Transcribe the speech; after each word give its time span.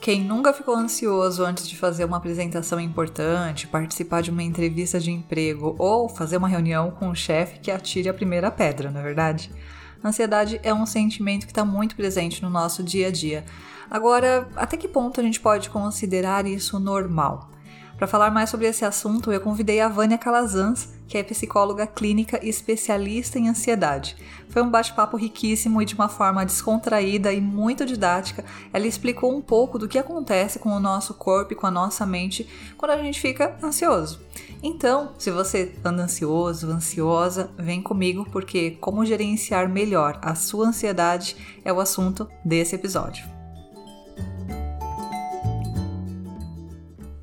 Quem 0.00 0.24
nunca 0.24 0.54
ficou 0.54 0.74
ansioso 0.74 1.44
antes 1.44 1.68
de 1.68 1.76
fazer 1.76 2.06
uma 2.06 2.16
apresentação 2.16 2.80
importante, 2.80 3.66
participar 3.66 4.22
de 4.22 4.30
uma 4.30 4.42
entrevista 4.42 4.98
de 4.98 5.10
emprego 5.10 5.76
ou 5.78 6.08
fazer 6.08 6.38
uma 6.38 6.48
reunião 6.48 6.90
com 6.90 7.10
o 7.10 7.14
chefe 7.14 7.60
que 7.60 7.70
atire 7.70 8.08
a 8.08 8.14
primeira 8.14 8.50
pedra, 8.50 8.90
não 8.90 9.00
é 9.00 9.02
verdade? 9.02 9.52
ansiedade 10.02 10.58
é 10.62 10.72
um 10.72 10.86
sentimento 10.86 11.44
que 11.44 11.52
está 11.52 11.62
muito 11.62 11.94
presente 11.94 12.42
no 12.42 12.48
nosso 12.48 12.82
dia 12.82 13.08
a 13.08 13.10
dia. 13.10 13.44
Agora, 13.90 14.48
até 14.56 14.74
que 14.78 14.88
ponto 14.88 15.20
a 15.20 15.22
gente 15.22 15.38
pode 15.38 15.68
considerar 15.68 16.46
isso 16.46 16.80
normal? 16.80 17.50
Para 17.98 18.06
falar 18.06 18.30
mais 18.30 18.48
sobre 18.48 18.66
esse 18.66 18.82
assunto, 18.82 19.30
eu 19.30 19.40
convidei 19.42 19.82
a 19.82 19.88
Vânia 19.88 20.16
Calazans, 20.16 20.94
que 21.10 21.18
é 21.18 21.24
psicóloga 21.24 21.88
clínica 21.88 22.38
e 22.40 22.48
especialista 22.48 23.36
em 23.36 23.48
ansiedade. 23.48 24.16
Foi 24.48 24.62
um 24.62 24.70
bate-papo 24.70 25.16
riquíssimo 25.16 25.82
e 25.82 25.84
de 25.84 25.96
uma 25.96 26.08
forma 26.08 26.46
descontraída 26.46 27.32
e 27.32 27.40
muito 27.40 27.84
didática. 27.84 28.44
Ela 28.72 28.86
explicou 28.86 29.36
um 29.36 29.42
pouco 29.42 29.76
do 29.76 29.88
que 29.88 29.98
acontece 29.98 30.60
com 30.60 30.68
o 30.70 30.78
nosso 30.78 31.14
corpo 31.14 31.52
e 31.52 31.56
com 31.56 31.66
a 31.66 31.70
nossa 31.70 32.06
mente 32.06 32.48
quando 32.78 32.92
a 32.92 32.96
gente 32.96 33.20
fica 33.20 33.56
ansioso. 33.60 34.20
Então, 34.62 35.12
se 35.18 35.32
você 35.32 35.74
anda 35.84 36.04
ansioso, 36.04 36.70
ansiosa, 36.70 37.50
vem 37.58 37.82
comigo 37.82 38.24
porque 38.30 38.78
como 38.80 39.04
gerenciar 39.04 39.68
melhor 39.68 40.16
a 40.22 40.36
sua 40.36 40.68
ansiedade 40.68 41.36
é 41.64 41.72
o 41.72 41.80
assunto 41.80 42.28
desse 42.44 42.76
episódio. 42.76 43.28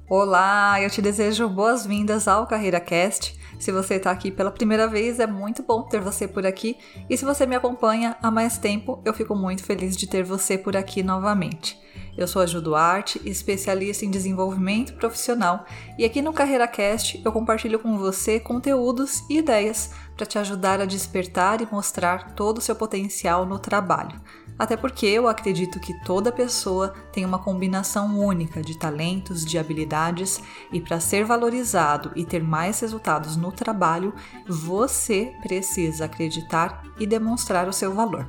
Olá, 0.09 0.81
eu 0.81 0.89
te 0.89 1.01
desejo 1.01 1.47
boas-vindas 1.47 2.27
ao 2.27 2.45
Carreira 2.47 2.81
Cast. 2.81 3.36
Se 3.59 3.71
você 3.71 3.95
está 3.95 4.11
aqui 4.11 4.29
pela 4.29 4.51
primeira 4.51 4.87
vez, 4.87 5.19
é 5.19 5.25
muito 5.25 5.63
bom 5.63 5.81
ter 5.83 5.99
você 5.99 6.27
por 6.27 6.45
aqui. 6.45 6.77
E 7.09 7.17
se 7.17 7.25
você 7.25 7.45
me 7.45 7.55
acompanha 7.55 8.15
há 8.21 8.29
mais 8.29 8.57
tempo, 8.57 9.01
eu 9.03 9.13
fico 9.13 9.35
muito 9.35 9.63
feliz 9.63 9.97
de 9.97 10.07
ter 10.07 10.23
você 10.23 10.57
por 10.57 10.77
aqui 10.77 11.01
novamente. 11.01 11.79
Eu 12.15 12.27
sou 12.27 12.41
a 12.41 12.45
Ju 12.45 12.61
Duarte, 12.61 13.21
especialista 13.25 14.03
em 14.03 14.09
desenvolvimento 14.09 14.93
profissional, 14.93 15.65
e 15.99 16.05
aqui 16.05 16.19
no 16.19 16.33
Carreira 16.33 16.67
Cast 16.67 17.21
eu 17.23 17.31
compartilho 17.31 17.77
com 17.77 17.97
você 17.97 18.39
conteúdos 18.39 19.23
e 19.29 19.37
ideias 19.37 19.91
para 20.15 20.25
te 20.25 20.39
ajudar 20.39 20.81
a 20.81 20.85
despertar 20.85 21.61
e 21.61 21.67
mostrar 21.71 22.33
todo 22.33 22.57
o 22.57 22.61
seu 22.61 22.75
potencial 22.75 23.45
no 23.45 23.59
trabalho 23.59 24.19
até 24.57 24.75
porque 24.75 25.05
eu 25.05 25.27
acredito 25.27 25.79
que 25.79 25.93
toda 26.03 26.31
pessoa 26.31 26.93
tem 27.11 27.25
uma 27.25 27.39
combinação 27.39 28.19
única 28.19 28.61
de 28.61 28.77
talentos, 28.77 29.45
de 29.45 29.57
habilidades, 29.57 30.41
e 30.71 30.81
para 30.81 30.99
ser 30.99 31.23
valorizado 31.23 32.11
e 32.15 32.25
ter 32.25 32.43
mais 32.43 32.79
resultados 32.79 33.37
no 33.37 33.51
trabalho, 33.51 34.13
você 34.47 35.33
precisa 35.41 36.05
acreditar 36.05 36.83
e 36.99 37.05
demonstrar 37.05 37.67
o 37.67 37.73
seu 37.73 37.93
valor. 37.93 38.27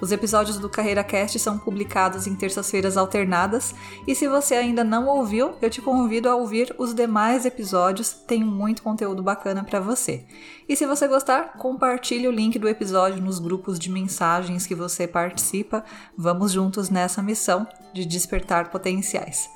Os 0.00 0.12
episódios 0.12 0.58
do 0.58 0.68
Carreira 0.68 1.04
Cast 1.04 1.38
são 1.38 1.58
publicados 1.58 2.26
em 2.26 2.34
terças-feiras 2.34 2.96
alternadas 2.96 3.74
e 4.06 4.14
se 4.14 4.26
você 4.26 4.54
ainda 4.54 4.82
não 4.82 5.06
ouviu, 5.06 5.54
eu 5.60 5.68
te 5.68 5.82
convido 5.82 6.28
a 6.28 6.34
ouvir 6.34 6.74
os 6.78 6.94
demais 6.94 7.44
episódios, 7.44 8.12
tem 8.12 8.42
muito 8.42 8.82
conteúdo 8.82 9.22
bacana 9.22 9.62
para 9.62 9.78
você. 9.78 10.24
E 10.66 10.74
se 10.74 10.86
você 10.86 11.06
gostar, 11.06 11.52
compartilhe 11.58 12.26
o 12.26 12.32
link 12.32 12.58
do 12.58 12.68
episódio 12.68 13.22
nos 13.22 13.38
grupos 13.38 13.78
de 13.78 13.90
mensagens 13.90 14.66
que 14.66 14.74
você 14.74 15.06
participa. 15.06 15.84
Vamos 16.16 16.52
juntos 16.52 16.88
nessa 16.88 17.22
missão 17.22 17.66
de 17.92 18.06
despertar 18.06 18.70
potenciais. 18.70 19.50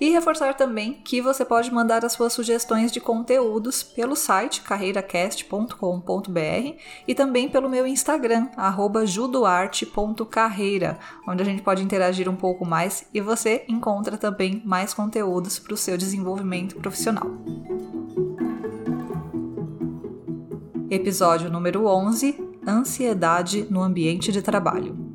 E 0.00 0.10
reforçar 0.10 0.54
também 0.54 1.00
que 1.04 1.20
você 1.20 1.44
pode 1.44 1.72
mandar 1.72 2.04
as 2.04 2.12
suas 2.12 2.32
sugestões 2.32 2.92
de 2.92 3.00
conteúdos 3.00 3.82
pelo 3.82 4.14
site 4.14 4.60
carreiracast.com.br 4.60 6.78
e 7.06 7.14
também 7.14 7.48
pelo 7.48 7.68
meu 7.68 7.86
Instagram, 7.86 8.48
judoarte.carreira, 9.04 10.98
onde 11.26 11.42
a 11.42 11.44
gente 11.44 11.62
pode 11.62 11.82
interagir 11.82 12.28
um 12.28 12.36
pouco 12.36 12.64
mais 12.64 13.06
e 13.12 13.20
você 13.20 13.64
encontra 13.68 14.16
também 14.16 14.62
mais 14.64 14.94
conteúdos 14.94 15.58
para 15.58 15.74
o 15.74 15.76
seu 15.76 15.98
desenvolvimento 15.98 16.76
profissional. 16.76 17.26
Episódio 20.88 21.50
número 21.50 21.86
11 21.86 22.46
Ansiedade 22.66 23.66
no 23.70 23.82
ambiente 23.82 24.30
de 24.30 24.42
trabalho. 24.42 25.07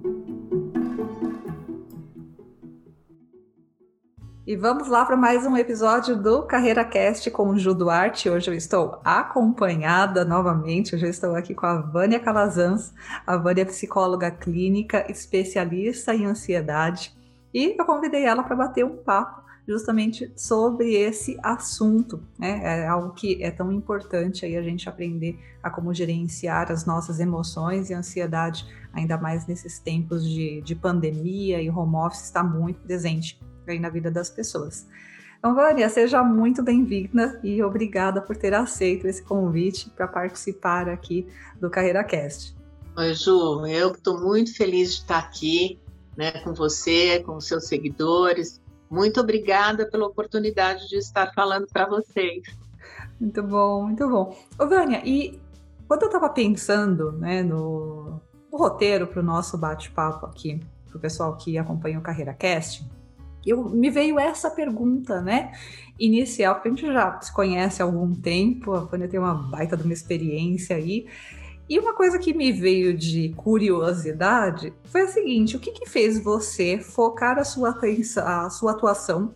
E 4.45 4.57
vamos 4.57 4.89
lá 4.89 5.05
para 5.05 5.15
mais 5.15 5.45
um 5.45 5.55
episódio 5.55 6.21
do 6.21 6.43
Carreira 6.43 6.83
Cast 6.83 7.31
com 7.31 7.47
o 7.47 7.57
Ju 7.57 7.73
Duarte. 7.73 8.29
Hoje 8.29 8.51
eu 8.51 8.53
estou 8.53 8.99
acompanhada 9.01 10.25
novamente. 10.25 10.93
Hoje 10.93 11.05
eu 11.05 11.09
estou 11.09 11.33
aqui 11.33 11.55
com 11.55 11.65
a 11.65 11.79
Vânia 11.79 12.19
Calazans. 12.19 12.93
A 13.25 13.37
Vânia 13.37 13.61
é 13.61 13.65
psicóloga 13.65 14.29
clínica, 14.29 15.09
especialista 15.09 16.13
em 16.13 16.25
ansiedade. 16.25 17.15
E 17.53 17.73
eu 17.79 17.85
convidei 17.85 18.25
ela 18.25 18.43
para 18.43 18.53
bater 18.53 18.83
um 18.83 18.97
papo 18.97 19.43
justamente 19.65 20.29
sobre 20.35 20.93
esse 20.93 21.39
assunto. 21.41 22.21
Né? 22.37 22.81
É 22.81 22.85
algo 22.85 23.13
que 23.13 23.41
é 23.41 23.49
tão 23.49 23.71
importante 23.71 24.45
aí 24.45 24.57
a 24.57 24.61
gente 24.61 24.89
aprender 24.89 25.39
a 25.63 25.69
como 25.69 25.93
gerenciar 25.93 26.69
as 26.69 26.85
nossas 26.85 27.21
emoções 27.21 27.89
e 27.89 27.93
ansiedade, 27.93 28.67
ainda 28.91 29.17
mais 29.17 29.47
nesses 29.47 29.79
tempos 29.79 30.27
de, 30.27 30.61
de 30.63 30.75
pandemia 30.75 31.61
e 31.61 31.69
home 31.69 31.95
office 31.95 32.25
está 32.25 32.43
muito 32.43 32.81
presente 32.81 33.39
aí 33.67 33.79
na 33.79 33.89
vida 33.89 34.09
das 34.09 34.29
pessoas. 34.29 34.87
Então, 35.43 35.55
Vânia, 35.55 35.89
seja 35.89 36.23
muito 36.23 36.63
bem-vinda 36.63 37.37
e 37.43 37.61
obrigada 37.61 38.21
por 38.21 38.37
ter 38.37 38.53
aceito 38.53 39.07
esse 39.07 39.21
convite 39.21 39.89
para 39.89 40.07
participar 40.07 40.87
aqui 40.87 41.27
do 41.59 41.69
Carreira 41.69 42.03
Cast. 42.03 42.55
Oi, 42.95 43.13
Ju, 43.13 43.65
eu 43.65 43.91
estou 43.91 44.21
muito 44.21 44.55
feliz 44.55 44.93
de 44.93 45.01
estar 45.01 45.19
aqui 45.19 45.79
né, 46.15 46.31
com 46.43 46.53
você, 46.53 47.19
com 47.25 47.35
os 47.35 47.45
seus 47.45 47.67
seguidores. 47.67 48.61
Muito 48.89 49.19
obrigada 49.19 49.85
pela 49.89 50.07
oportunidade 50.07 50.87
de 50.87 50.97
estar 50.97 51.33
falando 51.33 51.67
para 51.67 51.87
vocês. 51.87 52.43
Muito 53.19 53.43
bom, 53.43 53.83
muito 53.87 54.07
bom. 54.07 54.37
Ô, 54.57 54.67
Vânia, 54.67 55.01
e 55.03 55.41
quando 55.87 56.03
eu 56.03 56.07
estava 56.07 56.29
pensando 56.29 57.11
né, 57.13 57.43
no, 57.43 58.21
no 58.51 58.57
roteiro 58.57 59.07
para 59.07 59.19
o 59.19 59.23
nosso 59.23 59.57
bate-papo 59.57 60.25
aqui, 60.25 60.61
para 60.87 60.97
o 60.97 60.99
pessoal 61.01 61.35
que 61.35 61.57
acompanha 61.57 61.99
o 61.99 62.01
Carreira 62.01 62.33
Cast, 62.33 62.87
eu, 63.45 63.69
me 63.69 63.89
veio 63.89 64.19
essa 64.19 64.49
pergunta, 64.49 65.21
né? 65.21 65.51
Inicial, 65.99 66.55
porque 66.55 66.69
a 66.69 66.71
gente 66.71 66.85
já 66.85 67.21
se 67.21 67.31
conhece 67.31 67.81
há 67.81 67.85
algum 67.85 68.13
tempo, 68.13 68.73
a 68.73 68.79
Vânia 68.79 69.07
tem 69.07 69.19
uma 69.19 69.33
baita 69.33 69.77
de 69.77 69.83
uma 69.83 69.93
experiência 69.93 70.75
aí. 70.75 71.07
E 71.69 71.79
uma 71.79 71.93
coisa 71.93 72.19
que 72.19 72.33
me 72.33 72.51
veio 72.51 72.95
de 72.95 73.29
curiosidade 73.35 74.73
foi 74.85 75.01
a 75.01 75.07
seguinte: 75.07 75.55
o 75.55 75.59
que, 75.59 75.71
que 75.71 75.87
fez 75.87 76.21
você 76.21 76.79
focar 76.79 77.37
a 77.37 77.43
sua, 77.43 77.69
atenção, 77.69 78.27
a 78.27 78.49
sua 78.49 78.71
atuação 78.71 79.33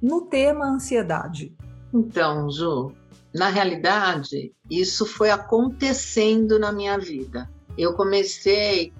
no 0.00 0.22
tema 0.22 0.66
ansiedade? 0.66 1.54
Então, 1.92 2.50
Ju, 2.50 2.92
na 3.34 3.48
realidade, 3.48 4.52
isso 4.70 5.04
foi 5.04 5.30
acontecendo 5.30 6.58
na 6.58 6.72
minha 6.72 6.98
vida. 6.98 7.50
Eu 7.76 7.92
comecei 7.94 8.92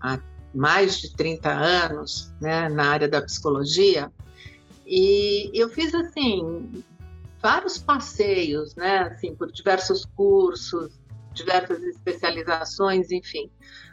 a 0.00 0.18
mais 0.54 0.98
de 1.00 1.14
30 1.14 1.50
anos 1.50 2.32
né, 2.40 2.68
na 2.68 2.90
área 2.90 3.08
da 3.08 3.22
psicologia, 3.22 4.10
e 4.86 5.50
eu 5.52 5.68
fiz 5.68 5.94
assim 5.94 6.82
vários 7.42 7.78
passeios, 7.78 8.74
né, 8.74 8.98
assim, 8.98 9.34
por 9.34 9.50
diversos 9.52 10.04
cursos, 10.04 10.98
diversas 11.32 11.82
especializações, 11.82 13.10
enfim. 13.10 13.50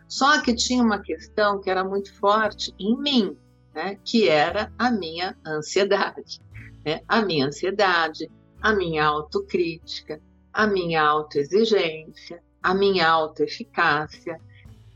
Só 0.08 0.42
que 0.42 0.56
tinha 0.56 0.84
uma 0.84 1.00
questão 1.00 1.60
que 1.60 1.70
era 1.70 1.84
muito 1.84 2.14
forte 2.16 2.74
em 2.80 2.98
mim, 2.98 3.38
né, 3.74 3.98
que 4.04 4.30
era 4.30 4.72
a 4.78 4.92
minha 4.92 5.36
ansiedade, 5.46 6.40
né, 6.86 7.02
a 7.08 7.22
minha 7.22 7.48
ansiedade, 7.48 8.30
a 8.62 8.74
minha 8.74 9.06
autocrítica, 9.06 10.22
a 10.54 10.68
minha 10.68 11.02
autoexigência, 11.02 12.42
a 12.62 12.74
minha 12.74 13.08
autoeficácia 13.08 14.40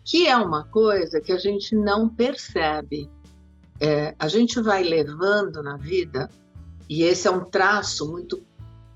que 0.08 0.26
é 0.26 0.38
uma 0.38 0.64
coisa 0.64 1.20
que 1.20 1.34
a 1.34 1.38
gente 1.38 1.76
não 1.76 2.08
percebe. 2.08 3.10
É, 3.78 4.16
a 4.18 4.30
gente 4.30 4.62
vai 4.62 4.82
levando 4.82 5.62
na 5.62 5.76
vida, 5.76 6.30
e 6.90 7.04
esse 7.04 7.28
é 7.28 7.32
um 7.32 7.44
traço 7.44 8.10
muito 8.10 8.42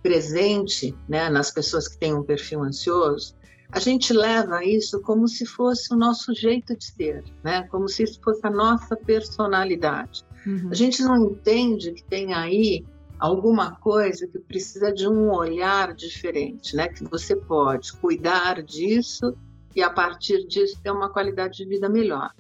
presente 0.01 0.95
né, 1.09 1.29
nas 1.29 1.51
pessoas 1.51 1.89
que 1.89 1.97
têm 1.97 2.13
um 2.13 2.23
perfil 2.23 2.63
ansioso, 2.63 3.35
a 3.69 3.79
gente 3.79 4.13
leva 4.13 4.63
isso 4.63 5.01
como 5.01 5.27
se 5.27 5.45
fosse 5.45 5.93
o 5.93 5.97
nosso 5.97 6.33
jeito 6.33 6.75
de 6.75 6.85
ser, 6.85 7.23
né? 7.43 7.63
como 7.67 7.87
se 7.87 8.03
isso 8.03 8.19
fosse 8.21 8.45
a 8.47 8.49
nossa 8.49 8.95
personalidade. 8.95 10.23
Uhum. 10.45 10.69
A 10.71 10.73
gente 10.73 11.03
não 11.03 11.25
entende 11.25 11.91
que 11.91 12.03
tem 12.03 12.33
aí 12.33 12.85
alguma 13.19 13.75
coisa 13.75 14.27
que 14.27 14.39
precisa 14.39 14.91
de 14.91 15.07
um 15.07 15.29
olhar 15.29 15.93
diferente, 15.93 16.75
né? 16.75 16.87
que 16.87 17.03
você 17.03 17.35
pode 17.35 17.93
cuidar 17.93 18.63
disso 18.63 19.37
e 19.75 19.81
a 19.81 19.89
partir 19.89 20.45
disso 20.47 20.79
ter 20.81 20.91
uma 20.91 21.09
qualidade 21.09 21.57
de 21.57 21.65
vida 21.65 21.88
melhor. 21.89 22.31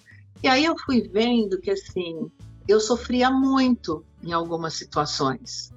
E 0.43 0.47
aí 0.47 0.65
eu 0.65 0.77
fui 0.77 1.07
vendo 1.07 1.59
que 1.59 1.71
assim 1.71 2.29
eu 2.67 2.79
sofria 2.79 3.29
muito 3.29 4.05
em 4.23 4.33
algumas 4.33 4.73
situações, 4.73 5.71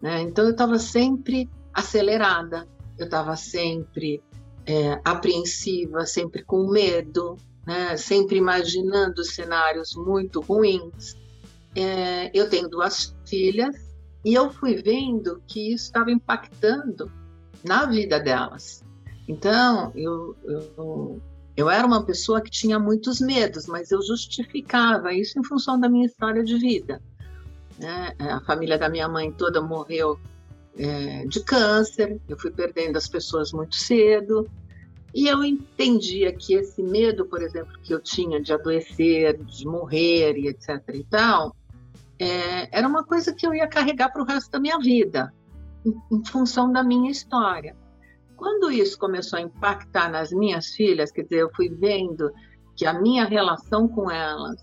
né? 0.00 0.22
Então 0.22 0.44
eu 0.44 0.52
estava 0.52 0.78
sempre 0.78 1.48
acelerada, 1.72 2.66
eu 2.98 3.04
estava 3.04 3.36
sempre 3.36 4.22
é, 4.66 5.00
apreensiva, 5.04 6.06
sempre 6.06 6.42
com 6.42 6.70
medo, 6.70 7.36
né? 7.66 7.96
Sempre 7.96 8.36
imaginando 8.36 9.24
cenários 9.24 9.94
muito 9.94 10.40
ruins. 10.40 11.16
é, 11.74 12.30
eu 12.34 12.48
tenho 12.48 12.68
duas 12.68 13.14
filhas 13.26 13.76
e 14.24 14.34
eu 14.34 14.50
fui 14.50 14.82
vendo 14.82 15.42
que 15.46 15.72
isso 15.72 15.84
estava 15.84 16.10
impactando 16.10 17.10
na 17.64 17.86
vida 17.86 18.18
delas. 18.18 18.82
Então, 19.30 19.92
eu, 19.94 20.36
eu, 20.42 21.20
eu 21.56 21.70
era 21.70 21.86
uma 21.86 22.04
pessoa 22.04 22.40
que 22.40 22.50
tinha 22.50 22.80
muitos 22.80 23.20
medos, 23.20 23.66
mas 23.66 23.92
eu 23.92 24.02
justificava 24.02 25.12
isso 25.14 25.38
em 25.38 25.44
função 25.44 25.78
da 25.78 25.88
minha 25.88 26.06
história 26.06 26.42
de 26.42 26.58
vida. 26.58 27.00
Né? 27.78 28.12
A 28.18 28.40
família 28.40 28.76
da 28.76 28.88
minha 28.88 29.08
mãe 29.08 29.30
toda 29.30 29.62
morreu 29.62 30.18
é, 30.76 31.24
de 31.26 31.44
câncer, 31.44 32.20
eu 32.28 32.36
fui 32.36 32.50
perdendo 32.50 32.96
as 32.96 33.06
pessoas 33.06 33.52
muito 33.52 33.76
cedo, 33.76 34.50
e 35.14 35.28
eu 35.28 35.44
entendia 35.44 36.32
que 36.32 36.54
esse 36.54 36.82
medo, 36.82 37.24
por 37.24 37.40
exemplo, 37.40 37.78
que 37.84 37.94
eu 37.94 38.00
tinha 38.00 38.42
de 38.42 38.52
adoecer, 38.52 39.38
de 39.44 39.64
morrer 39.64 40.36
e 40.38 40.48
etc 40.48 40.82
e 40.92 41.04
tal, 41.04 41.54
é, 42.18 42.76
era 42.76 42.88
uma 42.88 43.04
coisa 43.04 43.32
que 43.32 43.46
eu 43.46 43.54
ia 43.54 43.68
carregar 43.68 44.08
para 44.08 44.22
o 44.22 44.26
resto 44.26 44.50
da 44.50 44.58
minha 44.58 44.78
vida, 44.80 45.32
em, 45.86 45.94
em 46.16 46.24
função 46.24 46.72
da 46.72 46.82
minha 46.82 47.12
história. 47.12 47.76
Quando 48.40 48.72
isso 48.72 48.98
começou 48.98 49.38
a 49.38 49.42
impactar 49.42 50.10
nas 50.10 50.32
minhas 50.32 50.68
filhas, 50.68 51.12
quer 51.12 51.24
dizer, 51.24 51.42
eu 51.42 51.50
fui 51.54 51.68
vendo 51.68 52.32
que 52.74 52.86
a 52.86 52.94
minha 52.98 53.26
relação 53.26 53.86
com 53.86 54.10
elas 54.10 54.56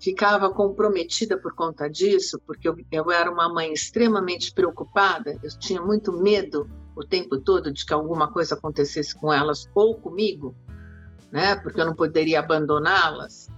ficava 0.00 0.48
comprometida 0.48 1.36
por 1.36 1.52
conta 1.52 1.90
disso, 1.90 2.40
porque 2.46 2.68
eu, 2.68 2.76
eu, 2.92 3.10
era 3.10 3.28
uma 3.28 3.52
mãe 3.52 3.72
extremamente 3.72 4.54
preocupada, 4.54 5.36
eu 5.42 5.58
tinha 5.58 5.82
muito 5.82 6.12
medo 6.12 6.70
o 6.94 7.02
tempo 7.02 7.36
todo 7.40 7.72
de 7.72 7.84
que 7.84 7.92
alguma 7.92 8.30
coisa 8.30 8.54
acontecesse 8.54 9.16
com 9.16 9.32
elas 9.32 9.68
ou 9.74 9.96
comigo, 9.96 10.54
né? 11.32 11.56
Porque 11.56 11.80
eu 11.80 11.86
não 11.86 11.96
poderia 11.96 12.38
abandoná-las. 12.38 13.48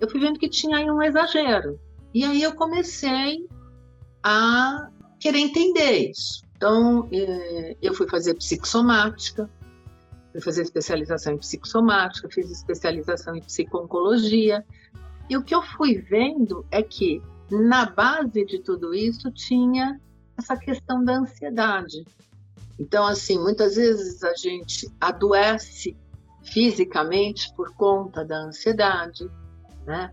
Eu 0.00 0.10
fui 0.10 0.18
vendo 0.18 0.36
que 0.36 0.48
tinha 0.48 0.78
aí 0.78 0.90
um 0.90 1.00
exagero. 1.00 1.78
E 2.12 2.24
aí 2.24 2.42
eu 2.42 2.56
comecei 2.56 3.46
a 4.20 4.88
querer 5.20 5.38
entender 5.38 6.10
isso. 6.10 6.42
Então, 6.62 7.08
eh, 7.10 7.76
eu 7.82 7.92
fui 7.92 8.08
fazer 8.08 8.34
psicossomática, 8.34 9.50
fui 10.30 10.40
fazer 10.40 10.62
especialização 10.62 11.32
em 11.32 11.38
psicossomática, 11.38 12.28
fiz 12.30 12.48
especialização 12.52 13.34
em 13.34 13.42
psico-oncologia. 13.42 14.64
E 15.28 15.36
o 15.36 15.42
que 15.42 15.52
eu 15.52 15.60
fui 15.60 15.98
vendo 15.98 16.64
é 16.70 16.80
que 16.80 17.20
na 17.50 17.86
base 17.86 18.44
de 18.44 18.60
tudo 18.60 18.94
isso 18.94 19.28
tinha 19.32 20.00
essa 20.38 20.56
questão 20.56 21.04
da 21.04 21.14
ansiedade. 21.14 22.04
Então, 22.78 23.04
assim, 23.08 23.40
muitas 23.40 23.74
vezes 23.74 24.22
a 24.22 24.32
gente 24.36 24.88
adoece 25.00 25.96
fisicamente 26.44 27.52
por 27.56 27.74
conta 27.74 28.24
da 28.24 28.38
ansiedade, 28.38 29.28
né? 29.84 30.12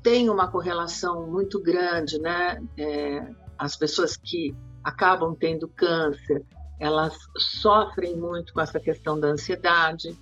Tem 0.00 0.30
uma 0.30 0.46
correlação 0.46 1.26
muito 1.26 1.60
grande, 1.60 2.20
né? 2.20 2.62
É, 2.78 3.26
as 3.58 3.74
pessoas 3.74 4.16
que 4.16 4.54
acabam 4.84 5.34
tendo 5.34 5.68
câncer, 5.68 6.44
elas 6.78 7.16
sofrem 7.36 8.16
muito 8.16 8.52
com 8.52 8.60
essa 8.60 8.80
questão 8.80 9.18
da 9.18 9.28
ansiedade. 9.28 10.16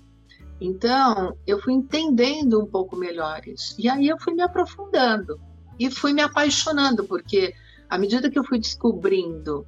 Então, 0.59 1.35
eu 1.47 1.59
fui 1.59 1.73
entendendo 1.73 2.61
um 2.61 2.67
pouco 2.67 2.95
melhor 2.95 3.41
isso. 3.47 3.75
E 3.79 3.89
aí 3.89 4.07
eu 4.07 4.19
fui 4.19 4.33
me 4.33 4.43
aprofundando 4.43 5.39
e 5.79 5.89
fui 5.89 6.13
me 6.13 6.21
apaixonando, 6.21 7.03
porque 7.03 7.53
à 7.89 7.97
medida 7.97 8.29
que 8.29 8.37
eu 8.37 8.43
fui 8.43 8.59
descobrindo 8.59 9.65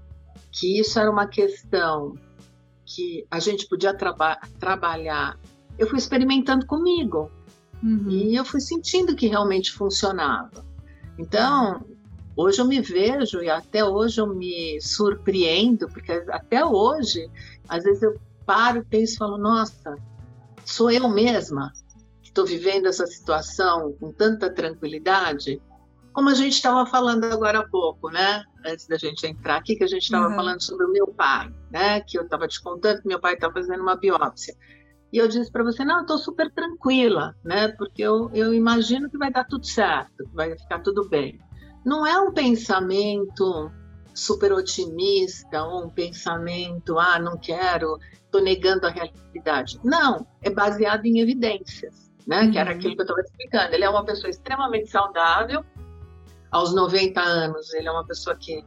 que 0.52 0.80
isso 0.80 1.00
era 1.00 1.10
uma 1.10 1.26
questão 1.26 2.16
que 2.86 3.26
a 3.32 3.40
gente 3.40 3.68
podia 3.68 3.94
traba 3.94 4.38
trabalhar, 4.60 5.40
eu 5.80 5.88
fui 5.88 5.98
experimentando 5.98 6.66
comigo. 6.68 7.32
Uhum. 7.82 8.10
E 8.10 8.36
eu 8.36 8.46
fui 8.46 8.62
sentindo 8.62 9.16
que 9.16 9.28
realmente 9.28 9.72
funcionava. 9.72 10.64
Então, 11.18 11.84
hoje 12.36 12.60
eu 12.60 12.66
me 12.66 12.82
vejo 12.82 13.42
e 13.42 13.50
até 13.50 13.84
hoje 13.84 14.20
eu 14.20 14.28
me 14.28 14.80
surpreendo, 14.82 15.88
porque 15.88 16.12
até 16.30 16.66
hoje, 16.66 17.30
às 17.68 17.84
vezes 17.84 18.04
eu 18.04 18.20
paro, 18.46 18.86
penso 18.90 19.16
e 19.16 19.18
falo, 19.18 19.38
nossa, 19.38 19.96
sou 20.66 20.92
eu 20.92 21.08
mesma 21.10 21.72
que 22.22 22.30
estou 22.30 22.46
vivendo 22.46 22.88
essa 22.88 23.06
situação 23.06 23.94
com 24.00 24.12
tanta 24.12 24.50
tranquilidade 24.50 25.62
como 26.14 26.30
a 26.30 26.36
gente 26.36 26.54
estava 26.54 26.86
falando 26.86 27.26
agora 27.26 27.60
há 27.60 27.68
pouco, 27.68 28.10
né? 28.10 28.44
Antes 28.66 28.88
da 28.88 28.98
gente 28.98 29.26
entrar 29.26 29.58
aqui, 29.58 29.76
que 29.76 29.84
a 29.84 29.88
gente 29.88 30.04
estava 30.04 30.30
uhum. 30.30 30.36
falando 30.36 30.62
sobre 30.62 30.86
o 30.86 30.92
meu 30.92 31.08
pai, 31.08 31.52
né? 31.72 32.00
Que 32.02 32.20
eu 32.20 32.24
estava 32.24 32.48
te 32.48 32.62
contando 32.62 33.02
que 33.02 33.08
meu 33.08 33.20
pai 33.20 33.34
estava 33.34 33.54
fazendo 33.54 33.82
uma 33.82 33.96
biópsia. 33.96 34.56
E 35.12 35.18
eu 35.18 35.28
disse 35.28 35.52
para 35.52 35.64
você, 35.64 35.84
não, 35.84 35.98
eu 35.98 36.02
estou 36.02 36.18
super 36.20 36.52
tranquila, 36.52 37.36
né? 37.44 37.68
Porque 37.70 38.02
eu, 38.02 38.30
eu 38.34 38.54
imagino 38.54 39.10
que 39.10 39.18
vai 39.18 39.32
dar 39.32 39.44
tudo 39.44 39.66
certo, 39.66 40.24
que 40.24 40.36
vai 40.36 40.56
ficar 40.56 40.80
tudo 40.80 41.10
bem. 41.10 41.40
Não 41.86 42.06
é 42.06 42.20
um 42.20 42.32
pensamento 42.32 43.72
super 44.14 44.54
otimista 44.54 45.64
ou 45.64 45.86
um 45.86 45.90
pensamento, 45.90 47.00
ah, 47.00 47.20
não 47.20 47.38
quero, 47.38 47.98
estou 48.26 48.42
negando 48.42 48.88
a 48.88 48.90
realidade. 48.90 49.80
Não, 49.84 50.26
é 50.42 50.50
baseado 50.50 51.06
em 51.06 51.20
evidências, 51.20 52.12
né? 52.28 52.44
Uhum. 52.44 52.52
Que 52.52 52.58
era 52.58 52.72
uhum. 52.72 52.78
aquilo 52.78 52.96
que 52.96 53.02
eu 53.02 53.06
estava 53.06 53.22
explicando. 53.22 53.74
Ele 53.74 53.84
é 53.84 53.90
uma 53.90 54.06
pessoa 54.06 54.30
extremamente 54.30 54.90
saudável, 54.90 55.66
aos 56.54 56.72
90 56.74 57.20
anos, 57.20 57.74
ele 57.74 57.88
é 57.88 57.92
uma 57.92 58.06
pessoa 58.06 58.36
que 58.36 58.64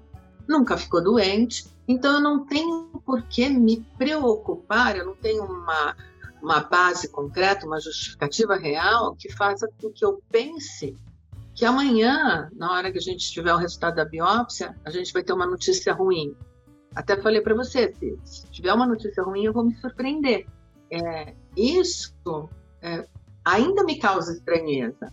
nunca 0.48 0.76
ficou 0.76 1.02
doente, 1.02 1.66
então 1.86 2.14
eu 2.14 2.20
não 2.20 2.44
tenho 2.44 3.00
por 3.06 3.22
que 3.22 3.48
me 3.48 3.80
preocupar, 3.96 4.96
eu 4.96 5.06
não 5.06 5.14
tenho 5.14 5.44
uma, 5.44 5.96
uma 6.42 6.60
base 6.60 7.08
concreta, 7.08 7.64
uma 7.64 7.80
justificativa 7.80 8.56
real 8.56 9.14
que 9.14 9.32
faça 9.32 9.68
com 9.80 9.90
que 9.92 10.04
eu 10.04 10.20
pense 10.30 10.96
que 11.56 11.64
amanhã, 11.64 12.50
na 12.54 12.70
hora 12.70 12.92
que 12.92 12.98
a 12.98 13.00
gente 13.00 13.32
tiver 13.32 13.52
o 13.52 13.56
resultado 13.56 13.96
da 13.96 14.04
biópsia, 14.04 14.76
a 14.84 14.90
gente 14.90 15.12
vai 15.12 15.24
ter 15.24 15.32
uma 15.32 15.46
notícia 15.46 15.92
ruim. 15.92 16.36
Até 16.94 17.20
falei 17.20 17.40
para 17.40 17.54
você, 17.54 17.92
se 18.24 18.46
tiver 18.50 18.72
uma 18.72 18.86
notícia 18.86 19.22
ruim, 19.22 19.44
eu 19.44 19.52
vou 19.52 19.64
me 19.64 19.74
surpreender. 19.76 20.46
É, 20.90 21.34
isso 21.56 22.48
é, 22.82 23.06
ainda 23.44 23.82
me 23.84 23.98
causa 23.98 24.34
estranheza, 24.34 25.10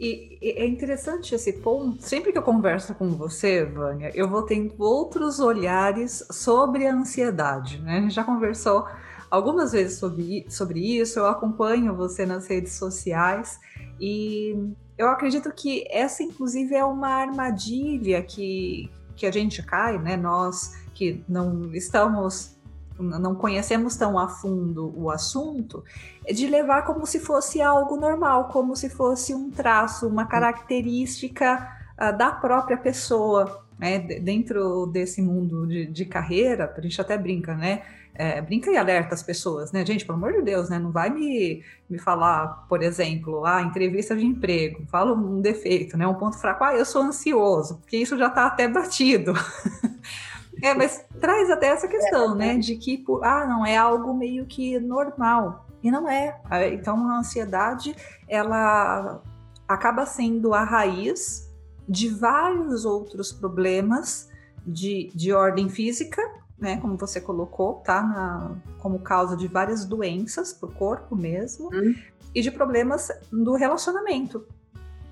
e, 0.00 0.38
é 0.42 0.66
interessante 0.66 1.34
esse 1.34 1.52
ponto. 1.54 2.02
Sempre 2.02 2.32
que 2.32 2.38
eu 2.38 2.42
converso 2.42 2.94
com 2.94 3.10
você, 3.10 3.64
Vânia, 3.64 4.10
eu 4.14 4.28
vou 4.28 4.42
tendo 4.42 4.74
outros 4.78 5.38
olhares 5.38 6.26
sobre 6.30 6.86
a 6.86 6.94
ansiedade, 6.94 7.80
né? 7.80 7.98
A 7.98 8.00
gente 8.00 8.14
já 8.14 8.24
conversou 8.24 8.84
algumas 9.30 9.70
vezes 9.72 9.98
sobre, 9.98 10.44
sobre 10.48 10.80
isso, 10.98 11.20
eu 11.20 11.26
acompanho 11.26 11.94
você 11.94 12.26
nas 12.26 12.48
redes 12.48 12.72
sociais 12.72 13.60
e 14.00 14.56
eu 15.02 15.10
acredito 15.10 15.52
que 15.52 15.84
essa, 15.90 16.22
inclusive, 16.22 16.74
é 16.74 16.84
uma 16.84 17.08
armadilha 17.08 18.22
que, 18.22 18.90
que 19.16 19.26
a 19.26 19.30
gente 19.30 19.62
cai, 19.62 19.98
né? 19.98 20.16
Nós 20.16 20.76
que 20.94 21.24
não 21.28 21.74
estamos 21.74 22.56
não 22.98 23.34
conhecemos 23.34 23.96
tão 23.96 24.18
a 24.18 24.28
fundo 24.28 24.92
o 24.96 25.10
assunto, 25.10 25.82
de 26.32 26.46
levar 26.46 26.82
como 26.82 27.04
se 27.06 27.18
fosse 27.18 27.60
algo 27.60 27.96
normal, 27.96 28.48
como 28.48 28.76
se 28.76 28.88
fosse 28.88 29.34
um 29.34 29.50
traço, 29.50 30.06
uma 30.06 30.26
característica 30.26 31.68
uh, 32.00 32.16
da 32.16 32.30
própria 32.30 32.76
pessoa, 32.76 33.64
né? 33.78 33.98
Dentro 33.98 34.86
desse 34.86 35.20
mundo 35.20 35.66
de, 35.66 35.86
de 35.86 36.04
carreira, 36.04 36.72
a 36.76 36.80
gente 36.80 37.00
até 37.00 37.18
brinca, 37.18 37.54
né? 37.54 37.82
É, 38.14 38.42
brinca 38.42 38.70
e 38.70 38.76
alerta 38.76 39.14
as 39.14 39.22
pessoas, 39.22 39.72
né? 39.72 39.84
Gente, 39.86 40.04
pelo 40.04 40.18
amor 40.18 40.32
de 40.34 40.42
Deus, 40.42 40.68
né? 40.68 40.78
Não 40.78 40.90
vai 40.90 41.08
me, 41.08 41.64
me 41.88 41.98
falar, 41.98 42.66
por 42.68 42.82
exemplo, 42.82 43.44
ah, 43.46 43.62
entrevista 43.62 44.14
de 44.14 44.26
emprego, 44.26 44.84
fala 44.90 45.14
um 45.14 45.40
defeito, 45.40 45.96
né? 45.96 46.06
Um 46.06 46.14
ponto 46.14 46.38
fraco, 46.38 46.62
ah, 46.62 46.74
eu 46.74 46.84
sou 46.84 47.02
ansioso, 47.02 47.78
porque 47.78 47.96
isso 47.96 48.18
já 48.18 48.26
está 48.26 48.46
até 48.46 48.68
batido. 48.68 49.32
É, 50.62 50.74
mas 50.74 51.04
traz 51.18 51.50
até 51.50 51.68
essa 51.68 51.88
questão, 51.88 52.34
é, 52.34 52.36
né? 52.36 52.58
De 52.58 52.76
que, 52.76 52.96
por, 52.96 53.24
ah, 53.24 53.46
não, 53.46 53.66
é 53.66 53.76
algo 53.76 54.14
meio 54.14 54.46
que 54.46 54.78
normal. 54.78 55.66
E 55.82 55.90
não 55.90 56.08
é. 56.08 56.38
Então, 56.72 57.08
a 57.08 57.18
ansiedade, 57.18 57.96
ela 58.28 59.20
acaba 59.66 60.06
sendo 60.06 60.54
a 60.54 60.62
raiz 60.62 61.50
de 61.88 62.08
vários 62.08 62.84
outros 62.84 63.32
problemas 63.32 64.30
de, 64.64 65.10
de 65.14 65.32
ordem 65.32 65.68
física, 65.68 66.22
né? 66.62 66.76
Como 66.76 66.96
você 66.96 67.20
colocou, 67.20 67.74
tá? 67.84 68.00
Na, 68.02 68.52
como 68.78 69.00
causa 69.00 69.36
de 69.36 69.48
várias 69.48 69.84
doenças 69.84 70.52
pro 70.52 70.70
corpo 70.70 71.16
mesmo. 71.16 71.68
Hum. 71.74 71.94
E 72.34 72.40
de 72.40 72.50
problemas 72.50 73.10
do 73.30 73.54
relacionamento. 73.54 74.46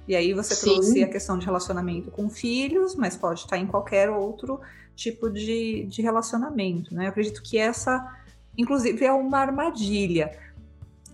E 0.08 0.14
aí 0.16 0.32
você 0.32 0.54
Sim. 0.54 0.74
trouxe 0.74 1.02
a 1.02 1.08
questão 1.08 1.36
de 1.36 1.44
relacionamento 1.44 2.10
com 2.10 2.30
filhos, 2.30 2.94
mas 2.94 3.16
pode 3.16 3.40
estar 3.40 3.58
em 3.58 3.66
qualquer 3.66 4.08
outro 4.08 4.60
tipo 4.94 5.28
de, 5.28 5.84
de 5.86 6.00
relacionamento, 6.00 6.94
né? 6.94 7.04
Eu 7.04 7.08
acredito 7.10 7.42
que 7.42 7.58
essa, 7.58 8.16
inclusive, 8.56 9.04
é 9.04 9.12
uma 9.12 9.38
armadilha. 9.38 10.30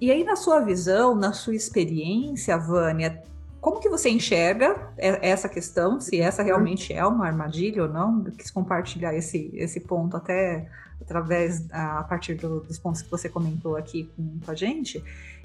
E 0.01 0.11
aí, 0.11 0.23
na 0.23 0.37
sua 0.37 0.61
visão, 0.61 1.15
na 1.15 1.33
sua 1.33 1.55
experiência, 1.55 2.57
Vânia, 2.59 3.23
como 3.67 3.81
que 3.81 3.89
você 3.89 4.09
enxerga 4.09 4.93
essa 4.97 5.49
questão, 5.49 5.99
se 5.99 6.21
essa 6.21 6.41
realmente 6.41 6.93
é 6.93 7.05
uma 7.05 7.27
armadilha 7.27 7.83
ou 7.83 7.89
não? 7.89 8.23
Eu 8.25 8.31
quis 8.31 8.49
compartilhar 8.49 9.13
esse, 9.13 9.51
esse 9.55 9.81
ponto 9.81 10.17
até 10.17 10.71
através, 11.01 11.69
a 11.73 12.05
partir 12.05 12.35
do, 12.35 12.61
dos 12.61 12.79
pontos 12.79 13.03
que 13.03 13.11
você 13.11 13.29
comentou 13.29 13.77
aqui 13.77 14.09
com, 14.15 14.39
com 14.39 14.51
a 14.53 14.55
gente. 14.55 15.03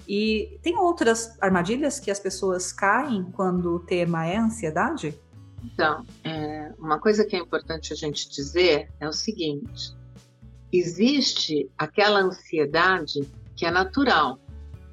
E 0.07 0.59
tem 0.61 0.77
outras 0.77 1.35
armadilhas 1.41 1.99
que 1.99 2.11
as 2.11 2.19
pessoas 2.19 2.71
caem 2.71 3.23
quando 3.31 3.73
o 3.73 3.79
tema 3.79 4.27
é 4.27 4.37
ansiedade? 4.37 5.19
Então, 5.63 6.05
é, 6.23 6.71
uma 6.77 6.99
coisa 6.99 7.25
que 7.25 7.35
é 7.35 7.39
importante 7.39 7.91
a 7.91 7.95
gente 7.95 8.29
dizer 8.29 8.91
é 8.99 9.09
o 9.09 9.13
seguinte: 9.13 9.95
existe 10.71 11.71
aquela 11.75 12.19
ansiedade 12.19 13.27
que 13.55 13.65
é 13.65 13.71
natural, 13.71 14.37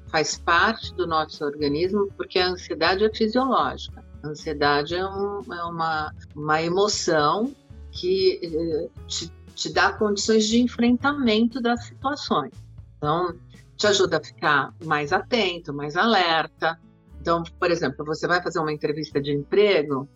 faz 0.09 0.37
parte 0.37 0.93
do 0.95 1.07
nosso 1.07 1.43
organismo, 1.43 2.07
porque 2.17 2.39
a 2.39 2.49
ansiedade 2.49 3.03
é 3.03 3.13
fisiológica. 3.13 4.03
A 4.23 4.27
ansiedade 4.27 4.95
é, 4.95 5.05
um, 5.05 5.41
é 5.53 5.63
uma, 5.63 6.13
uma 6.35 6.61
emoção 6.61 7.53
que 7.91 8.39
eh, 8.43 8.89
te, 9.07 9.31
te 9.55 9.73
dá 9.73 9.93
condições 9.93 10.45
de 10.47 10.61
enfrentamento 10.61 11.61
das 11.61 11.85
situações. 11.85 12.51
Então, 12.97 13.35
te 13.77 13.87
ajuda 13.87 14.17
a 14.17 14.23
ficar 14.23 14.73
mais 14.83 15.13
atento, 15.13 15.73
mais 15.73 15.95
alerta. 15.95 16.79
Então, 17.21 17.43
por 17.59 17.71
exemplo, 17.71 18.05
você 18.05 18.27
vai 18.27 18.41
fazer 18.43 18.59
uma 18.59 18.73
entrevista 18.73 19.21
de 19.21 19.31
emprego, 19.31 20.07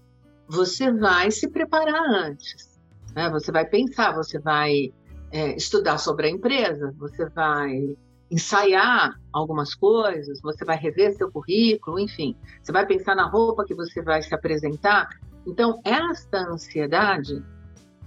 você 0.47 0.91
vai 0.91 1.31
se 1.31 1.47
preparar 1.47 2.03
antes. 2.09 2.79
Né? 3.15 3.29
Você 3.29 3.51
vai 3.51 3.65
pensar, 3.65 4.13
você 4.13 4.37
vai 4.37 4.93
é, 5.31 5.55
estudar 5.55 5.97
sobre 5.97 6.27
a 6.27 6.29
empresa, 6.29 6.93
você 6.97 7.27
vai 7.29 7.95
ensaiar 8.33 9.21
algumas 9.31 9.75
coisas, 9.75 10.41
você 10.41 10.65
vai 10.65 10.75
rever 10.75 11.15
seu 11.15 11.31
currículo, 11.31 11.99
enfim, 11.99 12.35
você 12.61 12.71
vai 12.71 12.83
pensar 12.83 13.15
na 13.15 13.27
roupa 13.27 13.63
que 13.63 13.75
você 13.75 14.01
vai 14.01 14.23
se 14.23 14.33
apresentar. 14.33 15.07
Então, 15.45 15.79
esta 15.85 16.39
ansiedade 16.39 17.43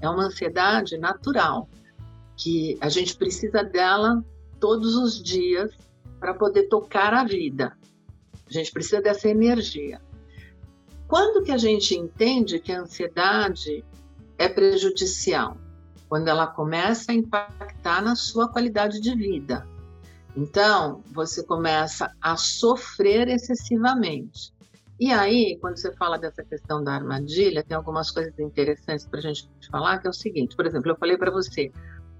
é 0.00 0.10
uma 0.10 0.24
ansiedade 0.24 0.98
natural, 0.98 1.68
que 2.36 2.76
a 2.80 2.88
gente 2.88 3.16
precisa 3.16 3.62
dela 3.62 4.24
todos 4.58 4.96
os 4.96 5.22
dias 5.22 5.70
para 6.18 6.34
poder 6.34 6.64
tocar 6.64 7.14
a 7.14 7.22
vida. 7.22 7.76
A 8.48 8.52
gente 8.52 8.72
precisa 8.72 9.00
dessa 9.00 9.28
energia. 9.28 10.00
Quando 11.06 11.44
que 11.44 11.52
a 11.52 11.56
gente 11.56 11.94
entende 11.94 12.58
que 12.58 12.72
a 12.72 12.80
ansiedade 12.80 13.84
é 14.36 14.48
prejudicial? 14.48 15.56
Quando 16.08 16.26
ela 16.26 16.48
começa 16.48 17.12
a 17.12 17.14
impactar 17.14 18.02
na 18.02 18.16
sua 18.16 18.48
qualidade 18.48 19.00
de 19.00 19.14
vida. 19.14 19.75
Então, 20.36 21.02
você 21.12 21.42
começa 21.42 22.12
a 22.20 22.36
sofrer 22.36 23.28
excessivamente. 23.28 24.52
E 25.00 25.10
aí, 25.10 25.58
quando 25.60 25.78
você 25.78 25.92
fala 25.92 26.18
dessa 26.18 26.42
questão 26.44 26.82
da 26.82 26.94
armadilha, 26.94 27.64
tem 27.64 27.76
algumas 27.76 28.10
coisas 28.10 28.38
interessantes 28.38 29.06
para 29.06 29.18
a 29.18 29.22
gente 29.22 29.48
falar, 29.70 29.98
que 29.98 30.06
é 30.06 30.10
o 30.10 30.12
seguinte, 30.12 30.54
por 30.54 30.66
exemplo, 30.66 30.90
eu 30.90 30.96
falei 30.96 31.16
para 31.16 31.30
você 31.30 31.70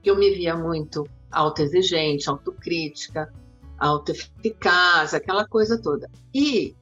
que 0.03 0.11
eu 0.11 0.17
me 0.17 0.31
via 0.31 0.57
muito 0.57 1.07
autoexigente, 1.31 2.29
autocrítica, 2.29 3.33
autoeficaz, 3.79 5.15
aquela 5.15 5.47
coisa 5.47 5.81
toda. 5.81 6.09
E 6.35 6.75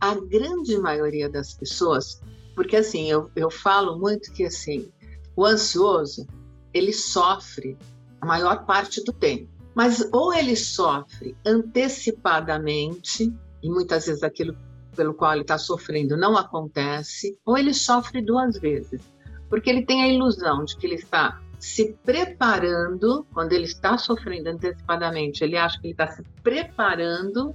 a 0.00 0.14
grande 0.14 0.78
maioria 0.78 1.28
das 1.28 1.54
pessoas, 1.54 2.20
porque 2.54 2.76
assim, 2.76 3.10
eu, 3.10 3.30
eu 3.34 3.50
falo 3.50 3.98
muito 3.98 4.32
que 4.32 4.44
assim, 4.44 4.90
o 5.36 5.44
ansioso, 5.44 6.26
ele 6.72 6.92
sofre 6.92 7.76
a 8.20 8.26
maior 8.26 8.64
parte 8.66 9.02
do 9.04 9.12
tempo. 9.12 9.57
Mas 9.78 10.08
ou 10.12 10.34
ele 10.34 10.56
sofre 10.56 11.36
antecipadamente, 11.46 13.32
e 13.62 13.70
muitas 13.70 14.06
vezes 14.06 14.24
aquilo 14.24 14.56
pelo 14.96 15.14
qual 15.14 15.34
ele 15.34 15.42
está 15.42 15.56
sofrendo 15.56 16.16
não 16.16 16.36
acontece, 16.36 17.38
ou 17.46 17.56
ele 17.56 17.72
sofre 17.72 18.20
duas 18.20 18.58
vezes, 18.58 19.00
porque 19.48 19.70
ele 19.70 19.86
tem 19.86 20.02
a 20.02 20.08
ilusão 20.08 20.64
de 20.64 20.76
que 20.76 20.84
ele 20.84 20.96
está 20.96 21.40
se 21.60 21.96
preparando, 22.04 23.24
quando 23.32 23.52
ele 23.52 23.66
está 23.66 23.96
sofrendo 23.96 24.48
antecipadamente, 24.48 25.44
ele 25.44 25.56
acha 25.56 25.80
que 25.80 25.86
ele 25.86 25.94
está 25.94 26.08
se 26.08 26.24
preparando 26.42 27.54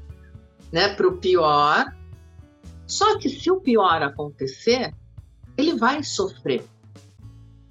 né, 0.72 0.96
para 0.96 1.10
o 1.10 1.18
pior, 1.18 1.94
só 2.88 3.20
que 3.20 3.28
se 3.28 3.52
o 3.52 3.60
pior 3.60 4.02
acontecer, 4.02 4.96
ele 5.58 5.74
vai 5.74 6.02
sofrer. 6.02 6.64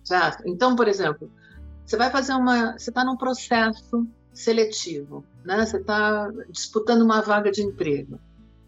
Certo? 0.04 0.42
Então, 0.46 0.76
por 0.76 0.88
exemplo, 0.88 1.32
você 1.86 1.96
vai 1.96 2.10
fazer 2.10 2.34
uma. 2.34 2.76
Você 2.76 2.90
está 2.90 3.02
num 3.02 3.16
processo 3.16 4.06
seletivo, 4.32 5.24
né? 5.44 5.64
Você 5.64 5.78
está 5.78 6.30
disputando 6.50 7.02
uma 7.02 7.20
vaga 7.20 7.50
de 7.50 7.62
emprego. 7.62 8.18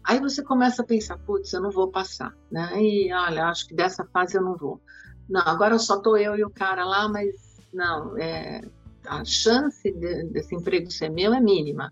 Aí 0.03 0.19
você 0.19 0.43
começa 0.43 0.83
a 0.83 0.85
pensar, 0.85 1.17
putz, 1.17 1.51
eu 1.53 1.61
não 1.61 1.71
vou 1.71 1.89
passar, 1.89 2.33
né? 2.51 2.71
E 2.79 3.11
olha, 3.11 3.45
acho 3.45 3.67
que 3.67 3.73
dessa 3.73 4.05
fase 4.05 4.37
eu 4.37 4.43
não 4.43 4.55
vou. 4.55 4.79
Não, 5.27 5.41
agora 5.41 5.79
só 5.79 5.99
tô 5.99 6.15
eu 6.15 6.35
e 6.35 6.43
o 6.43 6.49
cara 6.49 6.85
lá, 6.85 7.09
mas 7.09 7.33
não, 7.73 8.15
é, 8.17 8.61
a 9.07 9.25
chance 9.25 9.91
de, 9.91 10.23
desse 10.25 10.55
emprego 10.55 10.91
ser 10.91 11.09
meu 11.09 11.33
é 11.33 11.39
mínima. 11.39 11.91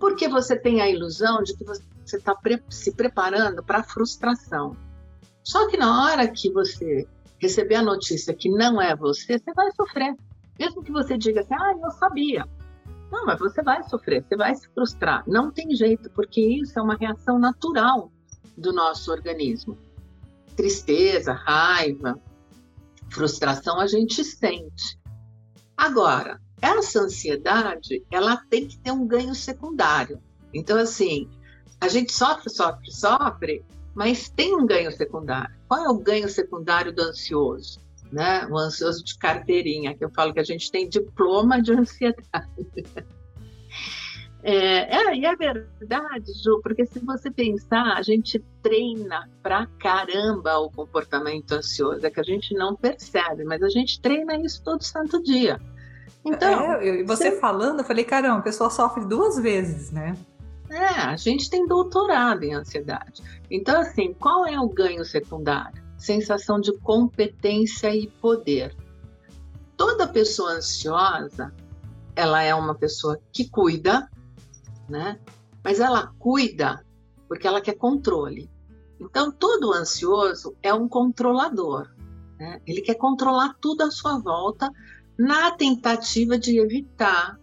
Porque 0.00 0.28
você 0.28 0.56
tem 0.56 0.80
a 0.80 0.88
ilusão 0.88 1.42
de 1.42 1.54
que 1.54 1.64
você 1.64 2.16
está 2.16 2.34
pre 2.34 2.62
se 2.70 2.92
preparando 2.92 3.62
para 3.62 3.80
a 3.80 3.84
frustração. 3.84 4.76
Só 5.44 5.68
que 5.68 5.76
na 5.76 6.04
hora 6.04 6.28
que 6.28 6.50
você 6.50 7.06
receber 7.38 7.74
a 7.74 7.82
notícia 7.82 8.32
que 8.32 8.48
não 8.48 8.80
é 8.80 8.96
você, 8.96 9.38
você 9.38 9.52
vai 9.52 9.70
sofrer. 9.72 10.16
Mesmo 10.58 10.82
que 10.82 10.92
você 10.92 11.18
diga 11.18 11.40
assim, 11.40 11.54
ah, 11.54 11.74
eu 11.82 11.90
sabia. 11.90 12.46
Não, 13.12 13.26
mas 13.26 13.38
você 13.38 13.62
vai 13.62 13.82
sofrer, 13.82 14.24
você 14.24 14.34
vai 14.34 14.54
se 14.54 14.66
frustrar. 14.70 15.22
Não 15.26 15.50
tem 15.50 15.76
jeito, 15.76 16.08
porque 16.12 16.40
isso 16.40 16.78
é 16.78 16.82
uma 16.82 16.96
reação 16.96 17.38
natural 17.38 18.10
do 18.56 18.72
nosso 18.72 19.12
organismo. 19.12 19.76
Tristeza, 20.56 21.34
raiva, 21.34 22.18
frustração 23.10 23.78
a 23.78 23.86
gente 23.86 24.24
sente. 24.24 24.98
Agora, 25.76 26.40
essa 26.62 27.00
ansiedade, 27.00 28.02
ela 28.10 28.38
tem 28.48 28.66
que 28.66 28.78
ter 28.78 28.92
um 28.92 29.06
ganho 29.06 29.34
secundário. 29.34 30.18
Então, 30.54 30.78
assim, 30.78 31.28
a 31.82 31.88
gente 31.88 32.14
sofre, 32.14 32.48
sofre, 32.48 32.90
sofre, 32.90 33.62
mas 33.94 34.30
tem 34.30 34.56
um 34.56 34.64
ganho 34.64 34.90
secundário. 34.90 35.54
Qual 35.68 35.84
é 35.84 35.88
o 35.90 35.98
ganho 35.98 36.30
secundário 36.30 36.94
do 36.94 37.02
ansioso? 37.02 37.78
Né? 38.12 38.46
O 38.50 38.58
ansioso 38.58 39.02
de 39.02 39.16
carteirinha, 39.18 39.96
que 39.96 40.04
eu 40.04 40.10
falo 40.10 40.34
que 40.34 40.40
a 40.40 40.44
gente 40.44 40.70
tem 40.70 40.88
diploma 40.88 41.60
de 41.60 41.72
ansiedade. 41.72 42.48
É, 44.44 44.96
é, 44.96 45.16
e 45.16 45.24
é 45.24 45.36
verdade, 45.36 46.32
Ju, 46.42 46.60
porque 46.64 46.84
se 46.84 46.98
você 46.98 47.30
pensar, 47.30 47.96
a 47.96 48.02
gente 48.02 48.44
treina 48.60 49.30
pra 49.40 49.68
caramba 49.78 50.58
o 50.58 50.68
comportamento 50.68 51.52
ansioso, 51.52 52.04
é 52.04 52.10
que 52.10 52.18
a 52.18 52.24
gente 52.24 52.52
não 52.52 52.74
percebe, 52.74 53.44
mas 53.44 53.62
a 53.62 53.68
gente 53.68 54.00
treina 54.00 54.36
isso 54.36 54.60
todo 54.64 54.82
santo 54.82 55.22
dia. 55.22 55.60
Então, 56.24 56.72
é, 56.72 57.04
você, 57.04 57.38
falando, 57.38 57.80
eu 57.80 57.84
falei, 57.84 58.02
caramba, 58.02 58.38
a 58.38 58.42
pessoa 58.42 58.68
sofre 58.68 59.04
duas 59.04 59.38
vezes, 59.38 59.92
né? 59.92 60.16
É, 60.68 60.86
a 60.86 61.16
gente 61.16 61.48
tem 61.48 61.66
doutorado 61.66 62.42
em 62.42 62.54
ansiedade. 62.54 63.22
Então, 63.48 63.80
assim, 63.80 64.12
qual 64.12 64.44
é 64.46 64.58
o 64.58 64.68
ganho 64.68 65.04
secundário? 65.04 65.81
Sensação 66.02 66.60
de 66.60 66.76
competência 66.80 67.94
e 67.94 68.08
poder. 68.08 68.76
Toda 69.76 70.08
pessoa 70.08 70.54
ansiosa, 70.54 71.54
ela 72.16 72.42
é 72.42 72.52
uma 72.52 72.74
pessoa 72.74 73.20
que 73.32 73.48
cuida, 73.48 74.10
né? 74.88 75.20
Mas 75.62 75.78
ela 75.78 76.12
cuida 76.18 76.84
porque 77.28 77.46
ela 77.46 77.60
quer 77.60 77.74
controle. 77.74 78.50
Então, 79.00 79.30
todo 79.30 79.72
ansioso 79.72 80.56
é 80.60 80.74
um 80.74 80.88
controlador. 80.88 81.88
Né? 82.38 82.60
Ele 82.66 82.82
quer 82.82 82.96
controlar 82.96 83.56
tudo 83.60 83.82
à 83.82 83.90
sua 83.90 84.18
volta 84.18 84.70
na 85.16 85.52
tentativa 85.52 86.36
de 86.36 86.58
evitar 86.58 87.38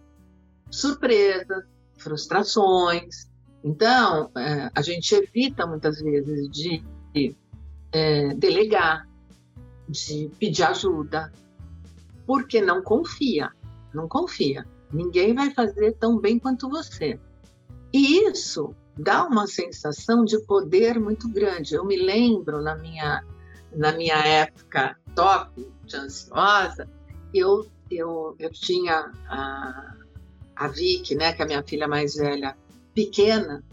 surpresas, 0.70 1.64
frustrações. 1.98 3.30
Então, 3.64 4.30
é, 4.36 4.70
a 4.74 4.82
gente 4.82 5.14
evita 5.14 5.66
muitas 5.66 6.00
vezes 6.00 6.48
de 6.50 6.84
é, 7.92 8.34
delegar, 8.34 9.08
de 9.88 10.30
pedir 10.38 10.62
ajuda, 10.64 11.32
porque 12.26 12.60
não 12.60 12.82
confia, 12.82 13.50
não 13.92 14.08
confia. 14.08 14.66
Ninguém 14.92 15.34
vai 15.34 15.52
fazer 15.52 15.92
tão 15.92 16.18
bem 16.18 16.38
quanto 16.38 16.68
você. 16.68 17.18
E 17.92 18.24
isso 18.28 18.74
dá 18.96 19.24
uma 19.24 19.46
sensação 19.46 20.24
de 20.24 20.38
poder 20.40 20.98
muito 21.00 21.28
grande. 21.28 21.74
Eu 21.74 21.84
me 21.84 21.96
lembro 21.96 22.62
na 22.62 22.76
minha 22.76 23.24
na 23.72 23.92
minha 23.92 24.16
época 24.16 24.96
top 25.14 25.66
de 25.84 25.96
ansiosa, 25.96 26.88
eu 27.32 27.66
eu, 27.90 28.36
eu 28.38 28.50
tinha 28.52 29.10
a, 29.28 29.94
a 30.54 30.68
Vicky, 30.68 31.14
né, 31.16 31.32
que 31.32 31.42
é 31.42 31.44
a 31.44 31.48
minha 31.48 31.62
filha 31.62 31.88
mais 31.88 32.14
velha, 32.14 32.56
pequena, 32.94 33.64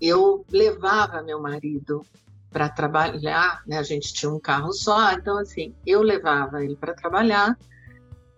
eu 0.00 0.44
levava 0.50 1.22
meu 1.22 1.40
marido 1.40 2.04
para 2.50 2.68
trabalhar, 2.68 3.62
né? 3.66 3.78
A 3.78 3.82
gente 3.82 4.12
tinha 4.12 4.30
um 4.30 4.40
carro 4.40 4.72
só, 4.72 5.12
então 5.12 5.38
assim, 5.38 5.74
eu 5.86 6.02
levava 6.02 6.64
ele 6.64 6.76
para 6.76 6.94
trabalhar 6.94 7.56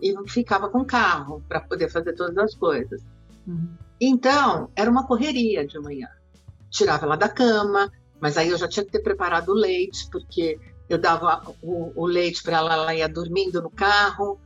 e 0.00 0.14
ficava 0.28 0.68
com 0.68 0.80
o 0.80 0.84
carro 0.84 1.42
para 1.48 1.60
poder 1.60 1.88
fazer 1.88 2.14
todas 2.14 2.36
as 2.38 2.54
coisas. 2.54 3.02
Uhum. 3.46 3.68
Então, 4.00 4.70
era 4.76 4.90
uma 4.90 5.06
correria 5.06 5.66
de 5.66 5.78
manhã. 5.78 6.08
Tirava 6.70 7.04
ela 7.04 7.16
da 7.16 7.28
cama, 7.28 7.90
mas 8.20 8.36
aí 8.36 8.48
eu 8.48 8.58
já 8.58 8.68
tinha 8.68 8.84
que 8.84 8.92
ter 8.92 9.00
preparado 9.00 9.50
o 9.50 9.54
leite, 9.54 10.08
porque 10.10 10.58
eu 10.88 10.98
dava 10.98 11.42
o, 11.62 11.92
o 11.94 12.06
leite 12.06 12.42
para 12.42 12.58
ela, 12.58 12.72
ela 12.74 12.94
ia 12.94 13.08
dormindo 13.08 13.60
no 13.60 13.70
carro. 13.70 14.38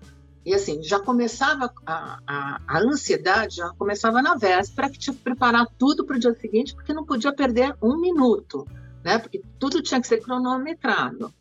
E 0.45 0.55
assim, 0.55 0.83
já 0.83 0.99
começava 0.99 1.73
a, 1.87 2.19
a, 2.27 2.61
a, 2.67 2.79
ansiedade, 2.81 3.57
já 3.57 3.69
começava 3.71 4.21
na 4.21 4.35
véspera, 4.35 4.91
que 4.91 4.99
tinha 4.99 5.15
que 5.15 5.23
preparar 5.23 5.67
tudo 5.79 6.05
para 6.05 6.17
o 6.17 6.19
dia 6.19 6.35
seguinte, 6.35 6.75
porque 6.75 6.93
não 6.93 7.05
podia 7.05 7.33
perder 7.33 7.77
um 7.81 8.01
minuto 8.01 8.67
né? 9.05 9.19
Porque 9.19 9.43
tudo 9.59 9.83
tinha 9.83 10.01
que 10.01 10.07
ser 10.07 10.21
cronometrado. 10.21 11.33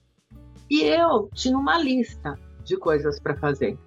E 0.70 0.82
eu 0.84 1.30
tinha 1.34 1.58
uma 1.58 1.78
lista 1.78 2.38
de 2.64 2.78
coisas 2.78 3.20
para 3.20 3.36
fazer. 3.36 3.78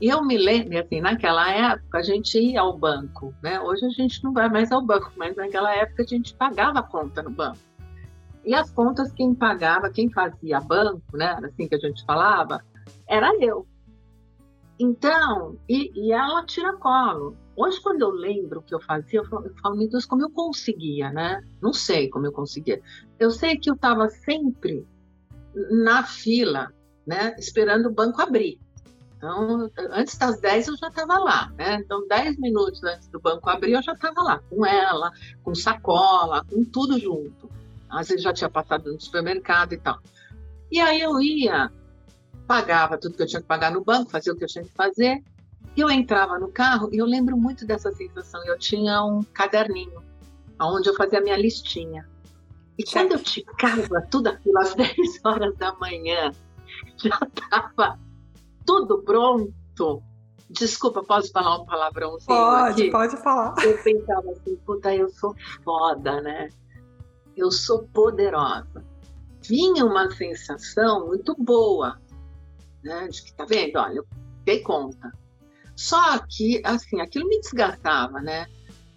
E 0.00 0.08
eu 0.08 0.24
me 0.24 0.36
lembro, 0.36 0.78
assim, 0.78 1.00
naquela 1.00 1.50
época 1.50 1.98
a 1.98 2.02
gente 2.02 2.38
ia 2.38 2.60
ao 2.60 2.76
banco, 2.76 3.34
né? 3.42 3.60
Hoje 3.60 3.86
a 3.86 3.90
gente 3.90 4.22
não 4.24 4.32
vai 4.32 4.48
mais 4.48 4.72
ao 4.72 4.82
banco, 4.82 5.12
mas 5.16 5.36
naquela 5.36 5.74
época 5.74 6.02
a 6.02 6.06
gente 6.06 6.34
pagava 6.34 6.80
a 6.80 6.82
conta 6.82 7.22
no 7.22 7.30
banco. 7.30 7.58
E 8.44 8.54
as 8.54 8.70
contas 8.70 9.12
quem 9.12 9.34
pagava, 9.34 9.90
quem 9.90 10.10
fazia 10.10 10.60
banco, 10.60 11.16
né? 11.16 11.38
Assim 11.42 11.68
que 11.68 11.74
a 11.74 11.78
gente 11.78 12.04
falava, 12.04 12.62
era 13.08 13.30
eu. 13.40 13.66
Então, 14.78 15.56
e, 15.68 15.92
e 15.94 16.12
ela 16.12 16.44
tira 16.44 16.76
colo. 16.76 17.36
Hoje, 17.56 17.80
quando 17.80 18.02
eu 18.02 18.10
lembro 18.10 18.58
o 18.58 18.62
que 18.62 18.74
eu 18.74 18.80
fazia, 18.80 19.20
eu 19.20 19.24
falo, 19.26 19.46
eu 19.46 19.54
falo, 19.62 19.76
meu 19.76 19.88
Deus, 19.88 20.04
como 20.04 20.22
eu 20.22 20.30
conseguia, 20.30 21.10
né? 21.10 21.40
Não 21.62 21.72
sei 21.72 22.08
como 22.08 22.26
eu 22.26 22.32
conseguia. 22.32 22.82
Eu 23.18 23.30
sei 23.30 23.56
que 23.56 23.70
eu 23.70 23.74
estava 23.74 24.08
sempre 24.08 24.84
na 25.70 26.02
fila, 26.02 26.72
né? 27.06 27.34
Esperando 27.38 27.86
o 27.86 27.92
banco 27.92 28.20
abrir. 28.20 28.58
Então, 29.16 29.70
antes 29.90 30.18
das 30.18 30.40
10 30.40 30.68
eu 30.68 30.76
já 30.76 30.88
estava 30.88 31.18
lá, 31.18 31.50
né? 31.56 31.76
Então, 31.76 32.06
10 32.08 32.38
minutos 32.38 32.82
antes 32.82 33.08
do 33.08 33.20
banco 33.20 33.48
abrir, 33.48 33.72
eu 33.72 33.82
já 33.82 33.92
estava 33.92 34.20
lá, 34.22 34.40
com 34.50 34.66
ela, 34.66 35.12
com 35.42 35.54
sacola, 35.54 36.44
com 36.44 36.64
tudo 36.64 36.98
junto. 36.98 37.48
Às 37.88 38.08
vezes 38.08 38.24
já 38.24 38.32
tinha 38.32 38.50
passado 38.50 38.92
no 38.92 39.00
supermercado 39.00 39.72
e 39.72 39.78
tal. 39.78 39.98
E 40.70 40.80
aí 40.80 41.00
eu 41.00 41.20
ia, 41.20 41.70
pagava 42.46 42.98
tudo 42.98 43.16
que 43.16 43.22
eu 43.22 43.26
tinha 43.26 43.40
que 43.40 43.48
pagar 43.48 43.72
no 43.72 43.82
banco, 43.82 44.10
fazia 44.10 44.32
o 44.32 44.36
que 44.36 44.44
eu 44.44 44.48
tinha 44.48 44.64
que 44.64 44.72
fazer, 44.72 45.22
e 45.76 45.80
eu 45.80 45.90
entrava 45.90 46.38
no 46.38 46.48
carro 46.48 46.88
e 46.92 46.98
eu 46.98 47.06
lembro 47.06 47.36
muito 47.36 47.66
dessa 47.66 47.90
sensação. 47.92 48.44
Eu 48.46 48.58
tinha 48.58 49.02
um 49.04 49.22
caderninho 49.22 50.02
onde 50.60 50.88
eu 50.88 50.94
fazia 50.94 51.18
a 51.18 51.22
minha 51.22 51.36
listinha. 51.36 52.08
E 52.78 52.84
quando 52.84 53.12
eu 53.12 53.18
ticava 53.18 54.02
tudo 54.10 54.28
aquilo 54.28 54.58
às 54.58 54.74
10 54.76 54.94
horas 55.24 55.56
da 55.56 55.72
manhã, 55.74 56.32
já 56.96 57.18
estava 57.26 57.98
tudo 58.64 59.02
pronto. 59.02 60.02
Desculpa, 60.50 61.02
posso 61.02 61.32
falar 61.32 61.60
um 61.60 61.64
palavrãozinho 61.64 62.26
Pode, 62.26 62.82
aqui? 62.82 62.90
pode 62.90 63.16
falar. 63.16 63.54
Eu 63.64 63.82
pensava 63.82 64.30
assim, 64.30 64.56
puta, 64.64 64.94
eu 64.94 65.08
sou 65.08 65.34
foda, 65.64 66.20
né? 66.20 66.48
Eu 67.36 67.50
sou 67.50 67.82
poderosa. 67.92 68.84
Vinha 69.42 69.84
uma 69.84 70.10
sensação 70.12 71.06
muito 71.06 71.34
boa, 71.36 71.98
né? 72.84 73.08
De 73.08 73.22
que, 73.22 73.32
tá 73.32 73.44
vendo? 73.44 73.76
Olha, 73.76 73.96
eu 73.96 74.06
dei 74.44 74.60
conta. 74.60 75.12
Só 75.74 76.18
que, 76.28 76.60
assim, 76.64 77.00
aquilo 77.00 77.28
me 77.28 77.40
desgastava, 77.40 78.20
né? 78.20 78.46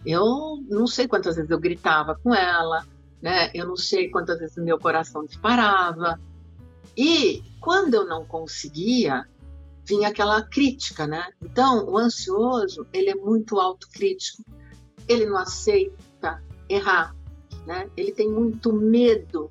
Eu 0.06 0.63
não 0.70 0.86
sei 0.86 1.08
quantas 1.08 1.36
vezes 1.36 1.50
eu 1.50 1.60
gritava 1.60 2.15
com 2.22 2.36
ela, 2.36 2.86
né? 3.22 3.50
Eu 3.53 3.65
não 3.67 3.75
sei 3.75 4.10
quantas 4.10 4.38
vezes 4.39 4.58
meu 4.58 4.77
coração 4.77 5.25
disparava. 5.25 6.20
E 6.96 7.44
quando 7.60 7.96
eu 7.96 8.06
não 8.06 8.25
conseguia, 8.25 9.25
vinha 9.84 10.10
aquela 10.10 10.41
crítica, 10.44 11.08
né? 11.08 11.29
Então, 11.41 11.86
o 11.89 11.98
ansioso, 11.98 12.86
ele 12.94 13.10
é 13.10 13.15
muito 13.15 13.60
autocrítico. 13.60 14.44
Ele 15.08 15.25
não 15.25 15.38
aceita 15.38 16.44
errar, 16.70 17.15
né? 17.65 17.89
Ele 17.96 18.12
tem 18.12 18.29
muito 18.29 18.72
medo 18.74 19.50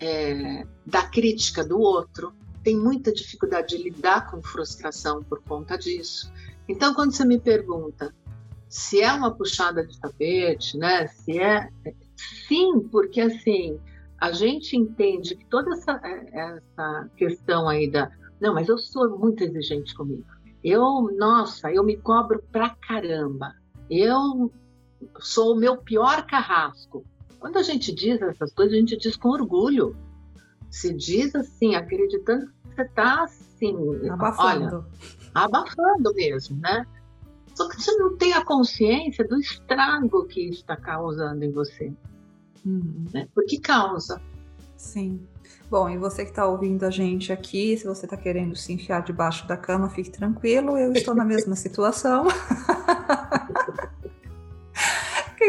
é, 0.00 0.66
da 0.84 1.02
crítica 1.02 1.64
do 1.64 1.78
outro, 1.78 2.32
tem 2.68 2.76
muita 2.76 3.10
dificuldade 3.10 3.78
de 3.78 3.82
lidar 3.82 4.30
com 4.30 4.42
frustração 4.42 5.24
por 5.24 5.42
conta 5.42 5.78
disso. 5.78 6.30
Então, 6.68 6.92
quando 6.92 7.12
você 7.12 7.24
me 7.24 7.40
pergunta 7.40 8.14
se 8.68 9.00
é 9.00 9.10
uma 9.10 9.34
puxada 9.34 9.86
de 9.86 9.98
tapete, 9.98 10.76
né? 10.76 11.06
Se 11.06 11.40
é 11.40 11.70
sim, 12.46 12.80
porque 12.90 13.22
assim 13.22 13.80
a 14.20 14.32
gente 14.32 14.76
entende 14.76 15.34
que 15.34 15.46
toda 15.46 15.72
essa, 15.72 15.98
essa 16.30 17.10
questão 17.16 17.66
aí 17.66 17.90
da 17.90 18.10
não, 18.38 18.52
mas 18.52 18.68
eu 18.68 18.76
sou 18.76 19.18
muito 19.18 19.42
exigente 19.42 19.94
comigo. 19.94 20.26
Eu, 20.62 21.10
nossa, 21.16 21.72
eu 21.72 21.82
me 21.82 21.96
cobro 21.96 22.44
pra 22.52 22.76
caramba. 22.86 23.54
Eu 23.88 24.52
sou 25.20 25.54
o 25.54 25.58
meu 25.58 25.78
pior 25.78 26.26
carrasco. 26.26 27.02
Quando 27.40 27.56
a 27.56 27.62
gente 27.62 27.94
diz 27.94 28.20
essas 28.20 28.52
coisas, 28.52 28.74
a 28.74 28.78
gente 28.78 28.98
diz 28.98 29.16
com 29.16 29.30
orgulho. 29.30 29.96
Se 30.70 30.92
diz 30.92 31.34
assim, 31.34 31.74
acreditando 31.74 32.52
você 32.78 32.82
está 32.82 33.24
assim, 33.24 33.74
abafando. 34.08 34.76
Olha, 34.76 34.84
abafando 35.34 36.14
mesmo, 36.14 36.56
né? 36.60 36.86
Só 37.54 37.68
que 37.68 37.82
você 37.82 37.92
não 37.96 38.16
tem 38.16 38.32
a 38.34 38.44
consciência 38.44 39.26
do 39.26 39.36
estrago 39.36 40.26
que 40.26 40.48
está 40.48 40.76
causando 40.76 41.44
em 41.44 41.50
você. 41.50 41.92
Uhum. 42.64 43.04
Né? 43.12 43.26
Porque 43.34 43.58
causa. 43.58 44.20
Sim. 44.76 45.26
Bom, 45.68 45.90
e 45.90 45.98
você 45.98 46.24
que 46.24 46.30
está 46.30 46.46
ouvindo 46.46 46.84
a 46.84 46.90
gente 46.90 47.32
aqui, 47.32 47.76
se 47.76 47.84
você 47.84 48.06
está 48.06 48.16
querendo 48.16 48.54
se 48.54 48.72
enfiar 48.72 49.02
debaixo 49.02 49.46
da 49.48 49.56
cama, 49.56 49.90
fique 49.90 50.10
tranquilo, 50.10 50.78
eu 50.78 50.92
estou 50.92 51.14
na 51.14 51.24
mesma 51.24 51.56
situação. 51.56 52.26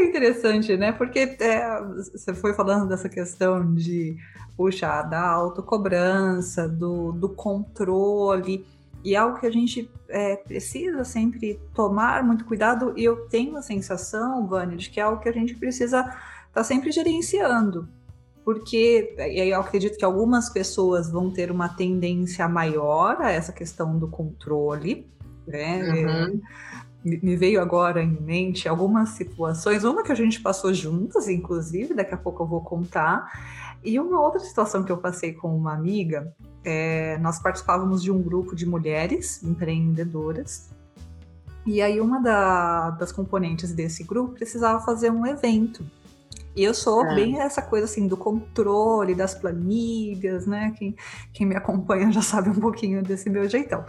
interessante, 0.05 0.75
né? 0.77 0.91
Porque 0.91 1.19
é, 1.39 1.81
você 2.12 2.33
foi 2.33 2.53
falando 2.53 2.88
dessa 2.88 3.09
questão 3.09 3.73
de, 3.73 4.17
puxa, 4.55 5.01
da 5.03 5.27
autocobrança, 5.29 6.67
do, 6.67 7.12
do 7.12 7.29
controle. 7.29 8.65
E 9.03 9.15
é 9.15 9.17
algo 9.17 9.39
que 9.39 9.45
a 9.45 9.51
gente 9.51 9.89
é, 10.09 10.35
precisa 10.35 11.03
sempre 11.03 11.59
tomar 11.73 12.23
muito 12.23 12.43
cuidado, 12.43 12.93
e 12.97 13.03
eu 13.03 13.27
tenho 13.27 13.55
a 13.55 13.62
sensação, 13.62 14.45
Vânia, 14.45 14.75
de 14.75 14.89
que 14.89 14.99
é 14.99 15.03
algo 15.03 15.21
que 15.21 15.29
a 15.29 15.33
gente 15.33 15.55
precisa 15.55 16.01
estar 16.01 16.17
tá 16.53 16.63
sempre 16.63 16.91
gerenciando. 16.91 17.88
Porque, 18.43 19.15
eu 19.17 19.59
acredito 19.59 19.97
que 19.97 20.03
algumas 20.03 20.49
pessoas 20.49 21.09
vão 21.09 21.29
ter 21.31 21.51
uma 21.51 21.69
tendência 21.69 22.47
maior 22.47 23.21
a 23.21 23.31
essa 23.31 23.53
questão 23.53 23.97
do 23.97 24.07
controle, 24.07 25.07
né? 25.45 25.83
Uhum. 25.83 26.41
Me 27.03 27.35
veio 27.38 27.62
agora 27.62 28.03
em 28.03 28.19
mente 28.21 28.67
algumas 28.67 29.09
situações, 29.09 29.85
uma 29.85 30.03
que 30.03 30.12
a 30.12 30.15
gente 30.15 30.41
passou 30.41 30.73
juntas, 30.73 31.29
inclusive, 31.29 31.93
daqui 31.93 32.13
a 32.13 32.17
pouco 32.17 32.43
eu 32.43 32.47
vou 32.47 32.62
contar, 32.62 33.31
e 33.83 33.97
uma 33.99 34.19
outra 34.19 34.39
situação 34.41 34.83
que 34.83 34.91
eu 34.91 34.97
passei 34.97 35.33
com 35.33 35.55
uma 35.55 35.73
amiga, 35.73 36.33
é, 36.63 37.17
nós 37.19 37.39
participávamos 37.39 38.03
de 38.03 38.12
um 38.12 38.21
grupo 38.21 38.55
de 38.55 38.65
mulheres 38.65 39.41
empreendedoras. 39.41 40.69
E 41.65 41.81
aí 41.81 42.01
uma 42.01 42.21
da, 42.21 42.89
das 42.91 43.12
componentes 43.12 43.73
desse 43.73 44.03
grupo 44.03 44.33
precisava 44.33 44.83
fazer 44.83 45.12
um 45.12 45.25
evento. 45.25 45.85
E 46.60 46.63
eu 46.63 46.74
sou 46.74 47.06
é. 47.06 47.15
bem 47.15 47.39
essa 47.39 47.62
coisa 47.62 47.86
assim 47.86 48.06
do 48.06 48.17
controle 48.17 49.15
das 49.15 49.34
planilhas, 49.34 50.45
né? 50.45 50.74
Quem, 50.78 50.93
quem 51.32 51.48
me 51.48 51.56
acompanha 51.56 52.12
já 52.12 52.22
sabe 52.22 52.50
um 52.50 52.60
pouquinho 52.60 53.02
desse 53.02 53.30
meu 53.30 53.48
jeitão. 53.48 53.86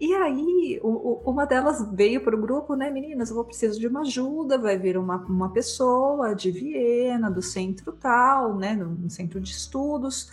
E 0.00 0.14
aí, 0.14 0.80
o, 0.82 0.88
o, 0.88 1.30
uma 1.30 1.44
delas 1.44 1.86
veio 1.92 2.22
para 2.22 2.34
o 2.34 2.40
grupo, 2.40 2.74
né, 2.74 2.88
meninas? 2.88 3.28
Eu 3.28 3.34
vou 3.34 3.44
preciso 3.44 3.78
de 3.78 3.86
uma 3.86 4.00
ajuda. 4.00 4.56
Vai 4.56 4.78
vir 4.78 4.96
uma, 4.96 5.16
uma 5.16 5.52
pessoa 5.52 6.34
de 6.34 6.50
Viena, 6.50 7.30
do 7.30 7.42
centro 7.42 7.92
tal, 7.92 8.56
né, 8.56 8.72
no 8.74 9.10
centro 9.10 9.38
de 9.38 9.50
estudos 9.50 10.30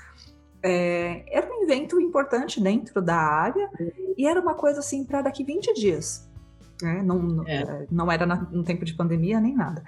é, 0.67 1.23
era 1.27 1.47
um 1.47 1.61
evento 1.61 2.01
importante 2.01 2.59
dentro 2.59 2.99
da 2.99 3.15
área 3.15 3.69
e 4.17 4.25
era 4.25 4.41
uma 4.41 4.55
coisa 4.55 4.79
assim 4.79 5.03
para 5.03 5.21
daqui 5.21 5.43
20 5.43 5.75
dias. 5.75 6.27
Né? 6.81 7.03
Não, 7.03 7.43
é. 7.47 7.61
é. 7.61 7.87
não 7.91 8.11
era 8.11 8.25
no 8.25 8.63
tempo 8.63 8.83
de 8.83 8.95
pandemia 8.95 9.39
nem 9.39 9.55
nada. 9.55 9.83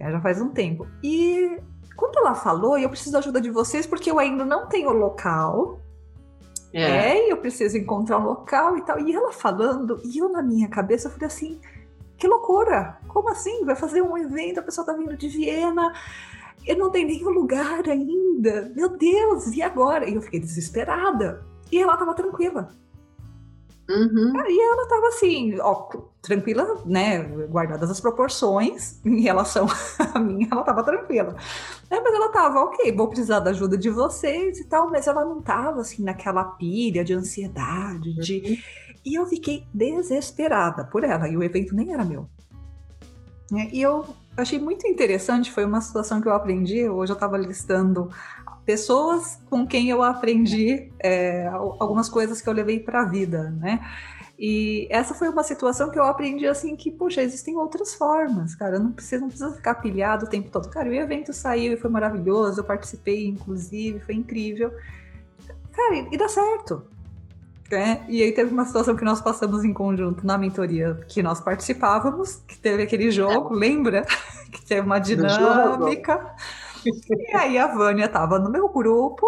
Já 0.00 0.20
faz 0.20 0.40
um 0.40 0.50
tempo. 0.50 0.86
E 1.02 1.58
quando 1.96 2.18
ela 2.18 2.34
falou, 2.34 2.78
eu 2.78 2.88
preciso 2.88 3.12
da 3.12 3.18
ajuda 3.18 3.40
de 3.40 3.50
vocês 3.50 3.86
porque 3.86 4.10
eu 4.10 4.18
ainda 4.18 4.44
não 4.44 4.68
tenho 4.68 4.92
local. 4.92 5.80
É. 6.72 6.82
é, 6.82 7.32
eu 7.32 7.38
preciso 7.38 7.78
encontrar 7.78 8.18
um 8.18 8.24
local 8.24 8.76
e 8.76 8.82
tal. 8.82 9.00
E 9.00 9.14
ela 9.14 9.32
falando, 9.32 10.00
e 10.04 10.18
eu 10.18 10.28
na 10.28 10.42
minha 10.42 10.68
cabeça 10.68 11.08
eu 11.08 11.12
falei 11.12 11.26
assim: 11.26 11.60
que 12.16 12.28
loucura! 12.28 12.98
Como 13.08 13.30
assim? 13.30 13.64
Vai 13.64 13.74
fazer 13.74 14.02
um 14.02 14.16
evento, 14.16 14.60
a 14.60 14.62
pessoa 14.62 14.86
tá 14.86 14.92
vindo 14.92 15.16
de 15.16 15.28
Viena, 15.28 15.92
eu 16.66 16.76
não 16.76 16.90
tenho 16.90 17.08
nenhum 17.08 17.30
lugar 17.30 17.88
ainda. 17.88 18.72
Meu 18.76 18.90
Deus, 18.90 19.48
e 19.48 19.62
agora? 19.62 20.08
E 20.08 20.14
eu 20.14 20.22
fiquei 20.22 20.40
desesperada. 20.40 21.44
E 21.70 21.78
ela 21.78 21.96
tava 21.96 22.14
tranquila. 22.14 22.68
Uhum. 23.88 24.32
E 24.46 24.60
ela 24.60 24.86
tava 24.86 25.08
assim, 25.08 25.58
ó, 25.60 25.88
tranquila, 26.20 26.82
né? 26.84 27.22
Guardadas 27.48 27.90
as 27.90 28.00
proporções 28.00 29.00
em 29.04 29.22
relação 29.22 29.66
a 30.14 30.18
mim, 30.18 30.46
ela 30.50 30.62
tava 30.62 30.84
tranquila. 30.84 31.34
É, 31.90 31.98
mas 31.98 32.14
ela 32.14 32.28
tava, 32.30 32.60
ok, 32.60 32.92
vou 32.92 33.08
precisar 33.08 33.40
da 33.40 33.50
ajuda 33.50 33.78
de 33.78 33.88
vocês 33.88 34.60
e 34.60 34.64
tal, 34.64 34.90
mas 34.90 35.06
ela 35.06 35.24
não 35.24 35.40
tava 35.40 35.80
assim 35.80 36.02
naquela 36.02 36.44
pilha 36.44 37.02
de 37.02 37.14
ansiedade, 37.14 38.14
de. 38.14 38.42
Uhum. 38.44 38.56
E 39.06 39.14
eu 39.14 39.24
fiquei 39.26 39.64
desesperada 39.72 40.84
por 40.84 41.02
ela, 41.02 41.26
e 41.26 41.36
o 41.36 41.42
evento 41.42 41.74
nem 41.74 41.94
era 41.94 42.04
meu. 42.04 42.28
É, 43.54 43.74
e 43.74 43.80
eu 43.80 44.04
achei 44.36 44.58
muito 44.58 44.86
interessante, 44.86 45.50
foi 45.50 45.64
uma 45.64 45.80
situação 45.80 46.20
que 46.20 46.28
eu 46.28 46.32
aprendi, 46.32 46.86
hoje 46.86 47.12
eu 47.12 47.14
estava 47.14 47.38
listando 47.38 48.10
pessoas 48.68 49.40
com 49.48 49.66
quem 49.66 49.88
eu 49.88 50.02
aprendi 50.02 50.92
é, 51.00 51.46
algumas 51.46 52.06
coisas 52.06 52.42
que 52.42 52.46
eu 52.50 52.52
levei 52.52 52.78
para 52.78 53.00
a 53.00 53.04
vida, 53.06 53.48
né? 53.58 53.80
E 54.38 54.86
essa 54.90 55.14
foi 55.14 55.30
uma 55.30 55.42
situação 55.42 55.90
que 55.90 55.98
eu 55.98 56.04
aprendi 56.04 56.46
assim 56.46 56.76
que, 56.76 56.90
poxa, 56.90 57.22
existem 57.22 57.56
outras 57.56 57.94
formas, 57.94 58.54
cara. 58.54 58.78
Não 58.78 58.92
precisa, 58.92 59.22
não 59.22 59.28
precisa 59.28 59.54
ficar 59.54 59.76
pilhado 59.76 60.26
o 60.26 60.28
tempo 60.28 60.50
todo. 60.50 60.68
Cara, 60.68 60.86
o 60.86 60.92
evento 60.92 61.32
saiu 61.32 61.72
e 61.72 61.76
foi 61.78 61.88
maravilhoso, 61.88 62.60
eu 62.60 62.64
participei, 62.64 63.26
inclusive, 63.26 64.00
foi 64.00 64.16
incrível. 64.16 64.70
Cara, 65.72 65.94
e, 65.94 66.08
e 66.12 66.18
dá 66.18 66.28
certo. 66.28 66.82
É, 67.70 68.00
e 68.06 68.22
aí 68.22 68.32
teve 68.32 68.52
uma 68.52 68.66
situação 68.66 68.94
que 68.94 69.04
nós 69.04 69.22
passamos 69.22 69.64
em 69.64 69.72
conjunto 69.72 70.26
na 70.26 70.36
mentoria 70.36 71.00
que 71.08 71.22
nós 71.22 71.40
participávamos, 71.40 72.42
que 72.46 72.58
teve 72.58 72.82
aquele 72.82 73.10
jogo, 73.10 73.54
lembra? 73.54 74.04
que 74.52 74.62
teve 74.66 74.82
uma 74.82 74.98
dinâmica. 74.98 76.34
E 76.84 77.36
aí 77.36 77.58
a 77.58 77.66
Vânia 77.66 78.06
estava 78.06 78.38
no 78.38 78.50
meu 78.50 78.68
grupo 78.68 79.26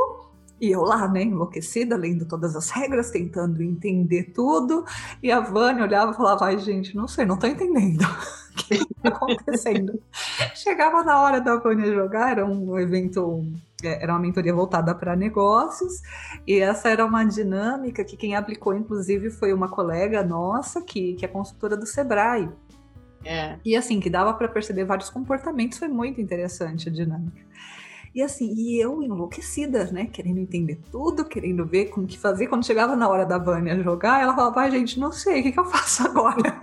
e 0.60 0.70
eu 0.70 0.82
lá, 0.82 1.08
né, 1.08 1.22
enlouquecida, 1.22 1.96
lendo 1.96 2.26
todas 2.26 2.54
as 2.54 2.68
regras, 2.70 3.10
tentando 3.10 3.62
entender 3.62 4.24
tudo. 4.34 4.84
E 5.22 5.32
a 5.32 5.40
Vânia 5.40 5.84
olhava 5.84 6.12
e 6.12 6.16
falava: 6.16 6.44
Ai, 6.44 6.58
gente, 6.58 6.94
não 6.94 7.08
sei, 7.08 7.24
não 7.24 7.38
tô 7.38 7.46
entendendo 7.46 8.02
o 8.52 8.56
que 8.56 8.74
está 8.74 9.08
acontecendo. 9.08 9.98
Chegava 10.54 11.02
na 11.02 11.20
hora 11.22 11.40
da 11.40 11.56
Vânia 11.56 11.92
jogar, 11.94 12.32
era 12.32 12.44
um 12.44 12.78
evento, 12.78 13.42
é, 13.82 14.02
era 14.02 14.12
uma 14.12 14.20
mentoria 14.20 14.54
voltada 14.54 14.94
para 14.94 15.16
negócios, 15.16 16.02
e 16.46 16.58
essa 16.58 16.90
era 16.90 17.06
uma 17.06 17.24
dinâmica 17.24 18.04
que 18.04 18.16
quem 18.16 18.36
aplicou, 18.36 18.74
inclusive, 18.74 19.30
foi 19.30 19.54
uma 19.54 19.68
colega 19.68 20.22
nossa, 20.22 20.82
que, 20.82 21.14
que 21.14 21.24
é 21.24 21.28
consultora 21.28 21.74
do 21.74 21.86
Sebrae. 21.86 22.50
É. 23.24 23.56
E 23.64 23.76
assim, 23.76 24.00
que 24.00 24.08
dava 24.08 24.32
para 24.34 24.48
perceber 24.48 24.84
vários 24.84 25.10
comportamentos, 25.10 25.78
foi 25.78 25.88
muito 25.88 26.20
interessante 26.20 26.88
a 26.88 26.92
dinâmica. 26.92 27.42
E 28.14 28.22
assim, 28.22 28.52
e 28.56 28.80
eu 28.80 29.02
enlouquecida, 29.02 29.84
né? 29.92 30.06
Querendo 30.06 30.38
entender 30.38 30.80
tudo, 30.90 31.24
querendo 31.24 31.64
ver 31.64 31.86
como 31.86 32.06
que 32.06 32.18
fazer. 32.18 32.48
Quando 32.48 32.66
chegava 32.66 32.96
na 32.96 33.08
hora 33.08 33.24
da 33.24 33.38
Vânia 33.38 33.80
jogar, 33.82 34.20
ela 34.20 34.34
falava, 34.34 34.60
ai, 34.62 34.70
gente, 34.72 34.98
não 34.98 35.12
sei, 35.12 35.40
o 35.40 35.42
que, 35.44 35.52
que 35.52 35.60
eu 35.60 35.64
faço 35.64 36.04
agora? 36.04 36.58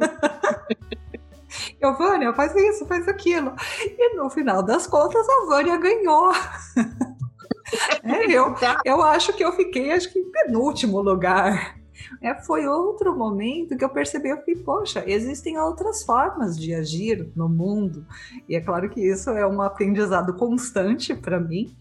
eu, 1.79 1.97
Vânia, 1.97 2.33
faz 2.33 2.53
isso, 2.53 2.85
faz 2.85 3.07
aquilo. 3.07 3.53
E 3.81 4.15
no 4.15 4.29
final 4.29 4.61
das 4.61 4.85
contas, 4.87 5.25
a 5.29 5.45
Vânia 5.45 5.77
ganhou. 5.77 6.33
é, 8.03 8.25
eu, 8.29 8.53
eu 8.83 9.01
acho 9.01 9.31
que 9.31 9.43
eu 9.43 9.53
fiquei, 9.53 9.91
acho 9.91 10.11
que 10.11 10.19
em 10.19 10.29
penúltimo 10.29 10.99
lugar. 10.99 11.76
É, 12.21 12.33
foi 12.35 12.67
outro 12.67 13.15
momento 13.15 13.77
que 13.77 13.83
eu 13.83 13.89
percebi, 13.89 14.35
fiquei, 14.37 14.55
poxa, 14.55 15.03
existem 15.07 15.57
outras 15.57 16.03
formas 16.03 16.57
de 16.57 16.73
agir 16.73 17.29
no 17.35 17.47
mundo. 17.49 18.05
E 18.47 18.55
é 18.55 18.61
claro 18.61 18.89
que 18.89 19.01
isso 19.01 19.29
é 19.29 19.45
um 19.47 19.61
aprendizado 19.61 20.33
constante 20.33 21.15
para 21.15 21.39
mim. 21.39 21.75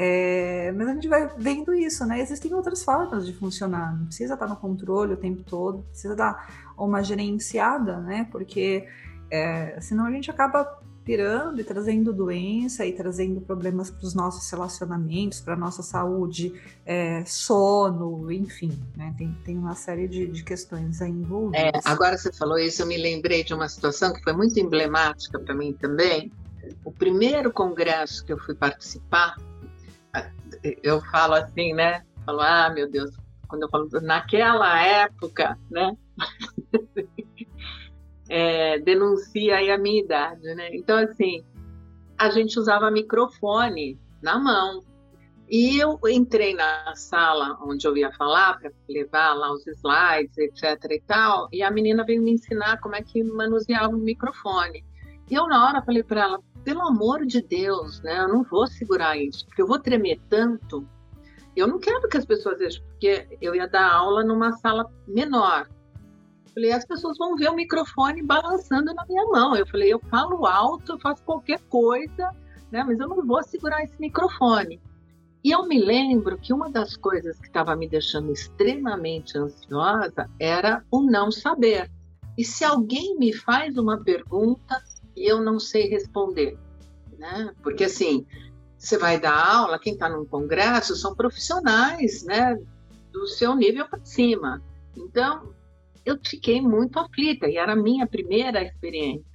É, 0.00 0.70
mas 0.76 0.88
a 0.88 0.94
gente 0.94 1.08
vai 1.08 1.28
vendo 1.36 1.74
isso, 1.74 2.06
né? 2.06 2.20
Existem 2.20 2.54
outras 2.54 2.84
formas 2.84 3.26
de 3.26 3.32
funcionar. 3.32 3.96
Não 3.98 4.06
precisa 4.06 4.34
estar 4.34 4.46
no 4.46 4.54
controle 4.54 5.14
o 5.14 5.16
tempo 5.16 5.42
todo, 5.42 5.82
precisa 5.90 6.14
dar 6.14 6.72
uma 6.78 7.02
gerenciada, 7.02 7.98
né? 7.98 8.28
Porque 8.30 8.86
é, 9.28 9.80
senão 9.80 10.06
a 10.06 10.10
gente 10.12 10.30
acaba 10.30 10.78
pirando 11.08 11.58
e 11.58 11.64
trazendo 11.64 12.12
doença 12.12 12.84
e 12.84 12.92
trazendo 12.92 13.40
problemas 13.40 13.90
para 13.90 14.04
os 14.04 14.12
nossos 14.12 14.50
relacionamentos, 14.50 15.40
para 15.40 15.54
a 15.54 15.56
nossa 15.56 15.82
saúde, 15.82 16.52
é, 16.84 17.24
sono, 17.24 18.30
enfim, 18.30 18.78
né? 18.94 19.14
Tem, 19.16 19.32
tem 19.42 19.56
uma 19.56 19.74
série 19.74 20.06
de, 20.06 20.26
de 20.26 20.44
questões 20.44 21.00
aí 21.00 21.08
envolvidas. 21.08 21.86
É, 21.86 21.90
agora 21.90 22.18
você 22.18 22.30
falou 22.30 22.58
isso, 22.58 22.82
eu 22.82 22.86
me 22.86 22.98
lembrei 22.98 23.42
de 23.42 23.54
uma 23.54 23.70
situação 23.70 24.12
que 24.12 24.22
foi 24.22 24.34
muito 24.34 24.60
emblemática 24.60 25.38
para 25.38 25.54
mim 25.54 25.72
também. 25.72 26.30
O 26.84 26.92
primeiro 26.92 27.50
congresso 27.50 28.22
que 28.22 28.30
eu 28.30 28.38
fui 28.38 28.54
participar, 28.54 29.34
eu 30.82 31.00
falo 31.10 31.36
assim, 31.36 31.72
né? 31.72 32.04
Falo, 32.26 32.42
ah, 32.42 32.68
meu 32.68 32.86
Deus, 32.86 33.16
quando 33.48 33.62
eu 33.62 33.70
falo 33.70 33.88
naquela 34.02 34.78
época, 34.78 35.58
né? 35.70 35.96
é, 38.28 38.78
denuncia 38.78 39.56
aí 39.56 39.70
a 39.70 39.78
minha 39.78 40.02
idade, 40.02 40.54
né? 40.54 40.70
Então, 40.74 40.98
assim, 40.98 41.42
a 42.18 42.30
gente 42.30 42.58
usava 42.58 42.90
microfone 42.90 43.98
na 44.22 44.38
mão. 44.38 44.82
E 45.50 45.78
eu 45.78 45.98
entrei 46.06 46.54
na 46.54 46.94
sala 46.94 47.56
onde 47.62 47.86
eu 47.88 47.96
ia 47.96 48.12
falar 48.12 48.58
para 48.58 48.70
levar 48.86 49.32
lá 49.32 49.50
os 49.50 49.66
slides, 49.66 50.36
etc 50.36 50.78
e 50.90 51.00
tal, 51.06 51.48
e 51.50 51.62
a 51.62 51.70
menina 51.70 52.04
veio 52.04 52.22
me 52.22 52.32
ensinar 52.32 52.78
como 52.80 52.94
é 52.94 53.02
que 53.02 53.24
manuseava 53.24 53.96
o 53.96 53.98
microfone. 53.98 54.84
E 55.30 55.34
eu 55.34 55.46
na 55.46 55.66
hora 55.66 55.82
falei 55.82 56.02
para 56.02 56.22
ela, 56.22 56.40
pelo 56.64 56.82
amor 56.82 57.24
de 57.24 57.40
Deus, 57.40 58.02
né, 58.02 58.18
eu 58.18 58.28
não 58.28 58.42
vou 58.42 58.66
segurar 58.66 59.16
isso, 59.16 59.46
porque 59.46 59.62
eu 59.62 59.66
vou 59.66 59.78
tremer 59.78 60.20
tanto. 60.28 60.86
Eu 61.56 61.66
não 61.66 61.78
quero 61.78 62.06
que 62.08 62.18
as 62.18 62.26
pessoas 62.26 62.58
vejam, 62.58 62.84
porque 62.84 63.26
eu 63.40 63.54
ia 63.54 63.66
dar 63.66 63.90
aula 63.90 64.22
numa 64.22 64.52
sala 64.52 64.84
menor. 65.06 65.66
Falei, 66.58 66.72
as 66.72 66.84
pessoas 66.84 67.16
vão 67.16 67.36
ver 67.36 67.48
o 67.50 67.54
microfone 67.54 68.20
balançando 68.20 68.92
na 68.92 69.06
minha 69.06 69.24
mão. 69.26 69.54
Eu 69.54 69.64
falei, 69.64 69.92
eu 69.92 70.00
falo 70.10 70.44
alto, 70.44 70.94
eu 70.94 70.98
faço 70.98 71.22
qualquer 71.22 71.60
coisa, 71.68 72.32
né? 72.72 72.82
Mas 72.82 72.98
eu 72.98 73.06
não 73.06 73.24
vou 73.24 73.40
segurar 73.44 73.84
esse 73.84 73.94
microfone. 74.00 74.80
E 75.44 75.52
eu 75.52 75.68
me 75.68 75.78
lembro 75.78 76.36
que 76.36 76.52
uma 76.52 76.68
das 76.68 76.96
coisas 76.96 77.38
que 77.38 77.46
estava 77.46 77.76
me 77.76 77.88
deixando 77.88 78.32
extremamente 78.32 79.38
ansiosa 79.38 80.28
era 80.40 80.84
o 80.90 81.00
não 81.00 81.30
saber. 81.30 81.88
E 82.36 82.44
se 82.44 82.64
alguém 82.64 83.16
me 83.16 83.32
faz 83.32 83.76
uma 83.76 84.02
pergunta 84.02 84.82
e 85.14 85.30
eu 85.30 85.40
não 85.40 85.60
sei 85.60 85.88
responder, 85.88 86.58
né? 87.16 87.54
Porque 87.62 87.84
assim, 87.84 88.26
você 88.76 88.98
vai 88.98 89.20
dar 89.20 89.58
aula, 89.58 89.78
quem 89.78 89.92
está 89.92 90.08
num 90.08 90.24
congresso 90.24 90.96
são 90.96 91.14
profissionais, 91.14 92.24
né? 92.24 92.58
Do 93.12 93.28
seu 93.28 93.54
nível 93.54 93.88
para 93.88 94.04
cima. 94.04 94.60
Então, 94.96 95.56
eu 96.08 96.18
fiquei 96.24 96.60
muito 96.60 96.98
aflita 96.98 97.46
e 97.46 97.56
era 97.56 97.72
a 97.72 97.76
minha 97.76 98.06
primeira 98.06 98.62
experiência. 98.62 99.26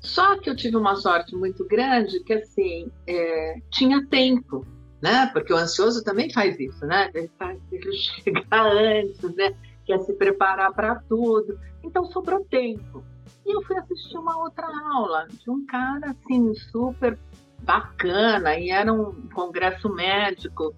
Só 0.00 0.38
que 0.38 0.48
eu 0.50 0.56
tive 0.56 0.76
uma 0.76 0.96
sorte 0.96 1.36
muito 1.36 1.64
grande 1.66 2.20
que, 2.24 2.32
assim, 2.32 2.90
é, 3.06 3.60
tinha 3.70 4.04
tempo, 4.06 4.66
né? 5.00 5.26
Porque 5.32 5.52
o 5.52 5.56
ansioso 5.56 6.02
também 6.02 6.32
faz 6.32 6.58
isso, 6.58 6.84
né? 6.86 7.10
Ele, 7.14 7.30
faz, 7.38 7.60
ele 7.70 7.92
chegar 8.24 8.66
antes, 8.66 9.34
né? 9.36 9.54
Quer 9.84 9.98
se 10.00 10.12
preparar 10.14 10.72
para 10.72 10.96
tudo. 11.08 11.58
Então, 11.84 12.06
sobrou 12.06 12.44
tempo. 12.46 13.04
E 13.46 13.54
eu 13.54 13.62
fui 13.62 13.76
assistir 13.76 14.16
uma 14.16 14.38
outra 14.38 14.66
aula 14.94 15.28
de 15.28 15.50
um 15.50 15.64
cara, 15.66 16.10
assim, 16.10 16.54
super 16.54 17.18
bacana, 17.60 18.58
e 18.58 18.70
era 18.70 18.92
um 18.92 19.12
congresso 19.28 19.88
médico 19.88 20.74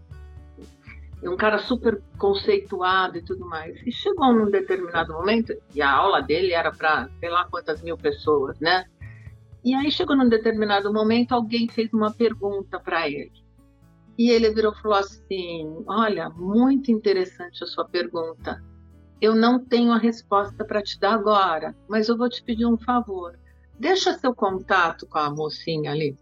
um 1.28 1.36
cara 1.36 1.58
super 1.58 2.02
conceituado 2.18 3.18
e 3.18 3.22
tudo 3.22 3.46
mais. 3.46 3.80
E 3.86 3.92
chegou 3.92 4.32
num 4.32 4.50
determinado 4.50 5.12
momento, 5.12 5.54
e 5.74 5.80
a 5.80 5.90
aula 5.90 6.20
dele 6.20 6.52
era 6.52 6.72
para 6.72 7.08
sei 7.20 7.30
lá 7.30 7.46
quantas 7.50 7.82
mil 7.82 7.96
pessoas, 7.96 8.58
né? 8.58 8.84
E 9.64 9.74
aí 9.74 9.92
chegou 9.92 10.16
num 10.16 10.28
determinado 10.28 10.92
momento, 10.92 11.32
alguém 11.32 11.68
fez 11.68 11.92
uma 11.92 12.12
pergunta 12.12 12.80
para 12.80 13.08
ele. 13.08 13.42
E 14.18 14.30
ele 14.30 14.50
virou 14.50 14.72
e 14.72 14.82
falou 14.82 14.98
assim: 14.98 15.84
Olha, 15.86 16.28
muito 16.30 16.90
interessante 16.90 17.62
a 17.62 17.66
sua 17.66 17.84
pergunta. 17.84 18.62
Eu 19.20 19.36
não 19.36 19.64
tenho 19.64 19.92
a 19.92 19.98
resposta 19.98 20.64
para 20.64 20.82
te 20.82 20.98
dar 20.98 21.14
agora, 21.14 21.76
mas 21.88 22.08
eu 22.08 22.16
vou 22.16 22.28
te 22.28 22.42
pedir 22.42 22.66
um 22.66 22.76
favor. 22.76 23.38
Deixa 23.78 24.18
seu 24.18 24.34
contato 24.34 25.06
com 25.06 25.18
a 25.18 25.30
mocinha 25.30 25.92
ali. 25.92 26.16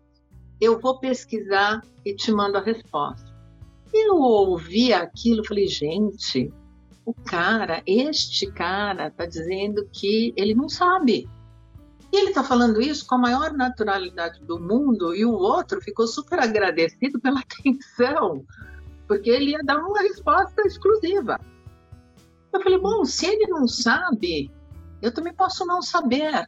Eu 0.61 0.79
vou 0.79 0.99
pesquisar 0.99 1.83
e 2.05 2.15
te 2.15 2.31
mando 2.31 2.59
a 2.59 2.61
resposta. 2.61 3.30
Eu 3.93 4.17
ouvi 4.17 4.93
aquilo, 4.93 5.45
falei, 5.45 5.67
gente, 5.67 6.53
o 7.05 7.13
cara, 7.13 7.83
este 7.87 8.51
cara, 8.53 9.09
está 9.09 9.27
dizendo 9.27 9.89
que 9.93 10.33
ele 10.37 10.55
não 10.55 10.69
sabe. 10.69 11.29
E 12.13 12.17
ele 12.17 12.29
está 12.29 12.43
falando 12.43 12.81
isso 12.81 13.07
com 13.07 13.17
a 13.17 13.19
maior 13.19 13.53
naturalidade 13.53 14.41
do 14.45 14.59
mundo, 14.59 15.15
e 15.15 15.25
o 15.25 15.33
outro 15.33 15.81
ficou 15.81 16.07
super 16.07 16.41
agradecido 16.41 17.19
pela 17.21 17.41
atenção, 17.41 18.45
porque 19.07 19.31
ele 19.31 19.53
ia 19.53 19.63
dar 19.63 19.79
uma 19.79 20.01
resposta 20.01 20.63
exclusiva. 20.67 21.39
Eu 22.53 22.61
falei, 22.61 22.79
bom, 22.79 23.05
se 23.05 23.27
ele 23.27 23.47
não 23.47 23.67
sabe, 23.69 24.51
eu 25.01 25.13
também 25.13 25.33
posso 25.33 25.65
não 25.65 25.81
saber. 25.81 26.47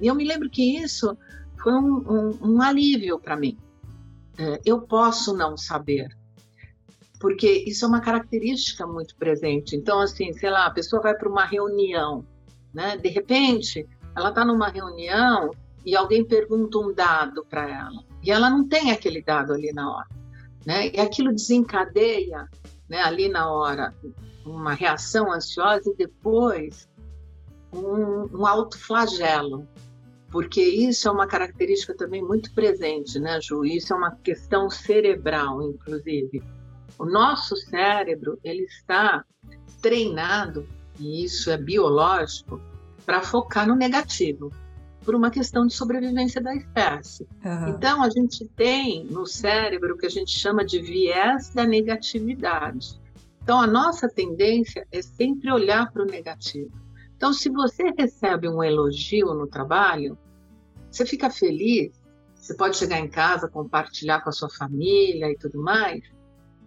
E 0.00 0.06
eu 0.06 0.14
me 0.14 0.24
lembro 0.24 0.48
que 0.48 0.78
isso 0.78 1.16
foi 1.62 1.74
um, 1.74 1.98
um, 2.08 2.54
um 2.54 2.62
alívio 2.62 3.18
para 3.18 3.36
mim. 3.36 3.58
É, 4.38 4.60
eu 4.64 4.80
posso 4.80 5.36
não 5.36 5.56
saber, 5.56 6.08
porque 7.22 7.62
isso 7.68 7.84
é 7.84 7.88
uma 7.88 8.00
característica 8.00 8.84
muito 8.84 9.14
presente. 9.14 9.76
Então, 9.76 10.00
assim, 10.00 10.32
sei 10.32 10.50
lá, 10.50 10.66
a 10.66 10.70
pessoa 10.72 11.00
vai 11.00 11.14
para 11.14 11.28
uma 11.28 11.44
reunião, 11.44 12.26
né? 12.74 12.96
De 12.96 13.08
repente, 13.08 13.88
ela 14.16 14.30
está 14.30 14.44
numa 14.44 14.68
reunião 14.68 15.52
e 15.86 15.94
alguém 15.94 16.24
pergunta 16.24 16.78
um 16.78 16.92
dado 16.92 17.46
para 17.48 17.70
ela 17.70 18.02
e 18.24 18.32
ela 18.32 18.50
não 18.50 18.66
tem 18.66 18.90
aquele 18.90 19.22
dado 19.22 19.52
ali 19.52 19.72
na 19.72 19.88
hora, 19.88 20.08
né? 20.66 20.90
E 20.92 20.98
aquilo 20.98 21.32
desencadeia, 21.32 22.48
né? 22.88 23.00
Ali 23.02 23.28
na 23.28 23.48
hora 23.52 23.94
uma 24.44 24.74
reação 24.74 25.32
ansiosa 25.32 25.92
e 25.92 25.96
depois 25.96 26.88
um, 27.72 28.36
um 28.36 28.44
autoflagelo, 28.44 29.64
porque 30.28 30.60
isso 30.60 31.06
é 31.06 31.12
uma 31.12 31.28
característica 31.28 31.94
também 31.94 32.20
muito 32.20 32.52
presente, 32.52 33.20
né, 33.20 33.40
Ju? 33.40 33.64
Isso 33.64 33.94
é 33.94 33.96
uma 33.96 34.10
questão 34.10 34.68
cerebral, 34.68 35.62
inclusive. 35.62 36.42
O 36.98 37.04
nosso 37.04 37.56
cérebro 37.56 38.38
ele 38.42 38.64
está 38.64 39.24
treinado 39.80 40.66
e 40.98 41.24
isso 41.24 41.50
é 41.50 41.56
biológico 41.56 42.60
para 43.04 43.22
focar 43.22 43.66
no 43.66 43.74
negativo 43.74 44.52
por 45.04 45.14
uma 45.14 45.30
questão 45.30 45.66
de 45.66 45.74
sobrevivência 45.74 46.40
da 46.40 46.54
espécie. 46.54 47.26
Uhum. 47.44 47.68
Então 47.68 48.02
a 48.02 48.08
gente 48.08 48.46
tem 48.56 49.04
no 49.06 49.26
cérebro 49.26 49.94
o 49.94 49.98
que 49.98 50.06
a 50.06 50.10
gente 50.10 50.30
chama 50.30 50.64
de 50.64 50.80
viés 50.80 51.50
da 51.50 51.64
negatividade. 51.64 53.02
Então, 53.42 53.60
a 53.60 53.66
nossa 53.66 54.08
tendência 54.08 54.86
é 54.92 55.02
sempre 55.02 55.50
olhar 55.50 55.90
para 55.90 56.02
o 56.02 56.06
negativo. 56.06 56.70
Então, 57.16 57.32
se 57.32 57.50
você 57.50 57.92
recebe 57.98 58.48
um 58.48 58.62
elogio 58.62 59.34
no 59.34 59.48
trabalho, 59.48 60.16
você 60.88 61.04
fica 61.04 61.28
feliz, 61.28 61.92
você 62.34 62.54
pode 62.54 62.76
chegar 62.76 63.00
em 63.00 63.08
casa, 63.08 63.48
compartilhar 63.48 64.20
com 64.20 64.28
a 64.28 64.32
sua 64.32 64.48
família 64.48 65.28
e 65.30 65.36
tudo 65.36 65.60
mais, 65.60 66.02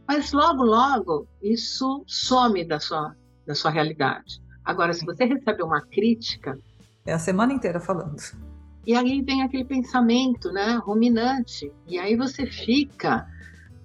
mas 0.08 0.32
logo, 0.32 0.64
logo, 0.64 1.28
isso 1.42 2.04
some 2.08 2.64
da 2.64 2.80
sua, 2.80 3.16
da 3.46 3.56
sua 3.56 3.72
realidade. 3.72 4.42
Agora, 4.64 4.94
se 4.94 5.06
você 5.06 5.26
recebe 5.26 5.64
uma 5.64 5.82
crítica. 5.82 6.58
É 7.06 7.14
a 7.14 7.20
semana 7.20 7.54
inteira 7.54 7.80
falando. 7.80 8.22
E 8.86 8.96
aí 8.96 9.22
vem 9.22 9.42
aquele 9.42 9.66
pensamento, 9.66 10.52
né, 10.52 10.76
ruminante. 10.84 11.72
E 11.88 11.98
aí 11.98 12.16
você 12.16 12.46
fica 12.46 13.28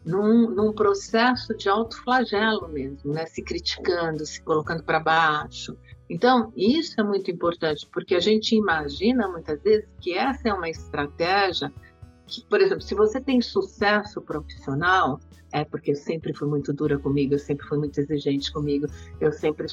num, 0.04 0.50
num 0.50 0.72
processo 0.72 1.54
de 1.56 1.68
autoflagelo 1.68 2.68
mesmo, 2.68 3.12
né, 3.12 3.26
se 3.26 3.42
criticando, 3.42 4.24
se 4.26 4.42
colocando 4.42 4.82
para 4.82 5.00
baixo. 5.00 5.76
Então, 6.08 6.52
isso 6.56 7.00
é 7.00 7.04
muito 7.04 7.30
importante, 7.30 7.88
porque 7.92 8.14
a 8.14 8.20
gente 8.20 8.54
imagina 8.54 9.28
muitas 9.28 9.62
vezes 9.62 9.88
que 10.00 10.12
essa 10.12 10.48
é 10.48 10.52
uma 10.52 10.68
estratégia 10.68 11.72
que, 12.30 12.46
por 12.46 12.60
exemplo, 12.60 12.82
se 12.82 12.94
você 12.94 13.20
tem 13.20 13.40
sucesso 13.40 14.20
profissional, 14.20 15.18
é 15.52 15.64
porque 15.64 15.90
eu 15.90 15.96
sempre 15.96 16.32
fui 16.32 16.48
muito 16.48 16.72
dura 16.72 16.98
comigo, 16.98 17.34
eu 17.34 17.38
sempre 17.38 17.66
fui 17.66 17.78
muito 17.78 17.98
exigente 17.98 18.52
comigo, 18.52 18.86
eu 19.20 19.32
sempre 19.32 19.66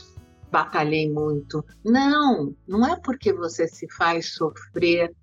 batalhei 0.52 1.10
muito. 1.10 1.63
Não, 1.86 2.56
não 2.67 2.86
é 2.88 3.00
porque 3.00 3.32
você 3.32 3.67
se 3.67 3.88
faz 3.91 4.34
sofrer 4.34 5.13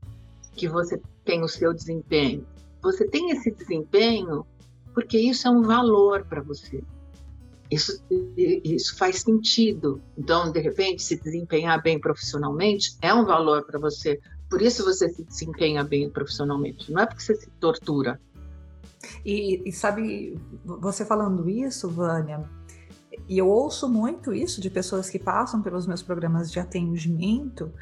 que 0.52 0.68
você 0.68 1.00
tem 1.24 1.42
o 1.42 1.48
seu 1.48 1.74
desempenho. 1.74 2.46
Você 2.82 3.06
tem 3.08 3.30
esse 3.30 3.50
desempenho 3.50 4.46
porque 4.94 5.18
isso 5.18 5.48
é 5.48 5.50
um 5.50 5.62
valor 5.62 6.24
para 6.24 6.40
você. 6.40 6.82
Isso, 7.70 8.00
isso 8.36 8.96
faz 8.96 9.22
sentido. 9.22 10.00
Então, 10.16 10.52
de 10.52 10.60
repente, 10.60 11.02
se 11.02 11.20
desempenhar 11.20 11.82
bem 11.82 11.98
profissionalmente 11.98 12.96
é 13.02 13.12
um 13.12 13.24
valor 13.24 13.64
para 13.66 13.80
você. 13.80 14.20
Por 14.54 14.62
isso 14.62 14.84
você 14.84 15.08
se 15.08 15.24
desempenha 15.24 15.82
bem 15.82 16.08
profissionalmente. 16.08 16.92
Não 16.92 17.02
é 17.02 17.06
porque 17.06 17.20
você 17.20 17.34
se 17.34 17.50
tortura. 17.58 18.20
E, 19.26 19.68
e 19.68 19.72
sabe, 19.72 20.38
você 20.64 21.04
falando 21.04 21.50
isso, 21.50 21.90
Vânia, 21.90 22.48
e 23.28 23.36
eu 23.36 23.48
ouço 23.48 23.88
muito 23.88 24.32
isso 24.32 24.60
de 24.60 24.70
pessoas 24.70 25.10
que 25.10 25.18
passam 25.18 25.60
pelos 25.60 25.88
meus 25.88 26.04
programas 26.04 26.52
de 26.52 26.60
atendimento, 26.60 27.72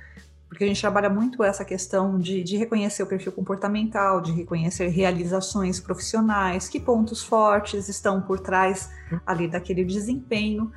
porque 0.49 0.65
a 0.65 0.67
gente 0.67 0.81
trabalha 0.81 1.11
muito 1.11 1.45
essa 1.45 1.63
questão 1.63 2.19
de, 2.19 2.43
de, 2.43 2.57
reconhecer 2.57 3.03
o 3.03 3.07
perfil 3.07 3.33
comportamental, 3.33 4.23
de 4.23 4.33
reconhecer 4.33 4.89
realizações 4.89 5.79
profissionais, 5.79 6.71
que 6.71 6.81
pontos 6.81 7.23
fortes 7.23 7.87
estão 7.91 8.23
por 8.23 8.41
trás 8.41 8.89
ali 9.27 9.47
daquele 9.47 9.85
desempenho. 9.85 10.73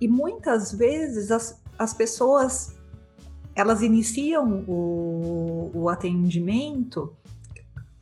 E 0.00 0.06
muitas 0.06 0.70
vezes 0.70 1.32
as, 1.32 1.60
as 1.76 1.92
pessoas 1.92 2.79
elas 3.54 3.82
iniciam 3.82 4.64
o, 4.66 5.70
o 5.74 5.88
atendimento 5.88 7.14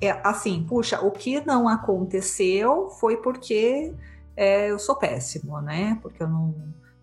é, 0.00 0.10
assim, 0.22 0.64
puxa, 0.68 1.00
o 1.00 1.10
que 1.10 1.44
não 1.44 1.68
aconteceu 1.68 2.88
foi 3.00 3.16
porque 3.16 3.92
é, 4.36 4.70
eu 4.70 4.78
sou 4.78 4.94
péssimo, 4.94 5.60
né? 5.60 5.98
Porque 6.00 6.22
eu 6.22 6.28
não, 6.28 6.54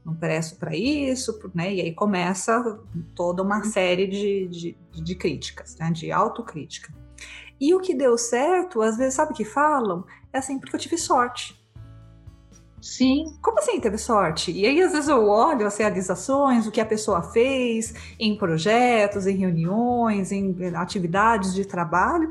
não 0.05 0.15
presto 0.15 0.57
para 0.57 0.73
isso, 0.75 1.37
né? 1.53 1.73
E 1.73 1.81
aí 1.81 1.93
começa 1.93 2.79
toda 3.13 3.43
uma 3.43 3.57
uhum. 3.57 3.65
série 3.65 4.07
de, 4.07 4.47
de, 4.47 4.77
de 5.03 5.15
críticas, 5.15 5.75
né? 5.75 5.91
De 5.91 6.09
autocrítica. 6.11 6.93
E 7.59 7.73
o 7.73 7.81
que 7.81 7.93
deu 7.93 8.17
certo, 8.17 8.81
às 8.81 8.97
vezes, 8.97 9.15
sabe 9.15 9.33
o 9.33 9.35
que 9.35 9.45
falam? 9.45 10.05
É 10.31 10.37
assim, 10.37 10.57
porque 10.57 10.75
eu 10.75 10.79
tive 10.79 10.97
sorte. 10.97 11.54
Sim. 12.85 13.35
Como 13.41 13.57
assim 13.57 13.79
teve 13.79 13.97
sorte? 13.97 14.51
E 14.51 14.63
aí, 14.63 14.79
às 14.79 14.91
vezes, 14.91 15.09
eu 15.09 15.27
olho 15.27 15.65
as 15.65 15.75
realizações, 15.75 16.67
o 16.67 16.71
que 16.71 16.79
a 16.79 16.85
pessoa 16.85 17.23
fez 17.23 17.95
em 18.19 18.37
projetos, 18.37 19.25
em 19.25 19.35
reuniões, 19.35 20.31
em 20.31 20.55
atividades 20.75 21.55
de 21.55 21.65
trabalho. 21.65 22.29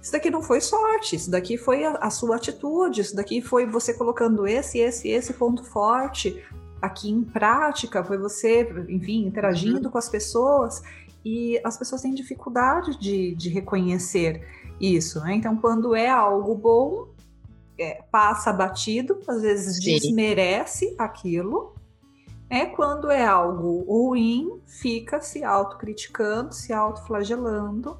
Isso 0.00 0.12
daqui 0.12 0.30
não 0.30 0.40
foi 0.40 0.60
sorte, 0.60 1.16
isso 1.16 1.28
daqui 1.28 1.58
foi 1.58 1.84
a, 1.84 1.96
a 1.96 2.08
sua 2.08 2.36
atitude, 2.36 3.00
isso 3.00 3.16
daqui 3.16 3.42
foi 3.42 3.66
você 3.66 3.92
colocando 3.92 4.46
esse, 4.46 4.78
esse, 4.78 5.08
esse 5.08 5.32
ponto 5.32 5.64
forte 5.64 6.40
aqui 6.80 7.10
em 7.10 7.24
prática, 7.24 8.04
foi 8.04 8.16
você, 8.16 8.62
enfim, 8.88 9.26
interagindo 9.26 9.86
uhum. 9.86 9.90
com 9.90 9.98
as 9.98 10.08
pessoas 10.08 10.84
e 11.24 11.60
as 11.64 11.76
pessoas 11.76 12.02
têm 12.02 12.14
dificuldade 12.14 12.96
de, 12.96 13.34
de 13.34 13.48
reconhecer 13.48 14.46
isso, 14.80 15.18
né? 15.18 15.34
Então, 15.34 15.56
quando 15.56 15.96
é 15.96 16.08
algo 16.08 16.54
bom, 16.54 17.08
é, 17.78 18.02
passa 18.10 18.52
batido, 18.52 19.20
às 19.28 19.42
vezes 19.42 19.76
Sim. 19.76 19.98
desmerece 19.98 20.94
aquilo. 20.98 21.74
É 22.48 22.64
quando 22.64 23.10
é 23.10 23.24
algo 23.24 23.82
ruim, 23.82 24.60
fica 24.66 25.20
se 25.20 25.42
autocriticando, 25.42 26.54
se 26.54 26.72
autoflagelando 26.72 27.98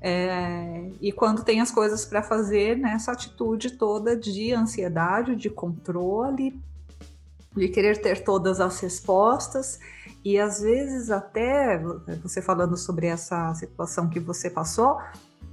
é, 0.00 0.90
e 1.00 1.10
quando 1.10 1.42
tem 1.42 1.60
as 1.60 1.70
coisas 1.70 2.04
para 2.04 2.22
fazer, 2.22 2.76
né, 2.76 2.92
essa 2.92 3.12
atitude 3.12 3.72
toda 3.72 4.16
de 4.16 4.52
ansiedade, 4.52 5.34
de 5.34 5.50
controle, 5.50 6.60
de 7.56 7.68
querer 7.68 8.00
ter 8.00 8.22
todas 8.22 8.60
as 8.60 8.78
respostas, 8.78 9.80
e 10.24 10.38
às 10.38 10.60
vezes 10.60 11.10
até 11.10 11.78
você 12.22 12.40
falando 12.40 12.76
sobre 12.76 13.06
essa 13.06 13.52
situação 13.54 14.08
que 14.08 14.20
você 14.20 14.48
passou 14.48 14.98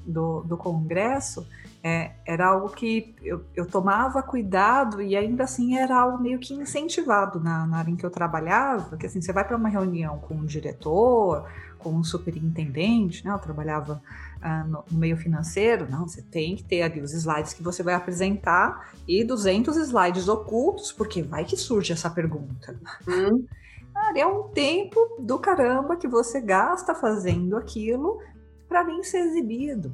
do, 0.06 0.42
do 0.42 0.58
congresso, 0.58 1.48
é, 1.88 2.14
era 2.26 2.48
algo 2.48 2.70
que 2.70 3.14
eu, 3.22 3.46
eu, 3.56 3.64
tomava 3.64 4.24
cuidado 4.24 5.04
e 5.04 5.16
ainda 5.16 5.44
assim 5.44 5.78
era 5.78 5.96
algo 5.96 6.18
meio 6.18 6.40
que 6.40 6.52
incentivado 6.52 7.40
na, 7.40 7.68
na 7.68 7.78
área 7.78 7.92
em 7.92 7.96
que 7.96 8.04
eu 8.04 8.10
trabalhava, 8.10 8.86
porque 8.86 9.06
assim, 9.06 9.22
você 9.22 9.32
vai 9.32 9.46
para 9.46 9.56
uma 9.56 9.70
reunião 9.70 10.18
com 10.18 10.34
um 10.34 10.46
diretor, 10.46 11.48
com 11.78 11.92
um 11.92 12.04
superintendente, 12.04 13.24
né? 13.24 13.32
Eu 13.32 13.38
trabalhava 13.38 14.02
ah, 14.42 14.64
no, 14.64 14.84
no, 14.90 14.98
meio 14.98 15.16
financeiro, 15.16 15.88
não, 15.88 16.08
você 16.08 16.24
tem 16.24 16.56
que 16.56 16.64
ter 16.64 16.82
ali 16.82 17.02
os 17.02 17.14
slides 17.14 17.54
que 17.54 17.62
você 17.62 17.84
vai 17.84 17.94
apresentar 17.94 18.92
e 19.08 19.24
200 19.24 19.78
slides 19.78 20.28
ocultos, 20.28 20.92
porque 20.92 21.22
vai 21.22 21.46
que 21.46 21.56
surge 21.56 21.94
essa 21.94 22.10
pergunta. 22.10 22.76
Hum. 23.08 23.46
é 24.18 24.26
um 24.26 24.48
tempo 24.50 25.18
do 25.20 25.38
caramba 25.38 25.98
que 25.98 26.08
você 26.08 26.42
gasta 26.42 26.96
fazendo 26.96 27.56
aquilo 27.56 28.20
para 28.68 28.84
nem 28.84 29.04
ser 29.04 29.20
exibido. 29.20 29.94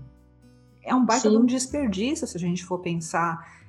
É 0.84 0.94
um 0.96 1.06
baita 1.06 1.30
de 1.30 1.38
um 1.38 1.46
desperdício 1.46 2.26
se 2.26 2.38
a 2.38 2.39
gente 2.39 2.65
for 2.65 2.80
pensar 2.80 3.62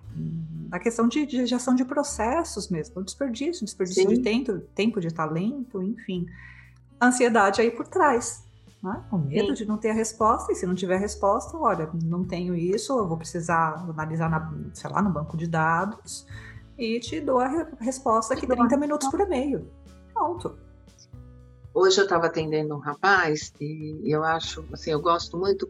na 0.68 0.78
questão 0.78 1.08
de, 1.08 1.24
de 1.26 1.46
gestão 1.46 1.74
de 1.74 1.84
processos 1.84 2.68
mesmo, 2.68 3.00
um 3.00 3.04
desperdício, 3.04 3.64
desperdício 3.64 4.08
Sim. 4.08 4.16
de 4.16 4.22
tempo, 4.22 4.58
tempo 4.74 5.00
de 5.00 5.12
talento, 5.12 5.82
enfim 5.82 6.26
ansiedade 7.02 7.60
aí 7.60 7.70
por 7.70 7.88
trás. 7.88 8.44
Né? 8.82 9.02
O 9.10 9.18
medo 9.18 9.48
Sim. 9.48 9.54
de 9.54 9.64
não 9.66 9.76
ter 9.76 9.90
a 9.90 9.94
resposta, 9.94 10.52
e 10.52 10.54
se 10.54 10.66
não 10.66 10.74
tiver 10.74 10.98
resposta, 10.98 11.56
olha, 11.56 11.90
não 12.02 12.24
tenho 12.24 12.54
isso, 12.54 12.96
eu 12.96 13.06
vou 13.06 13.16
precisar 13.16 13.84
analisar, 13.88 14.28
na, 14.28 14.52
sei 14.72 14.90
lá, 14.90 15.02
no 15.02 15.10
banco 15.10 15.36
de 15.36 15.46
dados 15.46 16.26
e 16.78 16.98
te 16.98 17.20
dou 17.20 17.38
a 17.38 17.48
re 17.48 17.66
resposta 17.80 18.34
aqui 18.34 18.46
30 18.46 18.76
minutos 18.76 19.08
por 19.08 19.20
e-mail. 19.20 19.68
Pronto. 20.12 20.56
Hoje 21.74 22.00
eu 22.00 22.04
estava 22.04 22.26
atendendo 22.26 22.74
um 22.74 22.78
rapaz 22.78 23.52
e 23.58 24.02
eu 24.04 24.22
acho, 24.22 24.62
assim, 24.72 24.90
eu 24.90 25.00
gosto 25.00 25.38
muito 25.38 25.66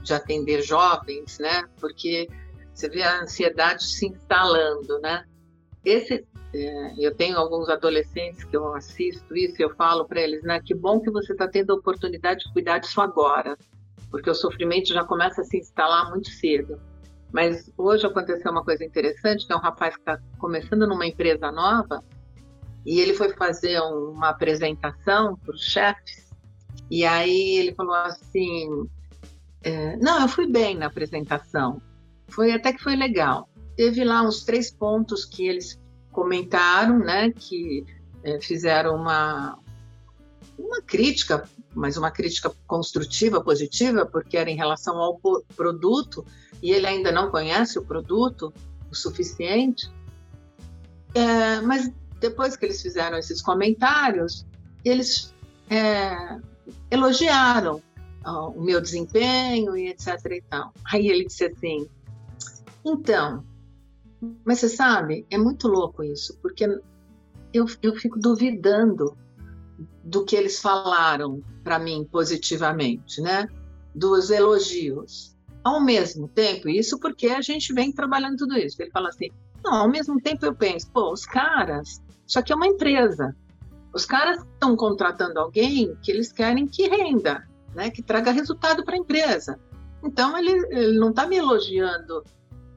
de 0.00 0.14
atender 0.14 0.62
jovens, 0.62 1.40
né? 1.40 1.64
Porque 1.80 2.28
você 2.72 2.88
vê 2.88 3.02
a 3.02 3.22
ansiedade 3.22 3.84
se 3.84 4.06
instalando, 4.06 5.00
né? 5.00 5.24
Esse 5.84 6.24
é, 6.54 6.94
eu 6.98 7.12
tenho 7.16 7.36
alguns 7.36 7.68
adolescentes 7.68 8.44
que 8.44 8.56
eu 8.56 8.74
assisto 8.74 9.36
isso 9.36 9.60
e 9.60 9.64
eu 9.64 9.74
falo 9.74 10.04
para 10.04 10.20
eles, 10.20 10.42
né? 10.44 10.60
Que 10.64 10.72
bom 10.72 11.00
que 11.00 11.10
você 11.10 11.32
está 11.32 11.48
tendo 11.48 11.72
a 11.72 11.76
oportunidade 11.76 12.44
de 12.44 12.52
cuidar 12.52 12.78
disso 12.78 13.00
agora, 13.00 13.58
porque 14.08 14.30
o 14.30 14.34
sofrimento 14.34 14.92
já 14.92 15.04
começa 15.04 15.40
a 15.40 15.44
se 15.44 15.58
instalar 15.58 16.10
muito 16.10 16.30
cedo. 16.30 16.80
Mas 17.32 17.72
hoje 17.76 18.06
aconteceu 18.06 18.52
uma 18.52 18.64
coisa 18.64 18.84
interessante, 18.84 19.46
que 19.46 19.52
é 19.52 19.56
um 19.56 19.60
rapaz 19.60 19.94
que 19.94 20.00
está 20.00 20.20
começando 20.38 20.86
numa 20.86 21.06
empresa 21.06 21.50
nova 21.50 22.04
e 22.84 23.00
ele 23.00 23.14
foi 23.14 23.32
fazer 23.34 23.80
uma 23.80 24.30
apresentação 24.30 25.36
para 25.36 25.54
os 25.54 25.62
chefes 25.62 26.30
e 26.90 27.04
aí 27.04 27.58
ele 27.58 27.74
falou 27.74 27.94
assim, 27.94 28.88
é, 29.62 29.96
não, 29.96 30.22
eu 30.22 30.28
fui 30.28 30.46
bem 30.46 30.76
na 30.76 30.86
apresentação, 30.86 31.80
foi 32.28 32.52
até 32.52 32.72
que 32.72 32.82
foi 32.82 32.96
legal. 32.96 33.48
Teve 33.76 34.04
lá 34.04 34.22
uns 34.22 34.44
três 34.44 34.70
pontos 34.70 35.24
que 35.24 35.46
eles 35.46 35.80
comentaram, 36.10 36.98
né, 36.98 37.30
que 37.30 37.84
é, 38.24 38.40
fizeram 38.40 38.96
uma 38.96 39.58
uma 40.58 40.82
crítica, 40.82 41.48
mas 41.74 41.96
uma 41.96 42.10
crítica 42.10 42.52
construtiva, 42.66 43.42
positiva, 43.42 44.04
porque 44.04 44.36
era 44.36 44.50
em 44.50 44.56
relação 44.56 44.98
ao 44.98 45.18
produto 45.56 46.24
e 46.62 46.70
ele 46.70 46.86
ainda 46.86 47.10
não 47.10 47.30
conhece 47.30 47.78
o 47.78 47.82
produto 47.82 48.52
o 48.90 48.94
suficiente. 48.94 49.90
É, 51.14 51.60
mas 51.62 51.90
depois 52.20 52.56
que 52.56 52.66
eles 52.66 52.80
fizeram 52.82 53.18
esses 53.18 53.40
comentários, 53.40 54.46
eles 54.84 55.34
é, 55.68 56.38
elogiaram 56.90 57.82
ó, 58.24 58.50
o 58.50 58.62
meu 58.62 58.80
desempenho 58.80 59.76
e 59.76 59.88
etc. 59.88 60.08
E 60.30 60.42
tal. 60.42 60.72
Aí 60.92 61.08
ele 61.08 61.24
disse 61.24 61.44
assim: 61.44 61.88
então, 62.84 63.44
mas 64.44 64.60
você 64.60 64.68
sabe, 64.68 65.26
é 65.30 65.38
muito 65.38 65.66
louco 65.66 66.04
isso, 66.04 66.36
porque 66.42 66.64
eu, 67.52 67.66
eu 67.82 67.96
fico 67.96 68.18
duvidando 68.18 69.16
do 70.04 70.24
que 70.24 70.36
eles 70.36 70.60
falaram 70.60 71.42
para 71.64 71.78
mim 71.78 72.06
positivamente, 72.10 73.20
né? 73.20 73.48
Dos 73.94 74.30
elogios. 74.30 75.36
Ao 75.62 75.80
mesmo 75.80 76.26
tempo, 76.28 76.68
isso 76.68 76.98
porque 76.98 77.28
a 77.28 77.42
gente 77.42 77.72
vem 77.72 77.92
trabalhando 77.92 78.38
tudo 78.38 78.56
isso. 78.56 78.80
Ele 78.80 78.90
fala 78.90 79.08
assim: 79.08 79.30
não, 79.64 79.74
ao 79.74 79.88
mesmo 79.88 80.20
tempo 80.20 80.44
eu 80.44 80.54
penso, 80.54 80.90
pô, 80.90 81.12
os 81.12 81.24
caras, 81.26 82.02
isso 82.26 82.38
aqui 82.38 82.52
é 82.52 82.56
uma 82.56 82.66
empresa. 82.66 83.36
Os 83.92 84.06
caras 84.06 84.38
estão 84.38 84.76
contratando 84.76 85.38
alguém 85.38 85.96
que 86.02 86.10
eles 86.10 86.32
querem 86.32 86.66
que 86.66 86.88
renda, 86.88 87.46
né? 87.74 87.90
Que 87.90 88.02
traga 88.02 88.30
resultado 88.30 88.84
para 88.84 88.94
a 88.94 88.98
empresa. 88.98 89.58
Então 90.02 90.36
ele, 90.38 90.50
ele 90.70 90.98
não 90.98 91.10
está 91.10 91.26
me 91.26 91.36
elogiando 91.36 92.24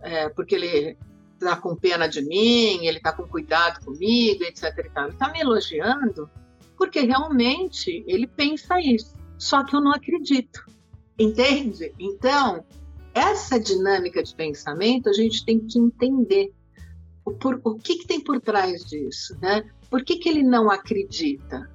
é, 0.02 0.28
porque 0.30 0.56
ele 0.56 0.98
está 1.36 1.56
com 1.56 1.76
pena 1.76 2.08
de 2.08 2.22
mim, 2.22 2.86
ele 2.86 2.98
está 2.98 3.14
com 3.14 3.28
cuidado 3.28 3.84
comigo, 3.86 4.44
etc. 4.44 4.74
Ele 4.78 4.88
está 5.10 5.30
me 5.30 5.40
elogiando 5.40 6.30
porque 6.78 7.02
realmente 7.02 8.04
ele 8.08 8.28
pensa 8.28 8.80
isso. 8.80 9.16
Só 9.38 9.64
que 9.64 9.76
eu 9.76 9.82
não 9.82 9.92
acredito. 9.92 10.66
Entende? 11.18 11.94
Então, 12.00 12.66
essa 13.14 13.60
dinâmica 13.60 14.24
de 14.24 14.36
pensamento 14.36 15.10
a 15.10 15.14
gente 15.14 15.46
tem 15.46 15.60
que 15.60 15.80
entender. 15.80 16.52
O, 17.26 17.32
por, 17.32 17.60
o 17.64 17.76
que, 17.76 17.98
que, 17.98 18.08
tem 18.08 18.22
por 18.22 18.40
trás 18.42 18.84
disso? 18.86 19.38
Né? 19.42 19.64
Por 19.90 20.04
que, 20.04 20.18
que 20.18 20.30
ele 20.30 20.44
não 20.44 20.70
acredita? 20.70 21.70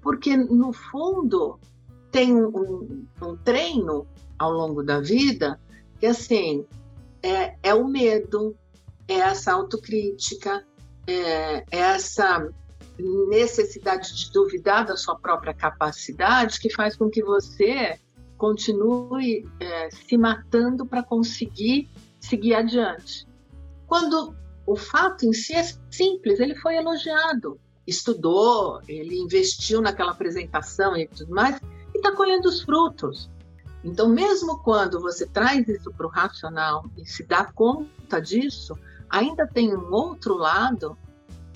Porque, 0.00 0.36
no 0.36 0.72
fundo, 0.72 1.58
tem 2.10 2.34
um, 2.34 3.06
um, 3.20 3.36
treino 3.36 4.06
ao 4.38 4.52
longo 4.52 4.82
da 4.82 5.00
vida 5.00 5.60
que, 5.98 6.06
assim, 6.06 6.64
é, 7.22 7.56
é 7.62 7.74
o 7.74 7.86
medo, 7.86 8.56
é 9.08 9.14
essa 9.14 9.52
autocrítica, 9.52 10.64
é, 11.06 11.56
é 11.70 11.78
essa 11.78 12.48
necessidade 13.28 14.14
de 14.14 14.32
duvidar 14.32 14.86
da 14.86 14.96
sua 14.96 15.16
própria 15.18 15.52
capacidade 15.52 16.58
que 16.58 16.72
faz 16.72 16.96
com 16.96 17.10
que 17.10 17.22
você 17.22 17.98
continue 18.36 19.46
é, 19.60 19.90
se 19.90 20.16
matando 20.16 20.86
para 20.86 21.02
conseguir 21.02 21.88
seguir 22.20 22.54
adiante. 22.54 23.26
Quando 23.86 24.34
o 24.66 24.76
fato 24.76 25.24
em 25.24 25.32
si 25.32 25.54
é 25.54 25.62
simples, 25.90 26.40
ele 26.40 26.56
foi 26.56 26.76
elogiado, 26.76 27.58
estudou, 27.86 28.80
ele 28.88 29.16
investiu 29.16 29.80
naquela 29.80 30.10
apresentação 30.10 30.96
e 30.96 31.06
tudo 31.06 31.32
mais, 31.32 31.60
e 31.94 31.98
está 31.98 32.12
colhendo 32.12 32.48
os 32.48 32.62
frutos. 32.62 33.30
Então, 33.84 34.08
mesmo 34.08 34.58
quando 34.58 35.00
você 35.00 35.26
traz 35.26 35.68
isso 35.68 35.92
para 35.92 36.06
o 36.06 36.10
racional 36.10 36.84
e 36.96 37.06
se 37.06 37.24
dá 37.24 37.44
conta 37.44 38.20
disso, 38.20 38.76
ainda 39.08 39.46
tem 39.46 39.74
um 39.74 39.92
outro 39.92 40.34
lado, 40.34 40.98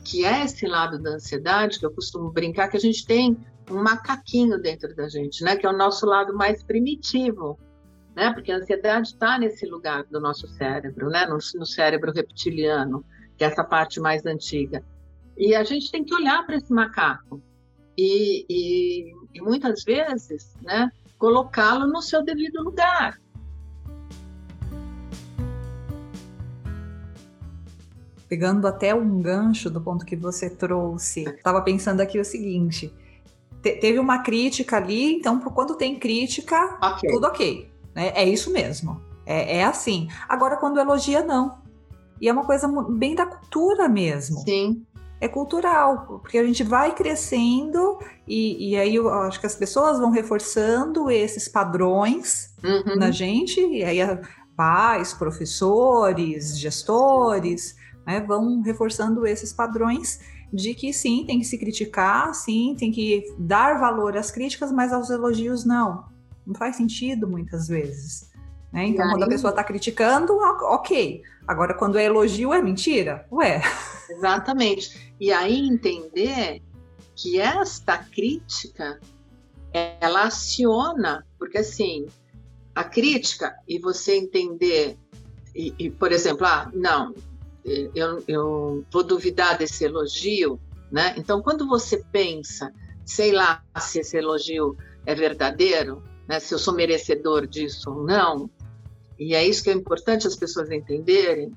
que 0.04 0.24
é 0.24 0.44
esse 0.44 0.66
lado 0.66 0.98
da 0.98 1.10
ansiedade, 1.10 1.80
que 1.80 1.86
eu 1.86 1.90
costumo 1.90 2.30
brincar 2.30 2.68
que 2.68 2.76
a 2.76 2.80
gente 2.80 3.04
tem 3.04 3.36
um 3.68 3.82
macaquinho 3.82 4.60
dentro 4.60 4.94
da 4.94 5.08
gente, 5.08 5.42
né? 5.42 5.56
Que 5.56 5.66
é 5.66 5.70
o 5.70 5.76
nosso 5.76 6.06
lado 6.06 6.32
mais 6.32 6.62
primitivo, 6.62 7.58
né? 8.14 8.32
Porque 8.32 8.52
a 8.52 8.56
ansiedade 8.56 9.08
está 9.08 9.38
nesse 9.38 9.66
lugar 9.66 10.04
do 10.04 10.20
nosso 10.20 10.46
cérebro, 10.48 11.08
né? 11.08 11.26
No, 11.26 11.38
no, 11.54 11.66
cérebro 11.66 12.12
reptiliano, 12.12 13.04
que 13.36 13.44
é 13.44 13.46
essa 13.46 13.64
parte 13.64 14.00
mais 14.00 14.24
antiga. 14.26 14.84
E 15.36 15.54
a 15.54 15.64
gente 15.64 15.90
tem 15.90 16.04
que 16.04 16.14
olhar 16.14 16.44
para 16.44 16.56
esse 16.56 16.72
macaco 16.72 17.42
e, 17.96 18.44
e, 18.48 19.12
e 19.34 19.40
muitas 19.40 19.84
vezes, 19.84 20.54
né? 20.62 20.90
Colocá-lo 21.18 21.86
no 21.86 22.02
seu 22.02 22.24
devido 22.24 22.62
lugar. 22.62 23.20
Pegando 28.28 28.66
até 28.66 28.94
um 28.94 29.20
gancho 29.20 29.68
do 29.68 29.80
ponto 29.80 30.04
que 30.04 30.14
você 30.14 30.48
trouxe, 30.48 31.24
estava 31.24 31.60
pensando 31.62 32.00
aqui 32.00 32.18
o 32.18 32.24
seguinte: 32.24 32.92
te, 33.60 33.72
teve 33.72 33.98
uma 33.98 34.22
crítica 34.22 34.76
ali, 34.76 35.14
então 35.14 35.40
quando 35.40 35.76
tem 35.76 35.98
crítica, 35.98 36.78
okay. 36.80 37.10
tudo 37.10 37.26
ok. 37.26 37.69
Né? 38.00 38.12
É 38.14 38.24
isso 38.26 38.50
mesmo. 38.50 38.98
É, 39.26 39.58
é 39.58 39.64
assim. 39.64 40.08
Agora, 40.26 40.56
quando 40.56 40.80
elogia, 40.80 41.22
não. 41.22 41.58
E 42.18 42.28
é 42.28 42.32
uma 42.32 42.44
coisa 42.44 42.66
bem 42.88 43.14
da 43.14 43.26
cultura 43.26 43.88
mesmo. 43.88 44.40
Sim. 44.40 44.86
É 45.20 45.28
cultural, 45.28 46.06
porque 46.22 46.38
a 46.38 46.44
gente 46.44 46.62
vai 46.62 46.94
crescendo 46.94 47.98
e, 48.26 48.70
e 48.70 48.76
aí 48.78 48.94
eu 48.94 49.10
acho 49.10 49.38
que 49.38 49.44
as 49.44 49.54
pessoas 49.54 49.98
vão 49.98 50.10
reforçando 50.10 51.10
esses 51.10 51.46
padrões 51.46 52.54
uhum. 52.64 52.96
na 52.96 53.10
gente, 53.10 53.60
e 53.60 53.84
aí 53.84 53.98
pais, 54.56 55.12
professores, 55.12 56.58
gestores, 56.58 57.76
né, 58.06 58.24
vão 58.26 58.62
reforçando 58.62 59.26
esses 59.26 59.52
padrões 59.52 60.20
de 60.50 60.72
que 60.72 60.90
sim, 60.90 61.24
tem 61.26 61.38
que 61.38 61.44
se 61.44 61.58
criticar, 61.58 62.34
sim, 62.34 62.74
tem 62.78 62.90
que 62.90 63.22
dar 63.38 63.78
valor 63.78 64.16
às 64.16 64.30
críticas, 64.30 64.72
mas 64.72 64.90
aos 64.90 65.10
elogios 65.10 65.66
não. 65.66 66.09
Não 66.50 66.56
faz 66.56 66.74
sentido 66.74 67.28
muitas 67.28 67.68
vezes. 67.68 68.28
Né? 68.72 68.88
Então, 68.88 69.04
aí... 69.04 69.12
quando 69.12 69.22
a 69.22 69.28
pessoa 69.28 69.50
está 69.50 69.62
criticando, 69.62 70.36
ok. 70.36 71.22
Agora, 71.46 71.74
quando 71.74 71.96
é 71.96 72.04
elogio, 72.06 72.52
é 72.52 72.60
mentira? 72.60 73.24
Ué. 73.30 73.62
Exatamente. 74.10 75.14
E 75.20 75.30
aí 75.30 75.60
entender 75.60 76.60
que 77.14 77.38
esta 77.38 77.98
crítica 77.98 78.98
ela 80.00 80.24
aciona, 80.24 81.24
porque 81.38 81.58
assim, 81.58 82.06
a 82.74 82.82
crítica 82.82 83.54
e 83.68 83.78
você 83.78 84.16
entender, 84.16 84.98
e, 85.54 85.72
e 85.78 85.88
por 85.88 86.10
exemplo, 86.10 86.46
ah, 86.46 86.68
não, 86.74 87.14
eu, 87.64 88.24
eu 88.26 88.84
vou 88.92 89.04
duvidar 89.04 89.56
desse 89.56 89.84
elogio, 89.84 90.58
né? 90.90 91.14
Então, 91.16 91.40
quando 91.42 91.68
você 91.68 92.02
pensa, 92.10 92.72
sei 93.04 93.30
lá 93.30 93.62
se 93.78 94.00
esse 94.00 94.16
elogio 94.16 94.76
é 95.06 95.14
verdadeiro, 95.14 96.02
né? 96.30 96.38
Se 96.38 96.54
eu 96.54 96.60
sou 96.60 96.72
merecedor 96.72 97.44
disso 97.44 97.90
ou 97.90 98.04
não, 98.04 98.48
e 99.18 99.34
é 99.34 99.44
isso 99.44 99.64
que 99.64 99.70
é 99.70 99.72
importante 99.72 100.28
as 100.28 100.36
pessoas 100.36 100.70
entenderem. 100.70 101.52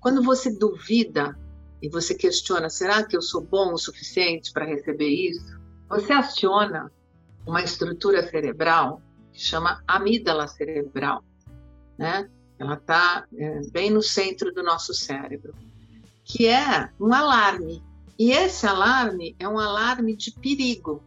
Quando 0.00 0.22
você 0.22 0.50
duvida 0.50 1.38
e 1.82 1.88
você 1.90 2.14
questiona, 2.14 2.70
será 2.70 3.04
que 3.04 3.14
eu 3.14 3.20
sou 3.20 3.42
bom 3.42 3.74
o 3.74 3.78
suficiente 3.78 4.54
para 4.54 4.64
receber 4.64 5.10
isso? 5.10 5.60
Você 5.86 6.14
aciona 6.14 6.90
uma 7.46 7.62
estrutura 7.62 8.26
cerebral 8.26 9.02
que 9.34 9.40
chama 9.42 9.82
amígdala 9.86 10.48
cerebral, 10.48 11.22
né? 11.98 12.26
Ela 12.58 12.74
está 12.74 13.26
é, 13.36 13.60
bem 13.70 13.90
no 13.90 14.00
centro 14.00 14.50
do 14.50 14.62
nosso 14.62 14.94
cérebro, 14.94 15.54
que 16.24 16.46
é 16.46 16.90
um 16.98 17.12
alarme. 17.12 17.84
E 18.18 18.32
esse 18.32 18.66
alarme 18.66 19.36
é 19.38 19.46
um 19.46 19.58
alarme 19.58 20.16
de 20.16 20.32
perigo. 20.32 21.04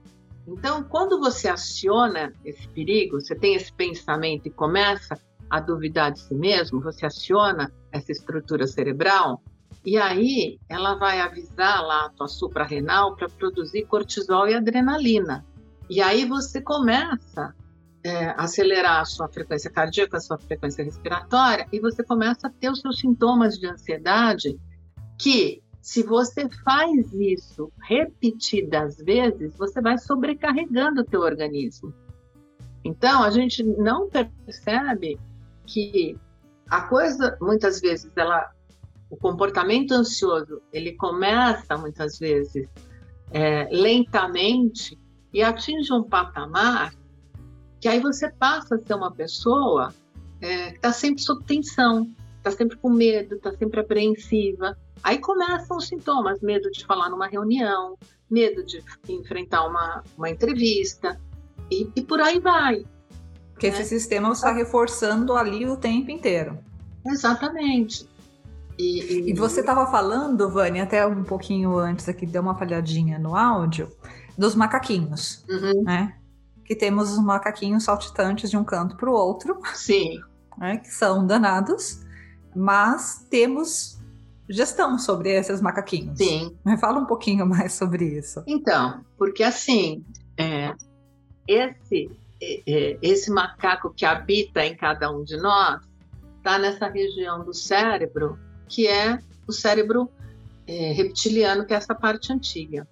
Então, 0.48 0.84
quando 0.84 1.20
você 1.20 1.48
aciona 1.48 2.34
esse 2.44 2.68
perigo, 2.70 3.20
você 3.20 3.36
tem 3.36 3.56
esse 3.56 3.72
pensamento 3.72 4.48
e 4.48 4.52
começa 4.52 5.16
a 5.50 5.60
duvidar 5.60 6.12
de 6.12 6.20
si 6.20 6.34
mesmo, 6.34 6.82
você 6.82 7.06
aciona 7.06 7.72
essa 7.92 8.12
estrutura 8.12 8.66
cerebral, 8.66 9.42
e 9.86 9.98
aí 9.98 10.60
ela 10.70 10.96
vai 10.96 11.20
avisar 11.20 11.82
lá 11.82 12.06
a 12.06 12.10
tua 12.10 12.28
suprarrenal 12.28 13.16
para 13.16 13.28
produzir 13.28 13.86
cortisol 13.86 14.48
e 14.48 14.54
adrenalina. 14.54 15.46
E 15.90 16.02
aí 16.02 16.26
você 16.26 16.62
começa 16.62 17.54
é, 18.04 18.30
acelerar 18.38 19.02
a 19.02 19.06
sua 19.06 19.28
frequência 19.28 19.70
cardíaca, 19.70 20.18
a 20.18 20.22
sua 20.22 20.38
frequência 20.38 20.84
respiratória, 20.84 21.68
e 21.72 21.80
você 21.80 22.04
começa 22.04 22.48
a 22.48 22.50
ter 22.50 22.70
os 22.70 22.80
seus 22.80 23.00
sintomas 23.00 23.58
de 23.58 23.68
ansiedade, 23.68 24.58
que 25.20 25.62
se 25.82 26.04
você 26.04 26.48
faz 26.64 27.12
isso 27.14 27.72
repetidas 27.82 28.98
vezes, 28.98 29.56
você 29.58 29.82
vai 29.82 29.98
sobrecarregando 29.98 31.02
o 31.02 31.06
teu 31.06 31.22
organismo. 31.22 31.94
Então, 32.84 33.24
a 33.24 33.32
gente 33.32 33.64
não 33.64 34.10
percebe 34.10 35.20
que 35.66 36.18
a 36.70 36.82
coisa, 36.82 37.38
muitas 37.42 37.82
vezes, 37.82 38.12
ela, 38.16 38.52
o 39.10 39.18
comportamento 39.18 39.92
ansioso, 39.92 40.62
ele 40.72 40.94
começa, 40.94 41.78
muitas 41.78 42.18
vezes, 42.20 42.68
é, 43.32 43.68
lentamente 43.72 44.98
e 45.34 45.42
atinge 45.42 45.92
um 45.94 46.04
patamar 46.04 46.94
que 47.82 47.88
aí 47.88 48.00
você 48.00 48.32
passa 48.32 48.76
a 48.76 48.80
ser 48.80 48.94
uma 48.94 49.12
pessoa 49.12 49.92
é, 50.40 50.70
que 50.70 50.76
está 50.76 50.94
sempre 50.94 51.24
sob 51.24 51.44
tensão, 51.44 52.08
está 52.38 52.52
sempre 52.52 52.78
com 52.78 52.90
medo, 52.90 53.36
está 53.36 53.52
sempre 53.54 53.80
apreensiva. 53.80 54.78
Aí 55.04 55.18
começam 55.20 55.78
os 55.78 55.88
sintomas: 55.88 56.42
medo 56.42 56.70
de 56.72 56.86
falar 56.86 57.10
numa 57.10 57.28
reunião, 57.28 57.98
medo 58.30 58.64
de 58.64 58.84
enfrentar 59.10 59.66
uma, 59.66 60.04
uma 60.18 60.30
entrevista, 60.30 61.20
e, 61.70 61.90
e 61.96 62.02
por 62.02 62.20
aí 62.20 62.40
vai. 62.40 62.86
Porque 63.52 63.70
né? 63.70 63.80
esse 63.80 63.90
sistema 63.90 64.32
está 64.32 64.52
reforçando 64.52 65.34
ali 65.34 65.68
o 65.68 65.78
tempo 65.78 66.12
inteiro. 66.12 66.58
Exatamente. 67.06 68.10
E, 68.78 69.30
e... 69.30 69.34
você 69.34 69.60
estava 69.60 69.86
falando, 69.86 70.50
Vânia, 70.50 70.84
até 70.84 71.06
um 71.06 71.24
pouquinho 71.24 71.78
antes 71.78 72.10
aqui, 72.10 72.26
deu 72.26 72.42
uma 72.42 72.56
falhadinha 72.56 73.20
no 73.20 73.36
áudio, 73.36 73.92
dos 74.38 74.56
macaquinhos, 74.56 75.46
uhum. 75.48 75.84
né? 75.84 76.16
que 76.72 76.76
temos 76.76 77.12
os 77.12 77.20
macaquinhos 77.20 77.84
saltitantes 77.84 78.50
de 78.50 78.56
um 78.56 78.64
canto 78.64 78.96
para 78.96 79.10
o 79.10 79.14
outro. 79.14 79.60
Sim. 79.74 80.22
Né, 80.58 80.78
que 80.78 80.88
são 80.88 81.28
danados, 81.28 82.02
mas 82.56 83.26
temos 83.30 84.01
gestão 84.52 84.98
sobre 84.98 85.32
esses 85.32 85.62
macaquinhos. 85.62 86.18
Sim. 86.18 86.58
Me 86.66 86.78
fala 86.78 87.00
um 87.00 87.06
pouquinho 87.06 87.46
mais 87.46 87.74
sobre 87.74 88.06
isso. 88.06 88.44
Então, 88.46 89.04
porque 89.18 89.44
assim, 89.44 90.04
é, 90.38 90.74
esse, 91.48 92.12
é, 92.42 92.98
esse 93.02 93.32
macaco 93.32 93.94
que 93.94 94.06
habita 94.06 94.66
em 94.66 94.76
cada 94.76 95.12
um 95.12 95.24
de 95.24 95.38
nós 95.38 95.82
está 96.38 96.58
nessa 96.58 96.88
região 96.88 97.44
do 97.44 97.54
cérebro 97.54 98.38
que 98.72 98.88
é 98.88 99.20
o 99.46 99.52
cérebro 99.52 100.10
é, 100.66 100.94
reptiliano, 100.94 101.66
que 101.66 101.74
é 101.74 101.78
essa 101.78 101.94
parte 101.94 102.32
antiga. 102.32 102.88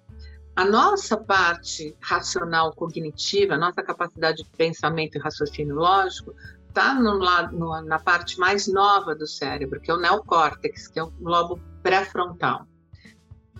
A 0.54 0.64
nossa 0.64 1.16
parte 1.16 1.96
racional 2.00 2.74
cognitiva, 2.74 3.54
a 3.54 3.58
nossa 3.58 3.82
capacidade 3.82 4.42
de 4.42 4.50
pensamento 4.50 5.16
e 5.16 5.20
raciocínio 5.20 5.74
lógico, 5.74 6.34
está 6.70 6.94
na 6.94 7.98
parte 7.98 8.38
mais 8.38 8.66
nova 8.66 9.14
do 9.14 9.26
cérebro, 9.26 9.80
que 9.80 9.90
é 9.90 9.94
o 9.94 10.00
neocórtex, 10.00 10.88
que 10.88 10.98
é 10.98 11.04
o 11.04 11.12
lobo 11.20 11.60
pré-frontal. 11.82 12.66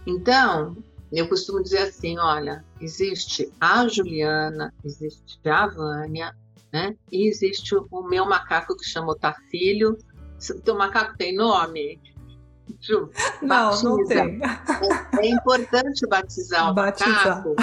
Então, 0.06 0.76
eu 1.12 1.28
costumo 1.28 1.62
dizer 1.62 1.82
assim, 1.82 2.18
olha, 2.18 2.64
existe 2.80 3.52
a 3.60 3.86
Juliana, 3.86 4.72
existe 4.84 5.38
a 5.48 5.66
Vânia, 5.66 6.34
né? 6.72 6.96
E 7.10 7.28
existe 7.28 7.74
o 7.74 8.02
meu 8.02 8.24
macaco 8.26 8.76
que 8.76 8.84
chama 8.84 9.12
Otacílio. 9.12 9.98
O 10.50 10.60
teu 10.60 10.76
macaco 10.76 11.16
tem 11.18 11.34
nome? 11.34 12.00
Ju, 12.80 13.10
não, 13.42 13.70
batiza. 13.70 13.88
não 13.88 14.06
tem. 14.06 14.40
É, 15.20 15.26
é 15.26 15.30
importante 15.30 16.06
batizar 16.06 16.70
o 16.70 16.74
batizar. 16.74 17.44
macaco, 17.44 17.56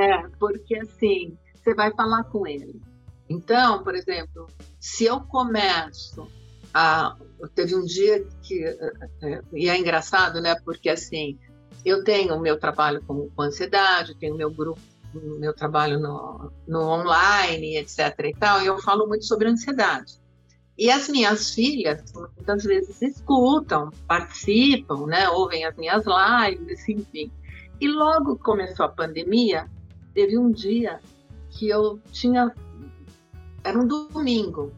é, 0.00 0.28
porque 0.38 0.76
assim, 0.78 1.36
você 1.54 1.74
vai 1.74 1.92
falar 1.94 2.22
com 2.24 2.46
ele. 2.46 2.80
Então, 3.28 3.82
por 3.82 3.94
exemplo, 3.94 4.46
se 4.86 5.04
eu 5.04 5.20
começo 5.20 6.28
a. 6.72 7.16
Teve 7.56 7.74
um 7.74 7.84
dia 7.84 8.24
que. 8.40 8.64
É, 8.64 9.42
e 9.52 9.68
é 9.68 9.76
engraçado, 9.76 10.40
né? 10.40 10.54
Porque 10.64 10.88
assim, 10.88 11.36
eu 11.84 12.04
tenho 12.04 12.36
o 12.36 12.40
meu 12.40 12.56
trabalho 12.56 13.02
com, 13.04 13.28
com 13.30 13.42
ansiedade, 13.42 14.14
tenho 14.14 14.36
meu 14.36 14.48
grupo, 14.48 14.80
meu 15.12 15.52
trabalho 15.52 15.98
no, 15.98 16.52
no 16.68 16.82
online, 16.82 17.78
etc. 17.78 17.98
e 18.26 18.34
tal, 18.34 18.62
e 18.62 18.66
eu 18.66 18.78
falo 18.78 19.08
muito 19.08 19.24
sobre 19.24 19.48
ansiedade. 19.48 20.20
E 20.78 20.88
as 20.88 21.08
minhas 21.08 21.50
filhas, 21.50 22.12
muitas 22.14 22.62
vezes, 22.62 23.02
escutam, 23.02 23.90
participam, 24.06 25.06
né, 25.06 25.28
ouvem 25.30 25.64
as 25.64 25.74
minhas 25.76 26.04
lives, 26.06 26.88
enfim. 26.88 27.32
E 27.80 27.88
logo 27.88 28.38
começou 28.38 28.86
a 28.86 28.90
pandemia, 28.90 29.68
teve 30.14 30.38
um 30.38 30.50
dia 30.50 31.00
que 31.50 31.68
eu 31.68 31.98
tinha. 32.12 32.54
Era 33.66 33.80
um 33.80 33.86
domingo. 33.86 34.72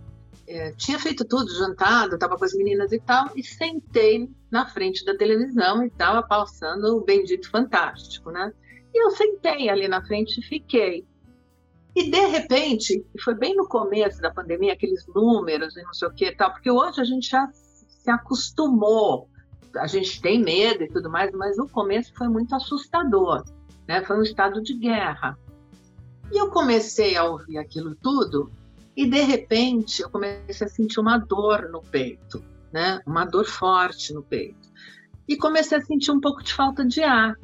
É, 0.46 0.72
tinha 0.72 0.98
feito 0.98 1.22
tudo, 1.22 1.54
jantado, 1.54 2.14
estava 2.14 2.38
com 2.38 2.44
as 2.46 2.54
meninas 2.54 2.90
e 2.90 2.98
tal, 2.98 3.28
e 3.36 3.44
sentei 3.44 4.30
na 4.50 4.64
frente 4.64 5.04
da 5.04 5.14
televisão 5.14 5.82
e 5.82 5.88
estava 5.88 6.22
passando 6.22 6.96
o 6.96 7.04
Bendito 7.04 7.50
Fantástico, 7.50 8.30
né? 8.30 8.50
E 8.94 9.04
eu 9.04 9.10
sentei 9.10 9.68
ali 9.68 9.86
na 9.88 10.02
frente 10.02 10.40
e 10.40 10.42
fiquei. 10.42 11.06
E 11.94 12.10
de 12.10 12.26
repente, 12.28 13.04
foi 13.22 13.34
bem 13.34 13.54
no 13.54 13.68
começo 13.68 14.22
da 14.22 14.30
pandemia, 14.30 14.72
aqueles 14.72 15.06
números 15.14 15.76
e 15.76 15.82
não 15.82 15.92
sei 15.92 16.08
o 16.08 16.14
que 16.14 16.32
tal, 16.34 16.50
porque 16.50 16.70
hoje 16.70 16.98
a 16.98 17.04
gente 17.04 17.28
já 17.28 17.46
se 17.52 18.10
acostumou, 18.10 19.28
a 19.76 19.86
gente 19.86 20.18
tem 20.22 20.42
medo 20.42 20.82
e 20.82 20.88
tudo 20.88 21.10
mais, 21.10 21.30
mas 21.32 21.58
no 21.58 21.68
começo 21.68 22.14
foi 22.14 22.28
muito 22.28 22.54
assustador, 22.54 23.44
né? 23.86 24.02
Foi 24.02 24.16
um 24.18 24.22
estado 24.22 24.62
de 24.62 24.72
guerra. 24.72 25.38
E 26.32 26.38
eu 26.38 26.48
comecei 26.48 27.18
a 27.18 27.24
ouvir 27.24 27.58
aquilo 27.58 27.94
tudo 27.94 28.50
e 28.98 29.06
de 29.06 29.20
repente 29.22 30.02
eu 30.02 30.10
comecei 30.10 30.66
a 30.66 30.68
sentir 30.68 30.98
uma 30.98 31.18
dor 31.18 31.68
no 31.70 31.80
peito, 31.80 32.42
né? 32.72 33.00
Uma 33.06 33.24
dor 33.24 33.44
forte 33.44 34.12
no 34.12 34.24
peito. 34.24 34.68
E 35.28 35.36
comecei 35.36 35.78
a 35.78 35.80
sentir 35.80 36.10
um 36.10 36.20
pouco 36.20 36.42
de 36.42 36.52
falta 36.52 36.84
de 36.84 37.00
ar. 37.04 37.36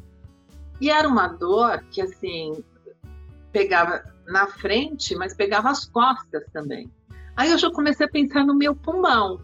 E 0.81 0.91
era 0.91 1.07
uma 1.07 1.29
dor 1.29 1.85
que 1.93 2.03
assim 2.03 2.65
pegava 3.53 4.03
na 4.27 4.49
frente, 4.49 5.15
mas 5.15 5.33
pegava 5.33 5.71
as 5.71 5.85
costas 5.85 6.43
também. 6.53 6.91
Aí 7.37 7.53
eu 7.53 7.59
já 7.59 7.71
comecei 7.71 8.05
a 8.05 8.11
pensar 8.11 8.45
no 8.45 8.57
meu 8.57 8.75
pulmão. 8.75 9.39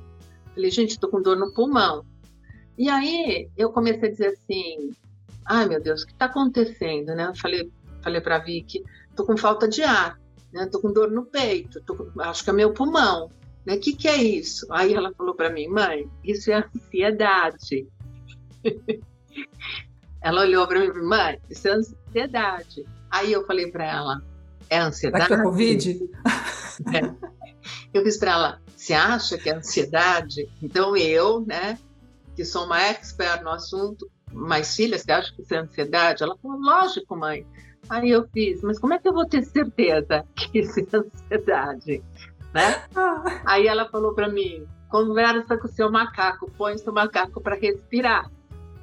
Falei, 0.53 0.71
gente, 0.73 0.91
estou 0.91 1.09
com 1.09 1.23
dor 1.23 1.37
no 1.37 1.55
pulmão. 1.55 2.05
E 2.77 2.89
aí 2.89 3.49
eu 3.57 3.71
comecei 3.71 4.09
a 4.09 4.11
dizer 4.11 4.27
assim, 4.37 4.91
ai 5.47 5.69
meu 5.69 5.81
Deus, 5.81 6.03
o 6.03 6.07
que 6.07 6.13
está 6.13 6.25
acontecendo, 6.25 7.15
né? 7.15 7.29
Eu 7.29 7.37
falei, 7.37 7.71
falei 8.03 8.21
para 8.21 8.41
Vicky, 8.41 8.83
estou 9.09 9.25
com 9.25 9.37
falta 9.37 9.69
de 9.69 9.85
ar, 9.85 10.20
né? 10.53 10.67
Tô 10.67 10.81
com 10.81 10.93
dor 10.93 11.11
no 11.11 11.25
peito, 11.25 11.83
com, 11.87 12.21
acho 12.21 12.45
que 12.45 12.51
é 12.51 12.53
meu 12.53 12.73
pulmão, 12.73 13.31
né? 13.65 13.75
O 13.75 13.81
que 13.81 13.95
que 13.95 14.09
é 14.09 14.17
isso? 14.17 14.67
Aí 14.71 14.95
ela 14.95 15.13
falou 15.15 15.35
para 15.35 15.51
mim, 15.51 15.69
mãe, 15.69 16.09
isso 16.25 16.51
é 16.51 16.65
ansiedade. 16.65 17.89
ela 20.23 20.43
olhou 20.43 20.67
para 20.67 20.81
mim 20.81 20.87
e 20.87 20.93
falou, 20.93 21.09
mãe, 21.09 21.41
isso 21.49 21.69
é 21.69 21.73
ansiedade. 21.73 22.85
Aí 23.11 23.33
eu 23.33 23.47
falei 23.47 23.71
para 23.71 23.85
ela, 23.85 24.23
é 24.69 24.79
ansiedade? 24.79 25.27
Será 25.27 25.37
que 25.37 25.43
é 25.43 25.45
Covid? 25.45 26.11
É. 26.95 27.31
Eu 27.93 28.03
disse 28.03 28.19
para 28.19 28.33
ela, 28.33 28.61
você 28.75 28.95
acha 28.95 29.37
que 29.37 29.51
é 29.51 29.55
ansiedade? 29.55 30.49
Então 30.63 30.97
eu, 30.97 31.45
né, 31.45 31.79
que 32.35 32.43
sou 32.43 32.65
uma 32.65 32.81
expert 32.81 33.43
no 33.43 33.51
assunto, 33.51 34.11
mas 34.33 34.75
filha, 34.75 34.99
você 34.99 35.13
acha 35.13 35.35
que 35.35 35.43
isso 35.43 35.55
é 35.55 35.59
ansiedade? 35.59 36.23
Ela 36.23 36.37
falou, 36.39 36.59
lógico, 36.59 37.15
mãe. 37.17 37.45
Aí 37.91 38.11
eu 38.11 38.27
fiz, 38.33 38.63
mas 38.63 38.79
como 38.79 38.95
é 38.95 38.99
que 38.99 39.09
eu 39.09 39.13
vou 39.13 39.27
ter 39.27 39.43
certeza 39.43 40.25
que 40.35 40.61
isso 40.61 40.81
é 40.81 40.97
ansiedade? 40.97 42.03
Né? 42.55 42.85
Ah. 42.95 43.43
Aí 43.45 43.67
ela 43.67 43.89
falou 43.89 44.15
para 44.15 44.29
mim, 44.29 44.65
conversa 44.89 45.59
com 45.59 45.67
o 45.67 45.71
seu 45.71 45.91
macaco, 45.91 46.51
põe 46.57 46.79
seu 46.79 46.93
macaco 46.93 47.41
para 47.41 47.57
respirar 47.57 48.31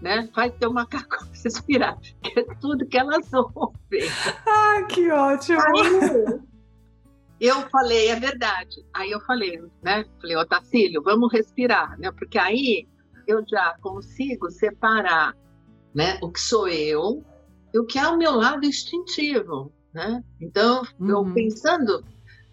né? 0.01 0.29
Faz 0.33 0.53
teu 0.59 0.71
macaco 0.71 1.25
respirar, 1.43 1.97
que 2.21 2.39
é 2.39 2.43
tudo 2.59 2.85
que 2.85 2.97
elas 2.97 3.31
ouvem. 3.33 4.09
Ah, 4.45 4.83
que 4.83 5.09
ótimo! 5.11 5.61
Aí, 5.61 6.39
eu 7.39 7.61
falei, 7.69 8.09
é 8.09 8.15
verdade. 8.15 8.85
Aí 8.93 9.11
eu 9.11 9.19
falei, 9.21 9.61
né? 9.81 10.05
Falei, 10.19 10.35
Otacílio, 10.37 11.01
vamos 11.03 11.31
respirar, 11.31 11.97
né? 11.99 12.11
Porque 12.11 12.37
aí 12.37 12.87
eu 13.27 13.43
já 13.47 13.75
consigo 13.81 14.49
separar, 14.49 15.35
né? 15.93 16.17
O 16.21 16.31
que 16.31 16.39
sou 16.39 16.67
eu 16.67 17.23
o 17.79 17.85
que 17.85 17.99
é 17.99 18.07
o 18.07 18.17
meu 18.17 18.35
lado 18.35 18.65
instintivo, 18.65 19.71
né? 19.93 20.23
Então, 20.39 20.83
uhum. 20.99 21.09
eu 21.09 21.33
pensando, 21.33 22.03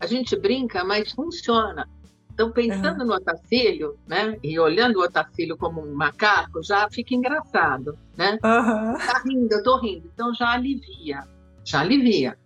a 0.00 0.06
gente 0.06 0.36
brinca, 0.36 0.84
mas 0.84 1.12
funciona. 1.12 1.88
Então, 2.32 2.50
pensando 2.50 3.02
uhum. 3.02 3.06
no 3.06 3.14
Otacílio, 3.14 3.96
né, 4.08 4.36
e 4.42 4.58
olhando 4.58 4.98
o 4.98 5.04
Otacílio 5.04 5.56
como 5.56 5.80
um 5.80 5.94
macaco, 5.94 6.62
já 6.64 6.88
fica 6.90 7.14
engraçado, 7.14 7.96
né? 8.16 8.32
Uhum. 8.42 8.98
Tá 8.98 9.22
rindo, 9.24 9.54
eu 9.54 9.62
tô 9.62 9.78
rindo. 9.78 10.10
Então, 10.12 10.34
já 10.34 10.50
alivia, 10.50 11.22
já 11.64 11.80
alivia, 11.80 12.36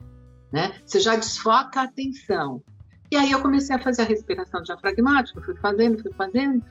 né? 0.53 0.79
Você 0.85 1.01
já 1.01 1.17
desfoca 1.17 1.81
a 1.81 1.85
atenção. 1.85 2.63
E 3.11 3.17
aí 3.17 3.31
eu 3.31 3.41
comecei 3.41 3.75
a 3.75 3.79
fazer 3.79 4.03
a 4.03 4.05
respiração 4.05 4.63
diafragmática, 4.63 5.41
fui 5.41 5.57
fazendo, 5.57 6.03
fui 6.03 6.13
fazendo. 6.13 6.63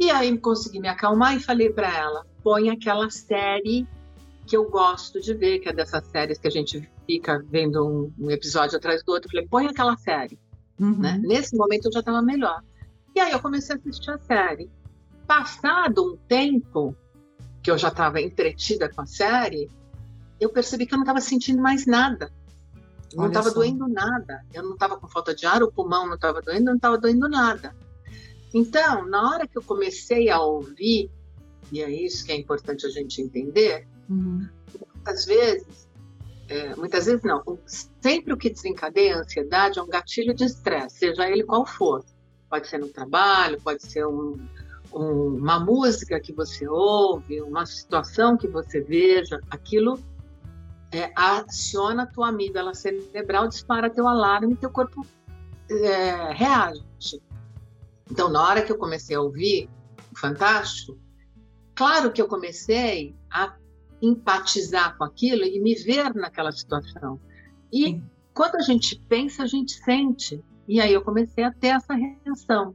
E 0.00 0.10
aí 0.10 0.36
consegui 0.38 0.80
me 0.80 0.88
acalmar 0.88 1.36
e 1.36 1.40
falei 1.40 1.70
para 1.70 1.96
ela, 1.96 2.26
põe 2.42 2.70
aquela 2.70 3.08
série 3.08 3.86
que 4.50 4.56
eu 4.56 4.68
gosto 4.68 5.20
de 5.20 5.32
ver, 5.32 5.60
que 5.60 5.68
é 5.68 5.72
dessas 5.72 6.04
séries 6.06 6.36
que 6.36 6.48
a 6.48 6.50
gente 6.50 6.90
fica 7.06 7.40
vendo 7.48 7.86
um, 7.86 8.12
um 8.18 8.30
episódio 8.32 8.76
atrás 8.76 9.00
do 9.04 9.12
outro. 9.12 9.28
Eu 9.28 9.30
falei, 9.30 9.48
põe 9.48 9.66
aquela 9.68 9.96
série. 9.96 10.36
Uhum. 10.76 10.98
Né? 10.98 11.20
Nesse 11.22 11.56
momento 11.56 11.86
eu 11.86 11.92
já 11.92 12.00
estava 12.00 12.20
melhor. 12.20 12.60
E 13.14 13.20
aí 13.20 13.30
eu 13.30 13.38
comecei 13.38 13.76
a 13.76 13.78
assistir 13.78 14.10
a 14.10 14.18
série. 14.18 14.68
Passado 15.24 16.04
um 16.04 16.16
tempo 16.26 16.96
que 17.62 17.70
eu 17.70 17.78
já 17.78 17.88
estava 17.88 18.20
entretida 18.20 18.88
com 18.88 19.02
a 19.02 19.06
série, 19.06 19.70
eu 20.40 20.50
percebi 20.50 20.84
que 20.84 20.94
eu 20.94 20.98
não 20.98 21.04
estava 21.04 21.20
sentindo 21.20 21.62
mais 21.62 21.86
nada. 21.86 22.32
Não 23.14 23.28
estava 23.28 23.52
doendo 23.52 23.86
nada. 23.86 24.44
Eu 24.52 24.64
não 24.64 24.72
estava 24.72 24.96
com 24.96 25.06
falta 25.06 25.32
de 25.32 25.46
ar, 25.46 25.62
o 25.62 25.70
pulmão 25.70 26.08
não 26.08 26.16
estava 26.16 26.42
doendo, 26.42 26.64
não 26.64 26.74
estava 26.74 26.98
doendo 26.98 27.28
nada. 27.28 27.72
Então, 28.52 29.06
na 29.06 29.30
hora 29.30 29.46
que 29.46 29.56
eu 29.56 29.62
comecei 29.62 30.28
a 30.28 30.40
ouvir, 30.40 31.08
e 31.70 31.80
é 31.80 31.88
isso 31.88 32.26
que 32.26 32.32
é 32.32 32.36
importante 32.36 32.84
a 32.84 32.90
gente 32.90 33.22
entender, 33.22 33.86
uhum. 34.10 34.48
às 35.06 35.24
vezes 35.24 35.88
é, 36.50 36.74
muitas 36.74 37.06
vezes 37.06 37.22
não. 37.22 37.42
Sempre 38.02 38.34
o 38.34 38.36
que 38.36 38.50
desencadeia 38.50 39.16
a 39.16 39.20
ansiedade 39.20 39.78
é 39.78 39.82
um 39.82 39.88
gatilho 39.88 40.34
de 40.34 40.44
estresse, 40.44 40.98
seja 40.98 41.30
ele 41.30 41.44
qual 41.44 41.64
for. 41.64 42.04
Pode 42.50 42.66
ser 42.66 42.78
no 42.78 42.88
trabalho, 42.88 43.60
pode 43.62 43.86
ser 43.86 44.04
um, 44.04 44.36
um, 44.92 45.36
uma 45.36 45.60
música 45.60 46.18
que 46.18 46.32
você 46.32 46.66
ouve, 46.68 47.40
uma 47.40 47.64
situação 47.64 48.36
que 48.36 48.48
você 48.48 48.80
veja, 48.80 49.40
aquilo 49.48 50.00
é, 50.90 51.12
aciona 51.14 52.02
a 52.02 52.06
tua 52.06 52.30
amígdala 52.30 52.74
cerebral, 52.74 53.46
dispara 53.46 53.88
teu 53.88 54.08
alarme 54.08 54.54
e 54.54 54.56
teu 54.56 54.70
corpo 54.70 55.06
é, 55.70 56.32
reage. 56.32 56.82
Então, 58.10 58.28
na 58.28 58.42
hora 58.42 58.62
que 58.62 58.72
eu 58.72 58.76
comecei 58.76 59.14
a 59.14 59.20
ouvir 59.20 59.70
o 60.12 60.18
Fantástico, 60.18 60.98
claro 61.76 62.10
que 62.10 62.20
eu 62.20 62.26
comecei 62.26 63.14
a 63.30 63.54
empatizar 64.02 64.96
com 64.96 65.04
aquilo 65.04 65.44
e 65.44 65.60
me 65.60 65.74
ver 65.74 66.14
naquela 66.14 66.52
situação. 66.52 67.20
E 67.72 67.84
Sim. 67.84 68.02
quando 68.34 68.56
a 68.56 68.62
gente 68.62 69.00
pensa, 69.08 69.42
a 69.42 69.46
gente 69.46 69.72
sente. 69.84 70.42
E 70.66 70.80
aí 70.80 70.92
eu 70.92 71.02
comecei 71.02 71.44
a 71.44 71.52
ter 71.52 71.68
essa 71.68 71.94
reação. 71.94 72.74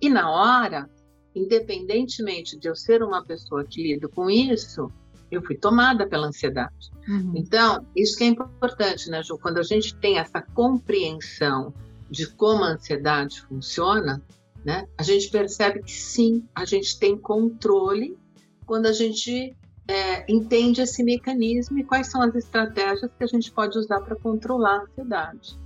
E 0.00 0.08
na 0.08 0.30
hora, 0.30 0.88
independentemente 1.34 2.58
de 2.58 2.68
eu 2.68 2.74
ser 2.74 3.02
uma 3.02 3.24
pessoa 3.24 3.64
que 3.64 3.82
lida 3.82 4.08
com 4.08 4.30
isso, 4.30 4.90
eu 5.30 5.42
fui 5.42 5.56
tomada 5.56 6.06
pela 6.06 6.28
ansiedade. 6.28 6.90
Uhum. 7.08 7.32
Então, 7.34 7.84
isso 7.94 8.16
que 8.16 8.24
é 8.24 8.28
importante, 8.28 9.10
né, 9.10 9.22
Ju? 9.22 9.38
Quando 9.38 9.58
a 9.58 9.62
gente 9.62 9.94
tem 9.96 10.18
essa 10.18 10.40
compreensão 10.40 11.74
de 12.10 12.26
como 12.28 12.64
a 12.64 12.68
ansiedade 12.68 13.40
funciona, 13.42 14.22
né, 14.64 14.86
a 14.96 15.02
gente 15.02 15.28
percebe 15.30 15.82
que 15.82 15.92
sim, 15.92 16.44
a 16.54 16.64
gente 16.64 16.98
tem 16.98 17.16
controle 17.16 18.16
quando 18.64 18.86
a 18.86 18.92
gente 18.92 19.56
é, 19.88 20.30
entende 20.30 20.80
esse 20.80 21.02
mecanismo 21.02 21.78
e 21.78 21.84
quais 21.84 22.10
são 22.10 22.22
as 22.22 22.34
estratégias 22.34 23.10
que 23.16 23.24
a 23.24 23.26
gente 23.26 23.52
pode 23.52 23.78
usar 23.78 24.00
para 24.00 24.16
controlar 24.16 24.78
a 24.78 24.82
ansiedade. 24.82 25.58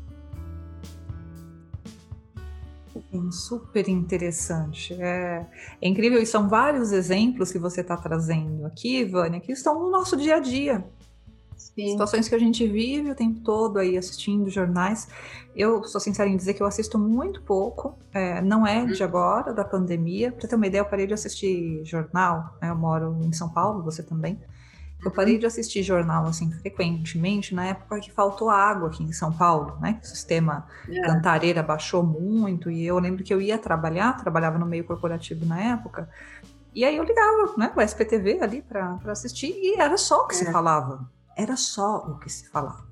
super 3.30 3.88
interessante. 3.88 4.94
É, 4.94 5.46
é, 5.80 5.88
incrível, 5.88 6.20
e 6.20 6.26
são 6.26 6.48
vários 6.48 6.92
exemplos 6.92 7.50
que 7.50 7.58
você 7.58 7.80
está 7.80 7.96
trazendo 7.96 8.66
aqui, 8.66 9.04
Vânia, 9.04 9.40
que 9.40 9.52
estão 9.52 9.80
no 9.80 9.90
nosso 9.90 10.16
dia 10.16 10.36
a 10.36 10.40
dia. 10.40 10.84
Sim. 11.60 11.90
Situações 11.90 12.26
que 12.26 12.34
a 12.34 12.38
gente 12.38 12.66
vive 12.66 13.10
o 13.10 13.14
tempo 13.14 13.40
todo 13.40 13.78
aí 13.78 13.98
assistindo 13.98 14.48
jornais. 14.48 15.08
Eu 15.54 15.84
sou 15.84 16.00
sincera 16.00 16.28
em 16.28 16.36
dizer 16.36 16.54
que 16.54 16.62
eu 16.62 16.66
assisto 16.66 16.98
muito 16.98 17.42
pouco, 17.42 17.98
é, 18.14 18.40
não 18.40 18.66
é 18.66 18.86
de 18.86 19.02
agora, 19.02 19.52
da 19.52 19.64
pandemia. 19.64 20.32
Para 20.32 20.48
ter 20.48 20.56
uma 20.56 20.66
ideia, 20.66 20.80
eu 20.80 20.86
parei 20.86 21.06
de 21.06 21.12
assistir 21.12 21.84
jornal, 21.84 22.56
né? 22.62 22.70
eu 22.70 22.76
moro 22.76 23.18
em 23.22 23.32
São 23.32 23.50
Paulo, 23.50 23.82
você 23.82 24.02
também. 24.02 24.40
Eu 25.04 25.10
parei 25.10 25.38
de 25.38 25.46
assistir 25.46 25.82
jornal 25.82 26.26
assim 26.26 26.50
frequentemente 26.52 27.54
na 27.54 27.66
época 27.66 28.00
que 28.00 28.12
faltou 28.12 28.50
água 28.50 28.88
aqui 28.88 29.02
em 29.02 29.12
São 29.12 29.32
Paulo, 29.32 29.78
né? 29.80 29.98
O 30.02 30.06
sistema 30.06 30.66
é. 30.86 31.00
Cantareira 31.00 31.62
baixou 31.62 32.02
muito 32.02 32.70
e 32.70 32.84
eu 32.86 32.98
lembro 32.98 33.24
que 33.24 33.32
eu 33.32 33.40
ia 33.40 33.56
trabalhar, 33.56 34.16
trabalhava 34.18 34.58
no 34.58 34.66
meio 34.66 34.84
corporativo 34.84 35.46
na 35.46 35.58
época, 35.58 36.06
e 36.74 36.84
aí 36.84 36.96
eu 36.96 37.04
ligava, 37.04 37.54
né, 37.56 37.72
o 37.74 37.80
SPTV 37.80 38.40
ali 38.42 38.62
para 38.62 38.98
assistir 39.06 39.50
e 39.50 39.80
era 39.80 39.96
só 39.96 40.24
o 40.24 40.26
que 40.26 40.34
é. 40.34 40.38
se 40.38 40.52
falava. 40.52 41.10
Era 41.40 41.56
só 41.56 41.98
o 41.98 42.18
que 42.18 42.28
se 42.30 42.48
falava. 42.50 42.90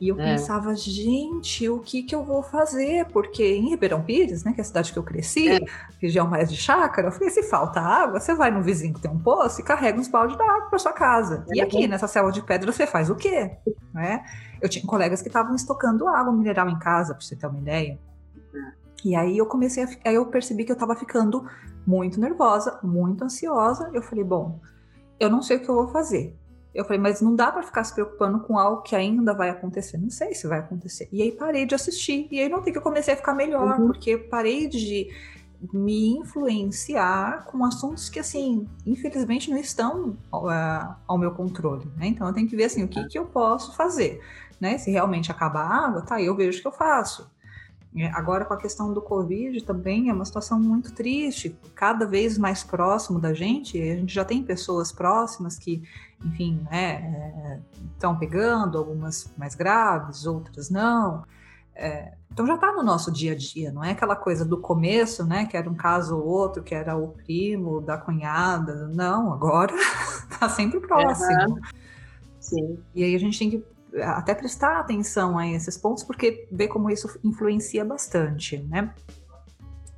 E 0.00 0.08
eu 0.08 0.20
é. 0.20 0.32
pensava, 0.32 0.74
gente, 0.74 1.66
o 1.66 1.78
que 1.78 2.02
que 2.02 2.14
eu 2.14 2.22
vou 2.22 2.42
fazer? 2.42 3.06
Porque 3.06 3.42
em 3.42 3.70
Ribeirão 3.70 4.02
Pires, 4.02 4.44
né, 4.44 4.52
que 4.52 4.60
é 4.60 4.62
a 4.62 4.64
cidade 4.64 4.92
que 4.92 4.98
eu 4.98 5.02
cresci, 5.02 5.48
é. 5.48 5.60
região 5.98 6.28
mais 6.28 6.50
de 6.50 6.56
chácara, 6.56 7.08
eu 7.08 7.12
falei, 7.12 7.30
se 7.30 7.42
falta 7.44 7.80
água, 7.80 8.20
você 8.20 8.34
vai 8.34 8.50
no 8.50 8.62
vizinho 8.62 8.92
que 8.92 9.00
tem 9.00 9.10
um 9.10 9.18
poço 9.18 9.62
e 9.62 9.64
carrega 9.64 9.98
uns 9.98 10.08
baldes 10.08 10.36
de 10.36 10.42
água 10.42 10.68
para 10.68 10.78
sua 10.78 10.92
casa. 10.92 11.46
É. 11.50 11.56
E 11.56 11.60
aqui, 11.62 11.86
nessa 11.86 12.06
selva 12.06 12.30
de 12.30 12.42
pedra, 12.42 12.70
você 12.70 12.86
faz 12.86 13.08
o 13.08 13.14
quê? 13.14 13.56
Né? 13.94 14.22
Eu 14.60 14.68
tinha 14.68 14.84
colegas 14.84 15.22
que 15.22 15.28
estavam 15.28 15.54
estocando 15.54 16.06
água 16.06 16.32
mineral 16.32 16.68
em 16.68 16.78
casa, 16.78 17.14
para 17.14 17.24
você 17.24 17.34
ter 17.34 17.46
uma 17.46 17.58
ideia. 17.58 17.98
E 19.04 19.14
aí 19.14 19.38
eu 19.38 19.46
comecei 19.46 19.84
a, 19.84 19.88
aí 20.04 20.14
eu 20.14 20.26
percebi 20.26 20.64
que 20.64 20.72
eu 20.72 20.74
estava 20.74 20.96
ficando 20.96 21.46
muito 21.86 22.20
nervosa, 22.20 22.78
muito 22.82 23.24
ansiosa. 23.24 23.90
Eu 23.94 24.02
falei, 24.02 24.24
bom, 24.24 24.60
eu 25.20 25.30
não 25.30 25.40
sei 25.40 25.58
o 25.58 25.60
que 25.60 25.68
eu 25.68 25.74
vou 25.74 25.88
fazer. 25.88 26.36
Eu 26.74 26.84
falei, 26.84 26.98
mas 26.98 27.20
não 27.20 27.36
dá 27.36 27.52
para 27.52 27.62
ficar 27.62 27.84
se 27.84 27.94
preocupando 27.94 28.40
com 28.40 28.58
algo 28.58 28.82
que 28.82 28.96
ainda 28.96 29.32
vai 29.32 29.48
acontecer. 29.48 29.96
Não 29.96 30.10
sei 30.10 30.34
se 30.34 30.46
vai 30.46 30.58
acontecer. 30.58 31.08
E 31.12 31.22
aí 31.22 31.30
parei 31.30 31.64
de 31.66 31.74
assistir. 31.74 32.26
E 32.30 32.40
aí 32.40 32.48
não 32.48 32.62
tem 32.62 32.72
que 32.72 32.78
eu 32.78 32.82
comecei 32.82 33.14
a 33.14 33.16
ficar 33.16 33.34
melhor, 33.34 33.78
uhum. 33.78 33.86
porque 33.86 34.16
parei 34.16 34.66
de 34.66 35.08
me 35.72 36.18
influenciar 36.18 37.44
com 37.46 37.64
assuntos 37.64 38.08
que, 38.08 38.18
assim, 38.18 38.66
infelizmente 38.84 39.50
não 39.50 39.56
estão 39.56 40.10
uh, 40.32 40.94
ao 41.06 41.16
meu 41.16 41.30
controle, 41.30 41.86
né? 41.96 42.08
Então 42.08 42.26
eu 42.26 42.34
tenho 42.34 42.48
que 42.48 42.56
ver, 42.56 42.64
assim, 42.64 42.82
o 42.82 42.88
que, 42.88 43.04
que 43.06 43.18
eu 43.18 43.24
posso 43.24 43.74
fazer, 43.74 44.20
né? 44.60 44.76
Se 44.76 44.90
realmente 44.90 45.30
acabar 45.30 45.62
a 45.62 45.86
água, 45.86 46.02
tá, 46.02 46.20
eu 46.20 46.34
vejo 46.34 46.58
o 46.58 46.62
que 46.62 46.68
eu 46.68 46.72
faço. 46.72 47.32
É, 47.96 48.08
agora, 48.08 48.44
com 48.44 48.52
a 48.52 48.56
questão 48.56 48.92
do 48.92 49.00
Covid 49.00 49.64
também 49.64 50.10
é 50.10 50.12
uma 50.12 50.24
situação 50.24 50.58
muito 50.58 50.92
triste, 50.92 51.56
cada 51.76 52.04
vez 52.04 52.36
mais 52.36 52.64
próximo 52.64 53.20
da 53.20 53.32
gente. 53.32 53.80
A 53.80 53.96
gente 53.96 54.12
já 54.12 54.24
tem 54.24 54.42
pessoas 54.42 54.90
próximas 54.90 55.56
que, 55.56 55.82
enfim, 56.24 56.66
né, 56.70 57.60
estão 57.92 58.16
pegando, 58.16 58.78
algumas 58.78 59.32
mais 59.36 59.54
graves, 59.54 60.26
outras 60.26 60.70
não. 60.70 61.24
É, 61.76 62.14
então 62.32 62.46
já 62.46 62.54
está 62.54 62.72
no 62.72 62.82
nosso 62.82 63.10
dia 63.10 63.32
a 63.32 63.36
dia, 63.36 63.72
não 63.72 63.82
é 63.82 63.90
aquela 63.90 64.14
coisa 64.14 64.44
do 64.44 64.58
começo, 64.58 65.24
né, 65.24 65.46
que 65.46 65.56
era 65.56 65.68
um 65.68 65.74
caso 65.74 66.16
ou 66.16 66.24
outro, 66.24 66.62
que 66.62 66.74
era 66.74 66.96
o 66.96 67.08
primo 67.08 67.80
da 67.80 67.98
cunhada. 67.98 68.88
Não, 68.94 69.32
agora 69.32 69.74
está 70.30 70.48
sempre 70.50 70.80
próximo. 70.80 71.54
Uhum. 71.54 71.60
Sim. 72.40 72.78
E 72.94 73.02
aí 73.02 73.14
a 73.14 73.18
gente 73.18 73.38
tem 73.38 73.50
que 73.50 73.64
até 74.02 74.34
prestar 74.34 74.80
atenção 74.80 75.38
a 75.38 75.46
esses 75.46 75.76
pontos, 75.76 76.02
porque 76.02 76.46
vê 76.50 76.66
como 76.66 76.90
isso 76.90 77.18
influencia 77.22 77.84
bastante, 77.84 78.58
né? 78.58 78.92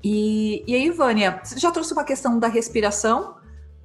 E, 0.04 0.62
e 0.66 0.74
aí, 0.74 0.90
Vânia, 0.90 1.40
você 1.42 1.58
já 1.58 1.70
trouxe 1.70 1.92
uma 1.92 2.04
questão 2.04 2.38
da 2.38 2.48
respiração, 2.48 3.36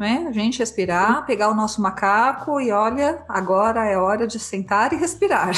né? 0.02 0.26
A 0.28 0.32
gente 0.32 0.58
respirar, 0.58 1.28
pegar 1.28 1.48
o 1.52 1.54
nosso 1.54 1.80
macaco 1.80 2.60
e 2.60 2.72
olha, 2.72 3.24
agora 3.30 3.86
é 3.86 3.96
hora 3.96 4.26
de 4.26 4.40
sentar 4.40 4.92
e 4.94 4.96
respirar. 4.96 5.52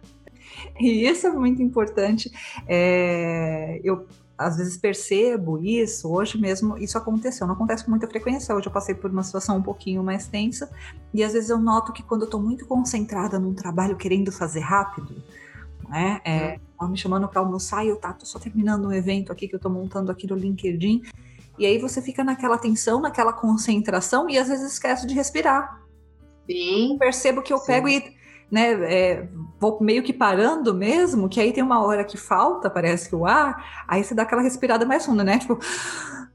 e 0.80 1.06
isso 1.06 1.26
é 1.26 1.30
muito 1.30 1.60
importante. 1.60 2.32
É, 2.66 3.78
eu 3.84 4.06
às 4.38 4.56
vezes 4.56 4.78
percebo 4.78 5.62
isso, 5.62 6.10
hoje 6.10 6.40
mesmo 6.40 6.78
isso 6.78 6.96
aconteceu, 6.96 7.46
não 7.46 7.52
acontece 7.52 7.84
com 7.84 7.90
muita 7.90 8.08
frequência, 8.08 8.54
hoje 8.54 8.68
eu 8.68 8.72
passei 8.72 8.94
por 8.94 9.10
uma 9.10 9.22
situação 9.22 9.58
um 9.58 9.62
pouquinho 9.62 10.02
mais 10.02 10.26
tensa, 10.26 10.70
e 11.12 11.22
às 11.22 11.34
vezes 11.34 11.50
eu 11.50 11.58
noto 11.58 11.92
que 11.92 12.02
quando 12.02 12.22
eu 12.22 12.24
estou 12.24 12.40
muito 12.40 12.66
concentrada 12.66 13.38
num 13.38 13.52
trabalho 13.52 13.98
querendo 13.98 14.32
fazer 14.32 14.60
rápido, 14.60 15.22
né, 15.86 16.22
é, 16.24 16.58
me 16.88 16.96
chamando 16.96 17.28
para 17.28 17.42
almoçar 17.42 17.84
e 17.84 17.88
eu 17.88 17.96
tá, 17.96 18.14
tô 18.14 18.24
só 18.24 18.38
terminando 18.38 18.88
um 18.88 18.92
evento 18.92 19.30
aqui 19.30 19.46
que 19.46 19.54
eu 19.54 19.58
estou 19.58 19.70
montando 19.70 20.10
aqui 20.10 20.26
no 20.26 20.34
LinkedIn, 20.34 21.02
e 21.60 21.66
aí 21.66 21.76
você 21.76 22.00
fica 22.00 22.24
naquela 22.24 22.56
tensão, 22.56 23.02
naquela 23.02 23.34
concentração 23.34 24.30
e 24.30 24.38
às 24.38 24.48
vezes 24.48 24.72
esquece 24.72 25.06
de 25.06 25.12
respirar. 25.12 25.78
Sim. 26.50 26.92
Eu 26.92 26.98
percebo 26.98 27.42
que 27.42 27.52
eu 27.52 27.58
Sim. 27.58 27.66
pego 27.66 27.88
e 27.88 28.02
né, 28.50 28.72
é, 28.72 29.28
vou 29.60 29.78
meio 29.82 30.02
que 30.02 30.12
parando 30.12 30.74
mesmo, 30.74 31.28
que 31.28 31.38
aí 31.38 31.52
tem 31.52 31.62
uma 31.62 31.84
hora 31.84 32.02
que 32.02 32.16
falta, 32.16 32.70
parece 32.70 33.10
que 33.10 33.14
o 33.14 33.26
ar, 33.26 33.84
aí 33.86 34.02
você 34.02 34.14
dá 34.14 34.22
aquela 34.22 34.40
respirada 34.40 34.86
mais 34.86 35.04
funda, 35.04 35.22
né? 35.22 35.38
Tipo, 35.38 35.58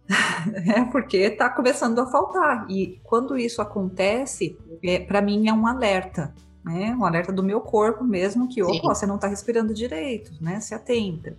é 0.67 0.85
porque 0.85 1.31
tá 1.31 1.49
começando 1.49 1.99
a 1.99 2.05
faltar. 2.05 2.67
E 2.69 2.99
quando 3.03 3.35
isso 3.35 3.63
acontece, 3.63 4.55
é, 4.83 4.99
para 4.99 5.23
mim 5.23 5.49
é 5.49 5.53
um 5.53 5.65
alerta, 5.65 6.35
né? 6.63 6.95
Um 6.97 7.03
alerta 7.03 7.33
do 7.33 7.41
meu 7.41 7.59
corpo 7.61 8.03
mesmo 8.03 8.47
que, 8.47 8.61
opa, 8.61 8.93
você 8.93 9.07
não 9.07 9.17
tá 9.17 9.27
respirando 9.27 9.73
direito, 9.73 10.31
né? 10.39 10.59
Se 10.59 10.75
atenta. 10.75 11.35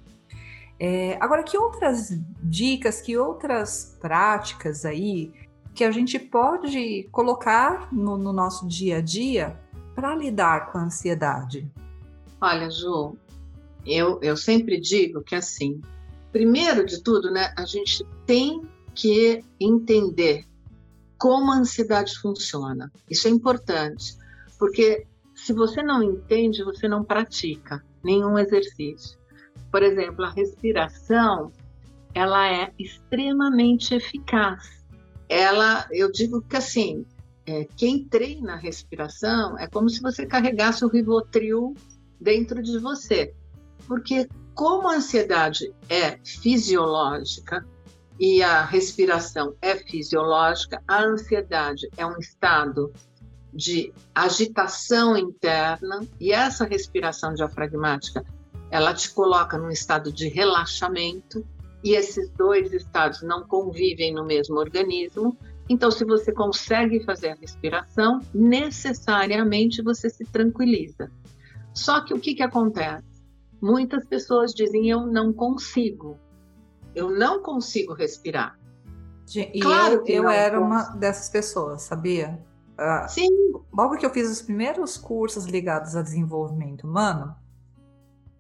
É, 0.79 1.17
agora, 1.21 1.43
que 1.43 1.57
outras 1.57 2.19
dicas, 2.43 3.01
que 3.01 3.17
outras 3.17 3.97
práticas 4.01 4.85
aí 4.85 5.33
que 5.75 5.85
a 5.85 5.91
gente 5.91 6.19
pode 6.19 7.07
colocar 7.13 7.93
no, 7.93 8.17
no 8.17 8.33
nosso 8.33 8.67
dia 8.67 8.99
a 8.99 9.01
dia 9.01 9.59
para 9.95 10.15
lidar 10.15 10.73
com 10.73 10.79
a 10.79 10.85
ansiedade? 10.85 11.71
Olha, 12.41 12.71
Ju, 12.71 13.17
eu, 13.85 14.19
eu 14.23 14.37
sempre 14.37 14.81
digo 14.81 15.23
que 15.23 15.35
assim, 15.35 15.81
primeiro 16.33 16.85
de 16.85 17.03
tudo, 17.03 17.31
né, 17.31 17.53
a 17.57 17.65
gente 17.65 18.05
tem 18.27 18.63
que 18.95 19.45
entender 19.61 20.45
como 21.19 21.53
a 21.53 21.57
ansiedade 21.57 22.19
funciona. 22.19 22.93
Isso 23.11 23.29
é 23.29 23.31
importante, 23.31 24.17
porque 24.59 25.07
se 25.35 25.53
você 25.53 25.83
não 25.83 26.03
entende, 26.03 26.65
você 26.65 26.89
não 26.89 27.05
pratica 27.05 27.85
nenhum 28.03 28.39
exercício. 28.39 29.19
Por 29.77 29.83
exemplo, 29.83 30.25
a 30.25 30.31
respiração, 30.31 31.53
ela 32.15 32.51
é 32.51 32.73
extremamente 32.79 33.95
eficaz. 33.95 34.83
Ela, 35.29 35.87
eu 35.91 36.11
digo 36.11 36.41
que 36.41 36.57
assim, 36.57 37.05
é, 37.45 37.69
quem 37.77 38.03
treina 38.03 38.55
a 38.55 38.57
respiração 38.57 39.59
é 39.59 39.67
como 39.67 39.91
se 39.91 40.01
você 40.01 40.25
carregasse 40.25 40.83
o 40.83 40.89
Rivotril 40.89 41.75
dentro 42.19 42.63
de 42.63 42.79
você. 42.79 43.35
Porque 43.87 44.27
como 44.55 44.89
a 44.89 44.95
ansiedade 44.95 45.71
é 45.91 46.17
fisiológica 46.25 47.63
e 48.19 48.43
a 48.43 48.65
respiração 48.65 49.55
é 49.61 49.77
fisiológica, 49.77 50.83
a 50.89 51.03
ansiedade 51.05 51.87
é 51.99 52.07
um 52.07 52.17
estado 52.17 52.91
de 53.53 53.93
agitação 54.15 55.19
interna 55.19 56.01
e 56.19 56.33
essa 56.33 56.65
respiração 56.65 57.35
diafragmática 57.35 58.25
ela 58.71 58.95
te 58.95 59.11
coloca 59.13 59.59
num 59.59 59.71
estado 59.71 60.13
de 60.13 60.29
relaxamento 60.29 61.47
e 61.85 61.95
esses 61.95 62.31
dois 62.31 62.73
estados 62.73 63.23
não 63.23 63.47
convivem 63.47 64.13
no 64.13 64.25
mesmo 64.25 64.59
organismo 64.59 65.37
então, 65.69 65.91
se 65.91 66.05
você 66.05 66.33
consegue 66.33 67.05
fazer 67.05 67.31
a 67.31 67.35
respiração, 67.35 68.21
necessariamente 68.33 69.83
você 69.83 70.09
se 70.09 70.25
tranquiliza. 70.25 71.11
Só 71.75 72.05
que 72.05 72.15
o 72.15 72.21
que, 72.21 72.35
que 72.35 72.43
acontece? 72.43 73.05
Muitas 73.61 74.07
pessoas 74.07 74.53
dizem: 74.53 74.89
eu 74.89 75.07
não 75.07 75.33
consigo, 75.33 76.19
eu 76.95 77.11
não 77.11 77.43
consigo 77.43 77.95
respirar. 77.95 78.59
E 79.35 79.59
claro 79.59 80.05
eu, 80.07 80.23
eu 80.23 80.29
era 80.29 80.61
uma 80.61 80.85
dessas 80.91 81.29
pessoas, 81.29 81.83
sabia? 81.83 82.41
Uh, 82.79 83.09
Sim. 83.09 83.29
Logo 83.73 83.97
que 83.97 84.07
eu 84.07 84.11
fiz 84.11 84.31
os 84.31 84.41
primeiros 84.41 84.97
cursos 84.97 85.47
ligados 85.47 85.97
a 85.97 86.03
desenvolvimento 86.03 86.87
humano, 86.87 87.35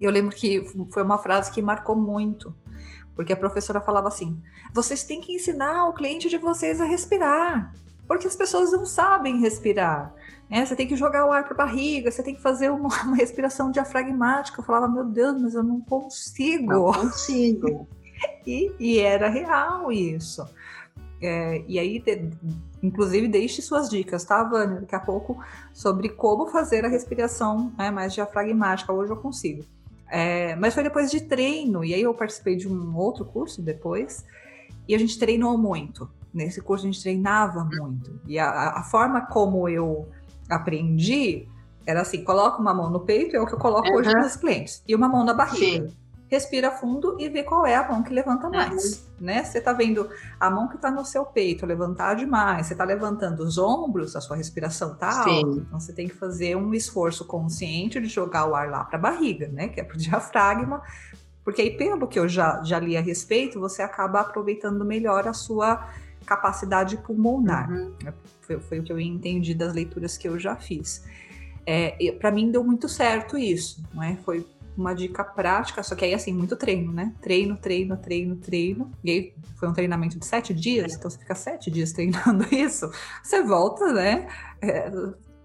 eu 0.00 0.10
lembro 0.10 0.34
que 0.34 0.64
foi 0.92 1.02
uma 1.02 1.18
frase 1.18 1.50
que 1.50 1.62
marcou 1.62 1.96
muito 1.96 2.54
Porque 3.14 3.32
a 3.32 3.36
professora 3.36 3.80
falava 3.80 4.08
assim: 4.08 4.40
vocês 4.72 5.04
têm 5.04 5.20
que 5.20 5.34
ensinar 5.34 5.88
o 5.88 5.94
cliente 5.94 6.28
de 6.28 6.36
vocês 6.36 6.80
a 6.80 6.84
respirar. 6.84 7.72
Porque 8.06 8.26
as 8.26 8.36
pessoas 8.36 8.70
não 8.72 8.86
sabem 8.86 9.40
respirar. 9.40 10.14
Né? 10.48 10.64
Você 10.64 10.76
tem 10.76 10.86
que 10.86 10.96
jogar 10.96 11.26
o 11.26 11.32
ar 11.32 11.44
para 11.44 11.54
a 11.54 11.66
barriga, 11.66 12.10
você 12.10 12.22
tem 12.22 12.34
que 12.34 12.42
fazer 12.42 12.70
uma, 12.70 12.88
uma, 13.02 13.16
respiração 13.16 13.70
diafragmática. 13.70 14.60
Eu 14.60 14.64
falava, 14.64 14.88
meu 14.88 15.04
Deus, 15.04 15.40
mas 15.40 15.54
eu 15.54 15.62
não 15.62 15.80
consigo. 15.80 16.72
Não 16.72 16.92
consigo. 16.92 17.88
e, 18.46 18.72
e 18.78 18.98
era 19.00 19.28
real 19.28 19.90
isso. 19.90 20.46
É, 21.20 21.64
e 21.66 21.78
aí, 21.78 22.02
inclusive, 22.82 23.26
deixe 23.26 23.62
suas 23.62 23.88
dicas, 23.88 24.24
tá, 24.24 24.44
Vânia? 24.44 24.80
Daqui 24.80 24.94
a 24.94 25.00
pouco, 25.00 25.42
sobre 25.72 26.10
como 26.10 26.46
fazer 26.46 26.84
a 26.84 26.88
respiração 26.88 27.72
né, 27.76 27.90
mais 27.90 28.12
diafragmática. 28.12 28.92
Hoje 28.92 29.10
eu 29.10 29.16
consigo. 29.16 29.64
É, 30.08 30.54
mas 30.56 30.74
foi 30.74 30.82
depois 30.82 31.10
de 31.10 31.20
treino, 31.20 31.84
e 31.84 31.92
aí 31.92 32.02
eu 32.02 32.14
participei 32.14 32.56
de 32.56 32.68
um 32.68 32.96
outro 32.96 33.24
curso 33.24 33.60
depois, 33.60 34.24
e 34.86 34.94
a 34.94 34.98
gente 34.98 35.18
treinou 35.18 35.58
muito. 35.58 36.08
Nesse 36.32 36.60
curso 36.60 36.84
a 36.86 36.90
gente 36.90 37.02
treinava 37.02 37.64
muito. 37.64 38.20
E 38.26 38.38
a, 38.38 38.70
a 38.70 38.82
forma 38.82 39.22
como 39.22 39.68
eu 39.68 40.08
aprendi 40.48 41.48
era 41.84 42.02
assim: 42.02 42.22
coloca 42.22 42.60
uma 42.60 42.74
mão 42.74 42.90
no 42.90 43.00
peito, 43.00 43.36
é 43.36 43.40
o 43.40 43.46
que 43.46 43.54
eu 43.54 43.58
coloco 43.58 43.88
uhum. 43.88 43.96
hoje 43.96 44.14
nos 44.14 44.36
clientes, 44.36 44.82
e 44.86 44.94
uma 44.94 45.08
mão 45.08 45.24
na 45.24 45.34
barriga. 45.34 45.88
Sim 45.88 46.05
respira 46.28 46.70
fundo 46.70 47.16
e 47.18 47.28
vê 47.28 47.42
qual 47.42 47.64
é 47.64 47.76
a 47.76 47.88
mão 47.88 48.02
que 48.02 48.12
levanta 48.12 48.48
mais, 48.50 48.94
uhum. 49.18 49.26
né? 49.26 49.44
Você 49.44 49.60
tá 49.60 49.72
vendo 49.72 50.08
a 50.40 50.50
mão 50.50 50.68
que 50.68 50.76
tá 50.76 50.90
no 50.90 51.04
seu 51.04 51.24
peito 51.24 51.64
levantar 51.64 52.14
demais, 52.14 52.66
você 52.66 52.74
tá 52.74 52.84
levantando 52.84 53.40
os 53.44 53.58
ombros, 53.58 54.16
a 54.16 54.20
sua 54.20 54.36
respiração 54.36 54.94
tá 54.94 55.24
Sim. 55.24 55.44
alta, 55.44 55.58
então 55.60 55.80
você 55.80 55.92
tem 55.92 56.08
que 56.08 56.14
fazer 56.14 56.56
um 56.56 56.74
esforço 56.74 57.24
consciente 57.24 58.00
de 58.00 58.08
jogar 58.08 58.46
o 58.46 58.54
ar 58.54 58.68
lá 58.68 58.84
para 58.84 58.98
a 58.98 59.00
barriga, 59.00 59.48
né? 59.48 59.68
Que 59.68 59.80
é 59.80 59.84
pro 59.84 59.96
diafragma, 59.98 60.82
porque 61.44 61.62
aí 61.62 61.76
pelo 61.76 62.08
que 62.08 62.18
eu 62.18 62.28
já, 62.28 62.62
já 62.64 62.78
li 62.78 62.96
a 62.96 63.00
respeito, 63.00 63.60
você 63.60 63.82
acaba 63.82 64.20
aproveitando 64.20 64.84
melhor 64.84 65.28
a 65.28 65.32
sua 65.32 65.88
capacidade 66.24 66.96
pulmonar. 66.96 67.70
Uhum. 67.70 67.94
Foi, 68.40 68.60
foi, 68.60 68.78
o 68.80 68.82
que 68.82 68.92
eu 68.92 68.98
entendi 68.98 69.54
das 69.54 69.72
leituras 69.72 70.18
que 70.18 70.28
eu 70.28 70.38
já 70.38 70.56
fiz. 70.56 71.04
É, 71.64 72.12
para 72.18 72.30
mim 72.30 72.50
deu 72.50 72.62
muito 72.64 72.88
certo 72.88 73.36
isso, 73.36 73.82
não 73.92 74.02
é? 74.02 74.16
Foi 74.16 74.44
uma 74.76 74.94
dica 74.94 75.24
prática, 75.24 75.82
só 75.82 75.94
que 75.94 76.04
aí 76.04 76.14
assim, 76.14 76.32
muito 76.32 76.56
treino, 76.56 76.92
né? 76.92 77.14
Treino, 77.20 77.56
treino, 77.56 77.96
treino, 77.96 78.36
treino. 78.36 78.92
E 79.02 79.10
aí 79.10 79.34
foi 79.56 79.68
um 79.68 79.72
treinamento 79.72 80.18
de 80.18 80.26
sete 80.26 80.52
dias, 80.52 80.94
então 80.94 81.10
você 81.10 81.18
fica 81.18 81.34
sete 81.34 81.70
dias 81.70 81.92
treinando 81.92 82.44
isso, 82.54 82.90
você 83.22 83.42
volta, 83.42 83.92
né? 83.92 84.28
É, 84.60 84.90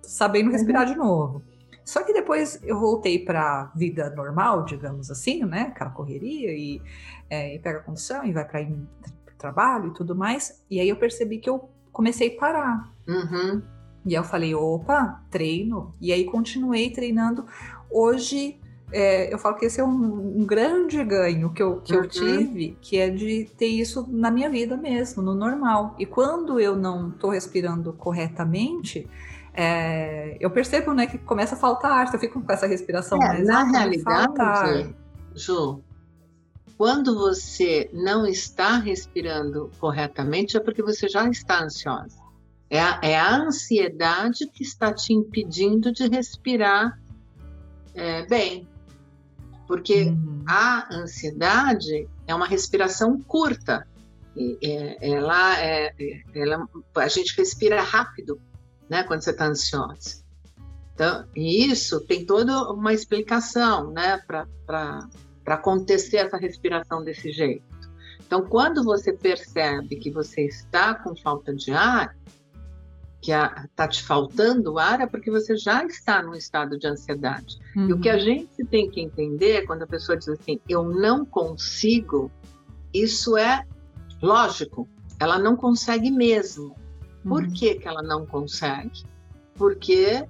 sabendo 0.01 0.51
respirar 0.51 0.85
uhum. 0.85 0.93
de 0.93 0.97
novo. 0.97 1.43
Só 1.83 2.03
que 2.03 2.13
depois 2.13 2.59
eu 2.63 2.79
voltei 2.79 3.19
para 3.19 3.71
vida 3.75 4.09
normal, 4.11 4.65
digamos 4.65 5.09
assim, 5.09 5.43
né? 5.43 5.71
Aquela 5.73 5.89
correria 5.89 6.51
e, 6.51 6.81
é, 7.29 7.55
e 7.55 7.59
pega 7.59 7.79
a 7.79 7.83
condição 7.83 8.23
e 8.23 8.31
vai 8.31 8.45
para 8.45 8.61
o 8.61 9.37
trabalho 9.37 9.87
e 9.89 9.93
tudo 9.93 10.15
mais. 10.15 10.63
E 10.69 10.79
aí 10.79 10.87
eu 10.87 10.95
percebi 10.95 11.39
que 11.39 11.49
eu 11.49 11.69
comecei 11.91 12.35
a 12.35 12.39
parar. 12.39 12.93
Uhum. 13.07 13.61
E 14.05 14.15
aí 14.15 14.15
eu 14.15 14.23
falei, 14.23 14.53
opa, 14.53 15.23
treino. 15.29 15.93
E 15.99 16.11
aí 16.11 16.23
continuei 16.25 16.91
treinando. 16.91 17.45
Hoje 17.89 18.59
é, 18.91 19.33
eu 19.33 19.37
falo 19.37 19.55
que 19.55 19.65
esse 19.65 19.79
é 19.79 19.83
um, 19.83 20.41
um 20.41 20.45
grande 20.45 21.03
ganho 21.03 21.53
que, 21.53 21.63
eu, 21.63 21.81
que 21.81 21.93
uhum. 21.93 22.03
eu 22.03 22.07
tive, 22.07 22.77
que 22.81 22.97
é 22.97 23.09
de 23.09 23.49
ter 23.57 23.67
isso 23.67 24.05
na 24.09 24.29
minha 24.29 24.49
vida 24.49 24.75
mesmo, 24.75 25.21
no 25.21 25.33
normal. 25.33 25.95
E 25.97 26.05
quando 26.05 26.59
eu 26.59 26.75
não 26.75 27.09
estou 27.09 27.29
respirando 27.29 27.93
corretamente, 27.93 29.07
é, 29.53 30.37
eu 30.39 30.49
percebo 30.49 30.93
né, 30.93 31.07
que 31.07 31.17
começa 31.17 31.55
a 31.55 31.57
faltar 31.57 31.91
ar, 31.91 32.13
eu 32.13 32.19
fico 32.19 32.41
com 32.41 32.51
essa 32.51 32.67
respiração 32.67 33.21
é, 33.21 33.27
mais 33.27 33.47
Na 33.47 33.63
realidade, 33.63 34.95
Ju, 35.35 35.81
quando 36.77 37.15
você 37.15 37.89
não 37.93 38.25
está 38.25 38.77
respirando 38.77 39.69
corretamente, 39.79 40.57
é 40.57 40.59
porque 40.59 40.81
você 40.81 41.07
já 41.07 41.27
está 41.29 41.63
ansiosa. 41.63 42.19
É 42.69 42.79
a, 42.79 42.99
é 43.03 43.19
a 43.19 43.35
ansiedade 43.35 44.47
que 44.47 44.63
está 44.63 44.93
te 44.93 45.13
impedindo 45.13 45.91
de 45.91 46.07
respirar 46.07 46.97
é, 47.93 48.25
bem. 48.25 48.67
Porque 49.71 50.03
uhum. 50.03 50.43
a 50.45 50.93
ansiedade 50.93 52.05
é 52.27 52.35
uma 52.35 52.45
respiração 52.45 53.17
curta. 53.21 53.87
É, 54.61 54.97
ela, 55.13 55.61
é, 55.61 55.93
ela, 56.35 56.67
a 56.97 57.07
gente 57.07 57.37
respira 57.37 57.81
rápido, 57.81 58.37
né, 58.89 59.03
quando 59.03 59.21
você 59.21 59.31
está 59.31 59.45
ansiosa. 59.47 60.25
Então, 60.93 61.25
e 61.33 61.71
isso 61.71 62.01
tem 62.01 62.25
toda 62.25 62.69
uma 62.73 62.91
explicação, 62.91 63.91
né, 63.91 64.21
para 64.27 65.07
acontecer 65.45 66.17
essa 66.17 66.35
respiração 66.35 67.01
desse 67.01 67.31
jeito. 67.31 67.63
Então, 68.27 68.45
quando 68.45 68.83
você 68.83 69.13
percebe 69.13 69.95
que 69.95 70.11
você 70.11 70.47
está 70.47 70.95
com 70.95 71.15
falta 71.15 71.55
de 71.55 71.71
ar, 71.71 72.13
que 73.21 73.31
está 73.31 73.87
te 73.87 74.01
faltando 74.01 74.79
ar 74.79 74.99
é 75.01 75.05
porque 75.05 75.29
você 75.29 75.55
já 75.55 75.85
está 75.85 76.23
num 76.23 76.33
estado 76.33 76.77
de 76.77 76.87
ansiedade. 76.87 77.59
Uhum. 77.75 77.89
E 77.89 77.93
o 77.93 77.99
que 77.99 78.09
a 78.09 78.15
uhum. 78.15 78.19
gente 78.19 78.65
tem 78.65 78.89
que 78.89 78.99
entender 78.99 79.65
quando 79.67 79.83
a 79.83 79.87
pessoa 79.87 80.17
diz 80.17 80.27
assim, 80.27 80.59
eu 80.67 80.83
não 80.83 81.23
consigo, 81.23 82.31
isso 82.91 83.37
é 83.37 83.63
lógico, 84.21 84.89
ela 85.19 85.37
não 85.37 85.55
consegue 85.55 86.09
mesmo. 86.09 86.75
Por 87.23 87.43
uhum. 87.43 87.53
que, 87.53 87.75
que 87.75 87.87
ela 87.87 88.01
não 88.01 88.25
consegue? 88.25 89.03
Porque 89.53 90.27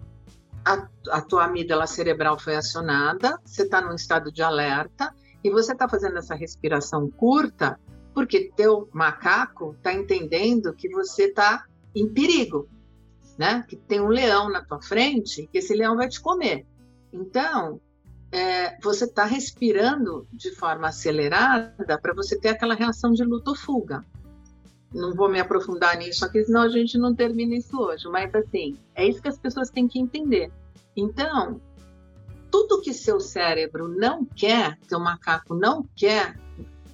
a, 0.66 0.88
a 1.12 1.22
tua 1.22 1.46
amígdala 1.46 1.88
cerebral 1.88 2.38
foi 2.38 2.58
acionada, 2.58 3.40
você 3.46 3.64
está 3.64 3.80
num 3.80 3.96
estado 3.96 4.30
de 4.30 4.44
alerta 4.44 5.16
e 5.42 5.50
você 5.50 5.72
está 5.72 5.88
fazendo 5.88 6.18
essa 6.18 6.36
respiração 6.36 7.10
curta 7.10 7.80
porque 8.14 8.52
teu 8.56 8.90
macaco 8.92 9.74
está 9.78 9.94
entendendo 9.94 10.74
que 10.74 10.90
você 10.90 11.28
está 11.28 11.64
em 11.96 12.10
perigo 12.10 12.68
né? 13.42 13.66
Que 13.68 13.76
tem 13.76 14.00
um 14.00 14.08
leão 14.08 14.52
na 14.52 14.64
tua 14.64 14.80
frente, 14.80 15.50
que 15.52 15.58
esse 15.58 15.74
leão 15.74 15.96
vai 15.96 16.08
te 16.08 16.22
comer. 16.22 16.64
Então, 17.12 17.82
é, 18.32 18.80
você 18.80 19.06
está 19.06 19.26
respirando 19.26 20.28
de 20.32 20.52
forma 20.52 20.88
acelerada 20.88 21.98
para 22.00 22.14
você 22.14 22.40
ter 22.40 22.50
aquela 22.50 22.76
reação 22.76 23.12
de 23.14 23.24
luta 23.24 23.50
ou 23.50 23.56
fuga. 23.56 24.06
Não 24.94 25.16
vou 25.16 25.28
me 25.28 25.40
aprofundar 25.40 25.98
nisso 25.98 26.24
aqui, 26.24 26.44
senão 26.44 26.62
a 26.62 26.70
gente 26.70 27.00
não 27.00 27.16
termina 27.16 27.56
isso 27.56 27.76
hoje. 27.82 28.08
Mas, 28.10 28.34
assim, 28.36 28.78
é 28.94 29.08
isso 29.08 29.20
que 29.20 29.30
as 29.30 29.40
pessoas 29.40 29.72
têm 29.72 29.88
que 29.88 29.98
entender. 29.98 30.52
Então, 30.96 31.60
tudo 32.52 32.80
que 32.82 32.94
seu 32.94 33.20
cérebro 33.20 33.88
não 33.88 34.24
quer, 34.24 34.78
seu 34.88 35.00
macaco 35.00 35.56
não 35.56 35.84
quer 35.96 36.40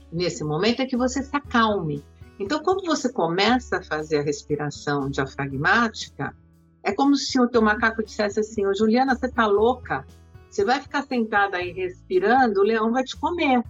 nesse 0.10 0.46
momento, 0.46 0.82
é 0.82 0.86
que 0.86 0.96
você 0.96 1.22
se 1.22 1.36
acalme. 1.36 2.02
Então, 2.40 2.62
quando 2.62 2.86
você 2.86 3.12
começa 3.12 3.78
a 3.78 3.84
fazer 3.84 4.20
a 4.20 4.24
respiração 4.24 5.10
diafragmática, 5.10 6.36
é 6.84 6.94
como 6.94 7.16
se 7.16 7.40
o 7.40 7.48
teu 7.48 7.62
macaco 7.62 8.04
dissesse 8.04 8.40
assim: 8.40 8.66
Ô 8.66 8.74
Juliana, 8.74 9.16
você 9.16 9.30
tá 9.30 9.48
louca? 9.48 10.06
Você 10.50 10.64
vai 10.64 10.80
ficar 10.80 11.04
sentada 11.04 11.58
aí 11.58 11.72
respirando, 11.72 12.60
o 12.60 12.64
leão 12.64 12.92
vai 12.92 13.04
te 13.04 13.16
comer. 13.18 13.64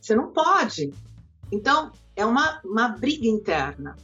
Você 0.00 0.14
não 0.14 0.32
pode. 0.32 0.92
Então, 1.50 1.90
é 2.14 2.24
uma, 2.24 2.60
uma 2.64 2.88
briga 2.88 3.26
interna. 3.26 3.96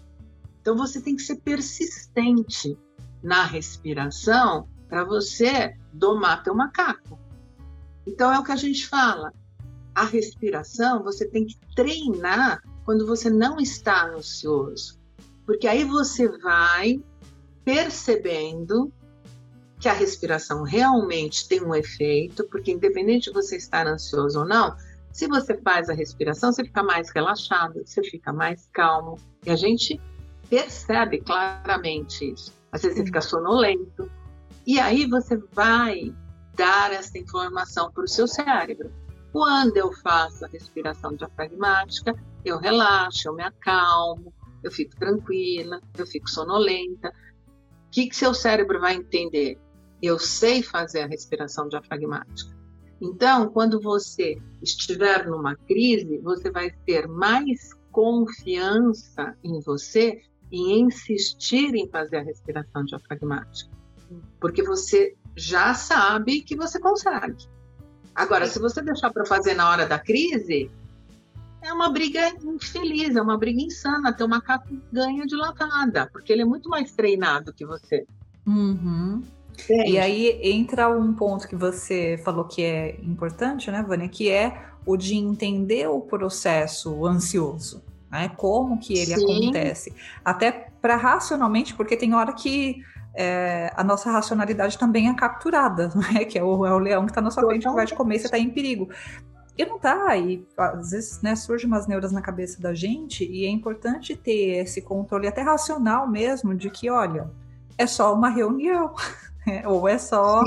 Então, 0.60 0.76
você 0.76 1.00
tem 1.00 1.16
que 1.16 1.22
ser 1.22 1.36
persistente 1.36 2.78
na 3.22 3.44
respiração 3.44 4.68
para 4.88 5.04
você 5.04 5.76
domar 5.92 6.42
teu 6.42 6.54
macaco. 6.54 7.18
Então, 8.06 8.32
é 8.32 8.38
o 8.38 8.44
que 8.44 8.52
a 8.52 8.56
gente 8.56 8.86
fala. 8.86 9.32
A 9.94 10.04
respiração, 10.04 11.02
você 11.02 11.26
tem 11.26 11.46
que 11.46 11.58
treinar 11.74 12.62
quando 12.88 13.04
você 13.04 13.28
não 13.28 13.60
está 13.60 14.06
ansioso. 14.06 14.98
Porque 15.44 15.68
aí 15.68 15.84
você 15.84 16.26
vai 16.38 16.98
percebendo 17.62 18.90
que 19.78 19.90
a 19.90 19.92
respiração 19.92 20.62
realmente 20.62 21.46
tem 21.46 21.62
um 21.62 21.74
efeito, 21.74 22.44
porque 22.44 22.72
independente 22.72 23.24
de 23.24 23.34
você 23.34 23.56
estar 23.58 23.86
ansioso 23.86 24.38
ou 24.38 24.46
não, 24.46 24.74
se 25.12 25.28
você 25.28 25.54
faz 25.60 25.90
a 25.90 25.92
respiração, 25.92 26.50
você 26.50 26.64
fica 26.64 26.82
mais 26.82 27.10
relaxado, 27.10 27.82
você 27.84 28.02
fica 28.02 28.32
mais 28.32 28.66
calmo, 28.72 29.18
e 29.44 29.50
a 29.50 29.56
gente 29.56 30.00
percebe 30.48 31.20
claramente 31.20 32.32
isso. 32.32 32.54
Às 32.72 32.80
vezes 32.80 32.96
você 32.96 33.04
fica 33.04 33.20
sonolento, 33.20 34.10
e 34.66 34.80
aí 34.80 35.04
você 35.04 35.36
vai 35.52 36.10
dar 36.54 36.90
essa 36.94 37.18
informação 37.18 37.92
para 37.92 38.04
o 38.04 38.08
seu 38.08 38.26
cérebro. 38.26 38.90
Quando 39.32 39.76
eu 39.76 39.92
faço 39.92 40.44
a 40.44 40.48
respiração 40.48 41.14
diafragmática, 41.14 42.14
eu 42.44 42.58
relaxo, 42.58 43.28
eu 43.28 43.34
me 43.34 43.42
acalmo, 43.42 44.32
eu 44.62 44.70
fico 44.70 44.96
tranquila, 44.96 45.80
eu 45.96 46.06
fico 46.06 46.28
sonolenta. 46.28 47.08
O 47.08 47.90
que, 47.90 48.08
que 48.08 48.16
seu 48.16 48.32
cérebro 48.32 48.80
vai 48.80 48.94
entender? 48.94 49.58
Eu 50.02 50.18
sei 50.18 50.62
fazer 50.62 51.00
a 51.00 51.06
respiração 51.06 51.68
diafragmática. 51.68 52.56
Então, 53.00 53.48
quando 53.50 53.80
você 53.80 54.40
estiver 54.62 55.26
numa 55.26 55.54
crise, 55.54 56.18
você 56.18 56.50
vai 56.50 56.70
ter 56.84 57.06
mais 57.06 57.72
confiança 57.92 59.36
em 59.42 59.60
você 59.60 60.22
e 60.50 60.80
insistir 60.80 61.74
em 61.74 61.88
fazer 61.88 62.18
a 62.18 62.22
respiração 62.22 62.84
diafragmática. 62.84 63.70
Porque 64.40 64.62
você 64.62 65.16
já 65.36 65.74
sabe 65.74 66.42
que 66.42 66.56
você 66.56 66.80
consegue. 66.80 67.46
Agora, 68.18 68.48
se 68.48 68.58
você 68.58 68.82
deixar 68.82 69.12
para 69.12 69.24
fazer 69.24 69.54
na 69.54 69.70
hora 69.70 69.86
da 69.86 69.96
crise, 69.96 70.68
é 71.62 71.72
uma 71.72 71.88
briga 71.88 72.28
infeliz, 72.42 73.14
é 73.14 73.22
uma 73.22 73.38
briga 73.38 73.62
insana. 73.62 74.12
Ter 74.12 74.24
o 74.24 74.28
macaco 74.28 74.76
ganha 74.92 75.24
de 75.24 75.36
lavada, 75.36 76.08
porque 76.12 76.32
ele 76.32 76.42
é 76.42 76.44
muito 76.44 76.68
mais 76.68 76.90
treinado 76.90 77.52
que 77.52 77.64
você. 77.64 78.04
Uhum. 78.44 79.22
E 79.70 79.98
aí 79.98 80.40
entra 80.42 80.88
um 80.88 81.12
ponto 81.12 81.46
que 81.46 81.54
você 81.54 82.20
falou 82.24 82.44
que 82.44 82.60
é 82.60 82.98
importante, 83.04 83.70
né, 83.70 83.84
Vânia? 83.86 84.08
Que 84.08 84.28
é 84.28 84.66
o 84.84 84.96
de 84.96 85.14
entender 85.14 85.86
o 85.88 86.00
processo 86.00 87.06
ansioso, 87.06 87.84
né? 88.10 88.32
Como 88.36 88.80
que 88.80 88.94
ele 88.94 89.14
Sim. 89.14 89.44
acontece. 89.44 89.94
Até 90.24 90.50
para 90.50 90.96
racionalmente, 90.96 91.72
porque 91.72 91.96
tem 91.96 92.14
hora 92.14 92.32
que 92.32 92.82
é, 93.20 93.72
a 93.74 93.82
nossa 93.82 94.12
racionalidade 94.12 94.78
também 94.78 95.08
é 95.08 95.14
capturada, 95.14 95.90
né? 96.14 96.24
Que 96.24 96.38
é 96.38 96.44
o, 96.44 96.64
é 96.64 96.72
o 96.72 96.78
leão 96.78 97.04
que 97.04 97.10
está 97.10 97.20
na 97.20 97.32
sua 97.32 97.44
frente 97.44 97.66
que 97.66 97.74
vai 97.74 97.84
te 97.84 97.94
comer, 97.94 98.20
você 98.20 98.26
está 98.26 98.38
em 98.38 98.48
perigo. 98.48 98.88
E 99.56 99.66
não 99.66 99.76
tá, 99.76 100.16
e 100.16 100.46
às 100.56 100.92
vezes 100.92 101.20
né, 101.20 101.34
surgem 101.34 101.66
umas 101.66 101.88
neuras 101.88 102.12
na 102.12 102.22
cabeça 102.22 102.62
da 102.62 102.72
gente, 102.72 103.24
e 103.24 103.44
é 103.44 103.48
importante 103.48 104.14
ter 104.14 104.62
esse 104.62 104.80
controle 104.80 105.26
até 105.26 105.42
racional 105.42 106.08
mesmo, 106.08 106.54
de 106.54 106.70
que, 106.70 106.88
olha, 106.88 107.28
é 107.76 107.84
só 107.84 108.14
uma 108.14 108.28
reunião, 108.28 108.94
né? 109.44 109.66
ou 109.66 109.88
é 109.88 109.98
só. 109.98 110.44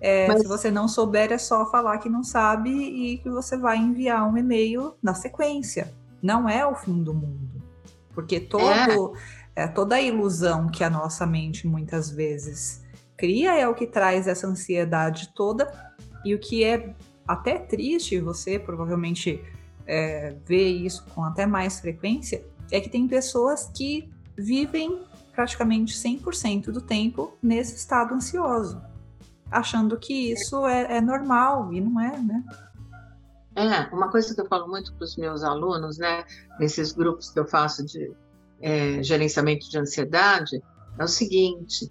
É, 0.00 0.28
Mas... 0.28 0.42
Se 0.42 0.46
você 0.46 0.70
não 0.70 0.86
souber, 0.86 1.32
é 1.32 1.38
só 1.38 1.68
falar 1.68 1.98
que 1.98 2.08
não 2.08 2.22
sabe 2.22 2.70
e 2.70 3.18
que 3.18 3.28
você 3.28 3.56
vai 3.56 3.76
enviar 3.76 4.24
um 4.30 4.36
e-mail 4.38 4.94
na 5.02 5.14
sequência. 5.14 5.92
Não 6.22 6.48
é 6.48 6.64
o 6.64 6.76
fim 6.76 7.02
do 7.02 7.12
mundo. 7.12 7.60
Porque 8.14 8.38
todo, 8.38 8.62
é. 8.62 8.96
É, 9.56 9.68
toda 9.68 9.96
a 9.96 10.00
ilusão 10.00 10.68
que 10.68 10.82
a 10.82 10.90
nossa 10.90 11.24
mente 11.26 11.66
muitas 11.66 12.10
vezes 12.10 12.82
cria 13.16 13.56
é 13.58 13.68
o 13.68 13.74
que 13.74 13.86
traz 13.86 14.26
essa 14.26 14.46
ansiedade 14.46 15.32
toda. 15.34 15.70
E 16.24 16.34
o 16.34 16.38
que 16.38 16.64
é 16.64 16.94
até 17.26 17.58
triste, 17.58 18.18
você 18.18 18.58
provavelmente 18.58 19.42
é, 19.86 20.34
vê 20.44 20.68
isso 20.68 21.04
com 21.14 21.22
até 21.22 21.46
mais 21.46 21.80
frequência, 21.80 22.44
é 22.70 22.80
que 22.80 22.88
tem 22.88 23.06
pessoas 23.06 23.70
que 23.74 24.10
vivem 24.36 25.02
praticamente 25.32 25.94
100% 25.94 26.66
do 26.66 26.80
tempo 26.80 27.36
nesse 27.42 27.76
estado 27.76 28.14
ansioso, 28.14 28.80
achando 29.50 29.98
que 29.98 30.32
isso 30.32 30.66
é, 30.66 30.96
é 30.96 31.00
normal 31.00 31.72
e 31.72 31.80
não 31.80 32.00
é, 32.00 32.16
né? 32.18 32.44
É, 33.56 33.94
uma 33.94 34.10
coisa 34.10 34.34
que 34.34 34.40
eu 34.40 34.46
falo 34.46 34.68
muito 34.68 34.92
para 34.94 35.04
os 35.04 35.16
meus 35.16 35.44
alunos, 35.44 35.98
né, 35.98 36.24
nesses 36.58 36.92
grupos 36.92 37.30
que 37.30 37.38
eu 37.38 37.46
faço 37.46 37.84
de 37.84 38.12
é, 38.60 39.02
gerenciamento 39.02 39.68
de 39.68 39.78
ansiedade, 39.78 40.62
é 40.98 41.04
o 41.04 41.08
seguinte: 41.08 41.90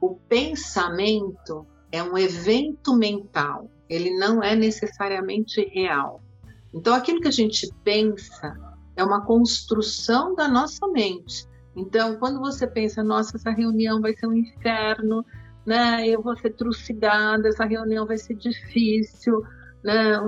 o 0.00 0.14
pensamento 0.28 1.66
é 1.90 2.02
um 2.02 2.16
evento 2.16 2.94
mental 2.96 3.70
ele 3.88 4.16
não 4.16 4.42
é 4.42 4.54
necessariamente 4.54 5.60
real. 5.72 6.22
Então, 6.74 6.94
aquilo 6.94 7.20
que 7.20 7.28
a 7.28 7.32
gente 7.32 7.68
pensa 7.84 8.56
é 8.96 9.04
uma 9.04 9.24
construção 9.24 10.34
da 10.34 10.48
nossa 10.48 10.86
mente. 10.88 11.46
Então, 11.74 12.16
quando 12.16 12.40
você 12.40 12.66
pensa, 12.66 13.02
nossa, 13.02 13.36
essa 13.36 13.50
reunião 13.50 14.00
vai 14.00 14.14
ser 14.14 14.26
um 14.26 14.32
inferno, 14.32 15.24
né? 15.64 16.06
Eu 16.06 16.22
vou 16.22 16.36
ser 16.36 16.50
trucidada, 16.50 17.48
essa 17.48 17.64
reunião 17.64 18.06
vai 18.06 18.18
ser 18.18 18.34
difícil, 18.34 19.42
né? 19.84 20.18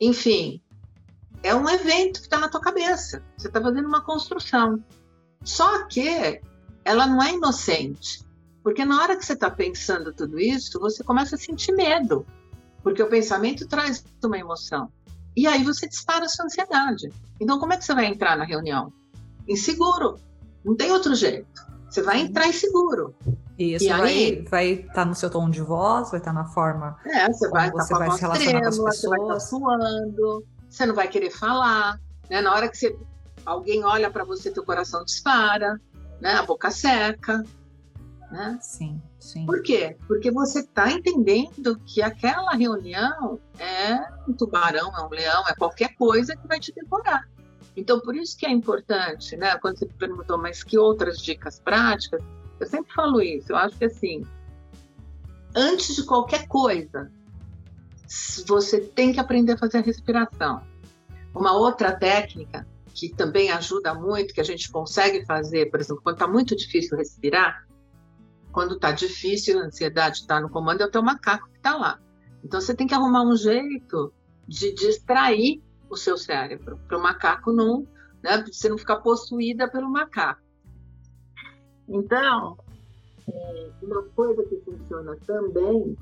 Enfim, 0.00 0.60
é 1.42 1.54
um 1.54 1.68
evento 1.68 2.20
que 2.20 2.26
está 2.26 2.38
na 2.38 2.48
tua 2.48 2.60
cabeça. 2.60 3.22
Você 3.36 3.48
está 3.48 3.60
fazendo 3.60 3.86
uma 3.86 4.04
construção. 4.04 4.82
Só 5.42 5.86
que 5.86 6.40
ela 6.84 7.06
não 7.06 7.22
é 7.22 7.32
inocente, 7.32 8.24
porque 8.62 8.84
na 8.84 9.02
hora 9.02 9.16
que 9.16 9.24
você 9.24 9.32
está 9.32 9.50
pensando 9.50 10.12
tudo 10.12 10.38
isso, 10.38 10.78
você 10.78 11.02
começa 11.02 11.36
a 11.36 11.38
sentir 11.38 11.72
medo 11.72 12.26
porque 12.82 13.02
o 13.02 13.08
pensamento 13.08 13.66
traz 13.66 14.04
uma 14.24 14.38
emoção. 14.38 14.90
E 15.36 15.46
aí 15.46 15.62
você 15.62 15.88
dispara 15.88 16.24
a 16.24 16.28
sua 16.28 16.46
ansiedade. 16.46 17.10
Então, 17.40 17.58
como 17.58 17.72
é 17.72 17.76
que 17.76 17.84
você 17.84 17.94
vai 17.94 18.06
entrar 18.06 18.36
na 18.36 18.44
reunião? 18.44 18.92
Inseguro. 19.48 20.16
Não 20.64 20.76
tem 20.76 20.90
outro 20.90 21.14
jeito. 21.14 21.66
Você 21.88 22.02
vai 22.02 22.20
entrar 22.20 22.46
inseguro. 22.48 23.14
Isso, 23.58 23.84
e 23.84 23.90
aí 23.90 24.44
vai 24.48 24.70
estar 24.72 24.92
tá 24.92 25.04
no 25.04 25.14
seu 25.14 25.28
tom 25.28 25.50
de 25.50 25.60
voz, 25.60 26.10
vai 26.10 26.18
estar 26.18 26.32
tá 26.32 26.42
na 26.42 26.46
forma. 26.46 26.96
É, 27.04 27.30
você 27.30 27.48
vai 27.48 27.68
estar 27.68 27.78
tá 27.78 27.84
você 27.84 27.94
vai 27.94 28.10
se 28.12 28.20
relacionar 28.20 28.60
trêmula, 28.60 28.60
com 28.62 28.68
as 28.68 28.76
pessoas. 28.76 28.96
Você 28.96 29.08
vai 29.08 29.20
estar 29.20 29.34
tá 29.34 29.40
suando, 29.40 30.44
você 30.70 30.86
não 30.86 30.94
vai 30.94 31.08
querer 31.08 31.30
falar. 31.30 32.00
Né? 32.30 32.40
Na 32.40 32.54
hora 32.54 32.68
que 32.68 32.78
você, 32.78 32.96
alguém 33.44 33.84
olha 33.84 34.10
para 34.10 34.24
você, 34.24 34.50
teu 34.50 34.64
coração 34.64 35.04
dispara, 35.04 35.80
né? 36.20 36.34
a 36.34 36.42
boca 36.42 36.70
seca. 36.70 37.42
Né? 38.30 38.58
Sim. 38.62 39.02
Sim. 39.18 39.44
Por 39.44 39.62
quê? 39.62 39.96
Porque 40.06 40.30
você 40.30 40.60
está 40.60 40.90
entendendo 40.90 41.78
que 41.84 42.00
aquela 42.00 42.52
reunião 42.52 43.38
é 43.58 44.00
um 44.26 44.32
tubarão, 44.32 44.90
é 44.96 45.02
um 45.02 45.10
leão, 45.10 45.46
é 45.46 45.54
qualquer 45.54 45.94
coisa 45.94 46.34
que 46.34 46.48
vai 46.48 46.58
te 46.58 46.72
devorar. 46.72 47.28
Então, 47.76 48.00
por 48.00 48.16
isso 48.16 48.36
que 48.36 48.46
é 48.46 48.50
importante, 48.50 49.36
né? 49.36 49.56
Quando 49.58 49.78
você 49.78 49.86
perguntou, 49.86 50.38
mas 50.38 50.62
que 50.62 50.78
outras 50.78 51.18
dicas 51.18 51.60
práticas? 51.60 52.22
Eu 52.58 52.66
sempre 52.66 52.92
falo 52.94 53.20
isso. 53.20 53.52
Eu 53.52 53.56
acho 53.56 53.76
que 53.76 53.84
assim, 53.84 54.24
antes 55.54 55.94
de 55.94 56.04
qualquer 56.04 56.48
coisa, 56.48 57.12
você 58.46 58.80
tem 58.80 59.12
que 59.12 59.20
aprender 59.20 59.52
a 59.52 59.58
fazer 59.58 59.78
a 59.78 59.82
respiração. 59.82 60.62
Uma 61.34 61.52
outra 61.52 61.92
técnica 61.92 62.66
que 62.92 63.08
também 63.08 63.50
ajuda 63.50 63.94
muito, 63.94 64.34
que 64.34 64.40
a 64.40 64.44
gente 64.44 64.70
consegue 64.70 65.24
fazer, 65.24 65.70
por 65.70 65.80
exemplo, 65.80 66.02
quando 66.02 66.16
está 66.16 66.26
muito 66.26 66.56
difícil 66.56 66.98
respirar, 66.98 67.66
quando 68.50 68.74
está 68.74 68.90
difícil, 68.90 69.60
a 69.60 69.66
ansiedade 69.66 70.18
está 70.18 70.40
no 70.40 70.50
comando, 70.50 70.82
é 70.82 70.86
o 70.86 70.90
teu 70.90 71.02
macaco 71.02 71.48
que 71.50 71.56
está 71.56 71.76
lá. 71.76 72.00
Então 72.42 72.60
você 72.60 72.74
tem 72.74 72.86
que 72.86 72.94
arrumar 72.94 73.22
um 73.22 73.36
jeito 73.36 74.12
de 74.46 74.74
distrair 74.74 75.62
o 75.88 75.96
seu 75.96 76.18
cérebro, 76.18 76.78
para 76.88 76.98
o 76.98 77.02
macaco 77.02 77.52
não, 77.52 77.86
né, 78.22 78.44
você 78.44 78.68
não 78.68 78.78
ficar 78.78 78.96
possuída 78.96 79.68
pelo 79.68 79.88
macaco. 79.88 80.42
Então, 81.88 82.58
é, 83.28 83.70
uma 83.82 84.02
coisa 84.14 84.42
que 84.44 84.56
funciona 84.64 85.16
também 85.24 85.96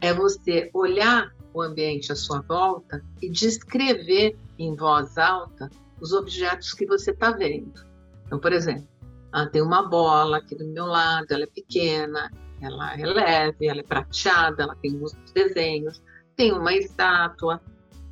é 0.00 0.12
você 0.12 0.70
olhar 0.72 1.34
o 1.52 1.62
ambiente 1.62 2.12
à 2.12 2.16
sua 2.16 2.40
volta 2.40 3.02
e 3.22 3.30
descrever 3.30 4.36
em 4.58 4.74
voz 4.74 5.16
alta 5.16 5.70
os 6.00 6.12
objetos 6.12 6.72
que 6.72 6.86
você 6.86 7.10
está 7.10 7.30
vendo. 7.30 7.84
Então, 8.26 8.38
por 8.38 8.52
exemplo, 8.52 8.86
ah, 9.32 9.46
tem 9.46 9.62
uma 9.62 9.88
bola 9.88 10.38
aqui 10.38 10.54
do 10.54 10.66
meu 10.66 10.86
lado, 10.86 11.26
ela 11.30 11.44
é 11.44 11.46
pequena, 11.46 12.30
ela 12.60 12.94
é 12.94 13.06
leve, 13.06 13.66
ela 13.66 13.80
é 13.80 13.82
prateada, 13.82 14.62
ela 14.62 14.76
tem 14.76 14.92
muitos 14.92 15.32
desenhos, 15.32 16.02
tem 16.36 16.52
uma 16.52 16.72
estátua. 16.72 17.60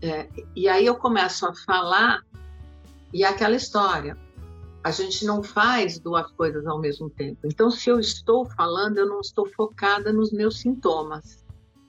É, 0.02 0.28
e 0.54 0.68
aí 0.68 0.86
eu 0.86 0.96
começo 0.96 1.46
a 1.46 1.54
falar 1.54 2.22
e 3.12 3.24
é 3.24 3.28
aquela 3.28 3.56
história. 3.56 4.16
A 4.84 4.90
gente 4.90 5.24
não 5.24 5.42
faz 5.42 5.98
duas 5.98 6.30
coisas 6.32 6.66
ao 6.66 6.78
mesmo 6.78 7.10
tempo. 7.10 7.40
Então, 7.44 7.70
se 7.70 7.90
eu 7.90 7.98
estou 7.98 8.44
falando, 8.44 8.98
eu 8.98 9.06
não 9.06 9.20
estou 9.20 9.46
focada 9.46 10.12
nos 10.12 10.32
meus 10.32 10.60
sintomas. 10.60 11.44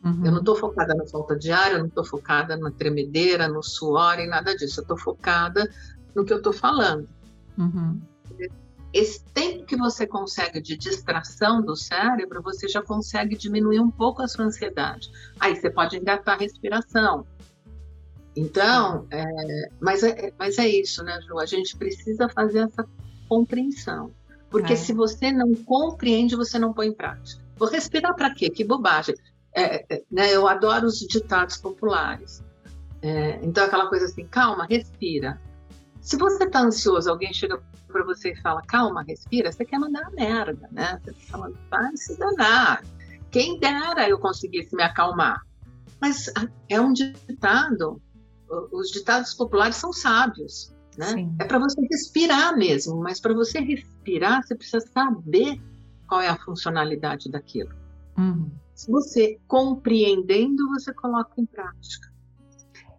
Uhum. 0.07 0.25
Eu 0.25 0.31
não 0.31 0.39
estou 0.39 0.55
focada 0.55 0.93
na 0.93 1.05
falta 1.05 1.35
de 1.35 1.51
ar, 1.51 1.71
eu 1.71 1.79
não 1.79 1.87
estou 1.87 2.05
focada 2.05 2.55
na 2.55 2.71
tremedeira, 2.71 3.47
no 3.47 3.63
suor 3.63 4.19
e 4.19 4.27
nada 4.27 4.55
disso. 4.55 4.79
Eu 4.79 4.83
estou 4.83 4.97
focada 4.97 5.69
no 6.15 6.25
que 6.25 6.33
eu 6.33 6.37
estou 6.37 6.53
falando. 6.53 7.07
Uhum 7.57 7.99
esse 8.93 9.23
tempo 9.25 9.65
que 9.65 9.75
você 9.75 10.07
consegue 10.07 10.61
de 10.61 10.77
distração 10.77 11.61
do 11.61 11.75
cérebro, 11.75 12.41
você 12.41 12.67
já 12.67 12.81
consegue 12.81 13.35
diminuir 13.35 13.79
um 13.79 13.91
pouco 13.91 14.21
a 14.21 14.27
sua 14.27 14.45
ansiedade. 14.45 15.11
Aí 15.39 15.55
você 15.55 15.69
pode 15.69 15.97
engatar 15.97 16.35
a 16.35 16.39
respiração. 16.39 17.25
Então, 18.35 19.05
é, 19.11 19.69
mas, 19.79 20.03
é, 20.03 20.33
mas 20.37 20.57
é 20.57 20.67
isso, 20.67 21.03
né, 21.03 21.19
Ju? 21.21 21.39
A 21.39 21.45
gente 21.45 21.75
precisa 21.75 22.29
fazer 22.29 22.59
essa 22.59 22.87
compreensão. 23.27 24.11
Porque 24.49 24.73
é. 24.73 24.75
se 24.75 24.93
você 24.93 25.31
não 25.31 25.53
compreende, 25.53 26.35
você 26.35 26.57
não 26.57 26.73
põe 26.73 26.87
em 26.87 26.93
prática. 26.93 27.43
Vou 27.57 27.67
respirar 27.67 28.15
para 28.15 28.33
quê? 28.33 28.49
Que 28.49 28.63
bobagem. 28.63 29.15
É, 29.57 29.85
é, 29.89 30.03
né, 30.11 30.31
eu 30.31 30.47
adoro 30.47 30.85
os 30.85 30.99
ditados 30.99 31.57
populares. 31.57 32.43
É, 33.01 33.39
então, 33.43 33.65
aquela 33.65 33.87
coisa 33.87 34.05
assim, 34.05 34.23
calma, 34.27 34.67
respira. 34.69 35.41
Se 35.99 36.15
você 36.15 36.43
está 36.43 36.61
ansioso, 36.61 37.09
alguém 37.09 37.33
chega 37.33 37.59
para 37.87 38.03
você 38.03 38.33
e 38.33 38.41
fala, 38.41 38.61
calma, 38.67 39.03
respira, 39.03 39.51
você 39.51 39.65
quer 39.65 39.79
mandar 39.79 40.05
a 40.05 40.11
merda, 40.11 40.69
né? 40.71 41.01
Você 41.03 41.09
está 41.09 41.31
falando, 41.31 41.57
vai 41.71 41.97
se 41.97 42.15
danar. 42.19 42.83
Quem 43.31 43.59
dera 43.59 44.07
eu 44.07 44.19
conseguisse 44.19 44.75
me 44.75 44.83
acalmar. 44.83 45.41
Mas 45.99 46.31
ah, 46.37 46.47
é 46.69 46.79
um 46.79 46.93
ditado, 46.93 47.99
os 48.71 48.91
ditados 48.91 49.33
populares 49.33 49.75
são 49.75 49.91
sábios, 49.91 50.71
né? 50.95 51.07
Sim. 51.07 51.35
É 51.39 51.45
para 51.45 51.57
você 51.57 51.81
respirar 51.81 52.55
mesmo, 52.55 52.97
mas 52.97 53.19
para 53.19 53.33
você 53.33 53.59
respirar, 53.59 54.43
você 54.43 54.53
precisa 54.53 54.85
saber 54.93 55.59
qual 56.07 56.21
é 56.21 56.27
a 56.27 56.37
funcionalidade 56.37 57.31
daquilo. 57.31 57.71
Uhum. 58.15 58.51
Se 58.77 58.91
você 58.91 59.39
compreendendo, 59.47 60.69
você 60.69 60.93
coloca 60.93 61.33
em 61.35 61.47
prática. 61.47 62.13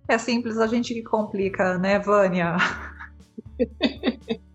É 0.09 0.19
simples, 0.19 0.59
a 0.59 0.67
gente 0.67 0.93
que 0.93 1.05
complica, 1.05 1.79
né, 1.79 2.01
Vânia? 2.01 2.57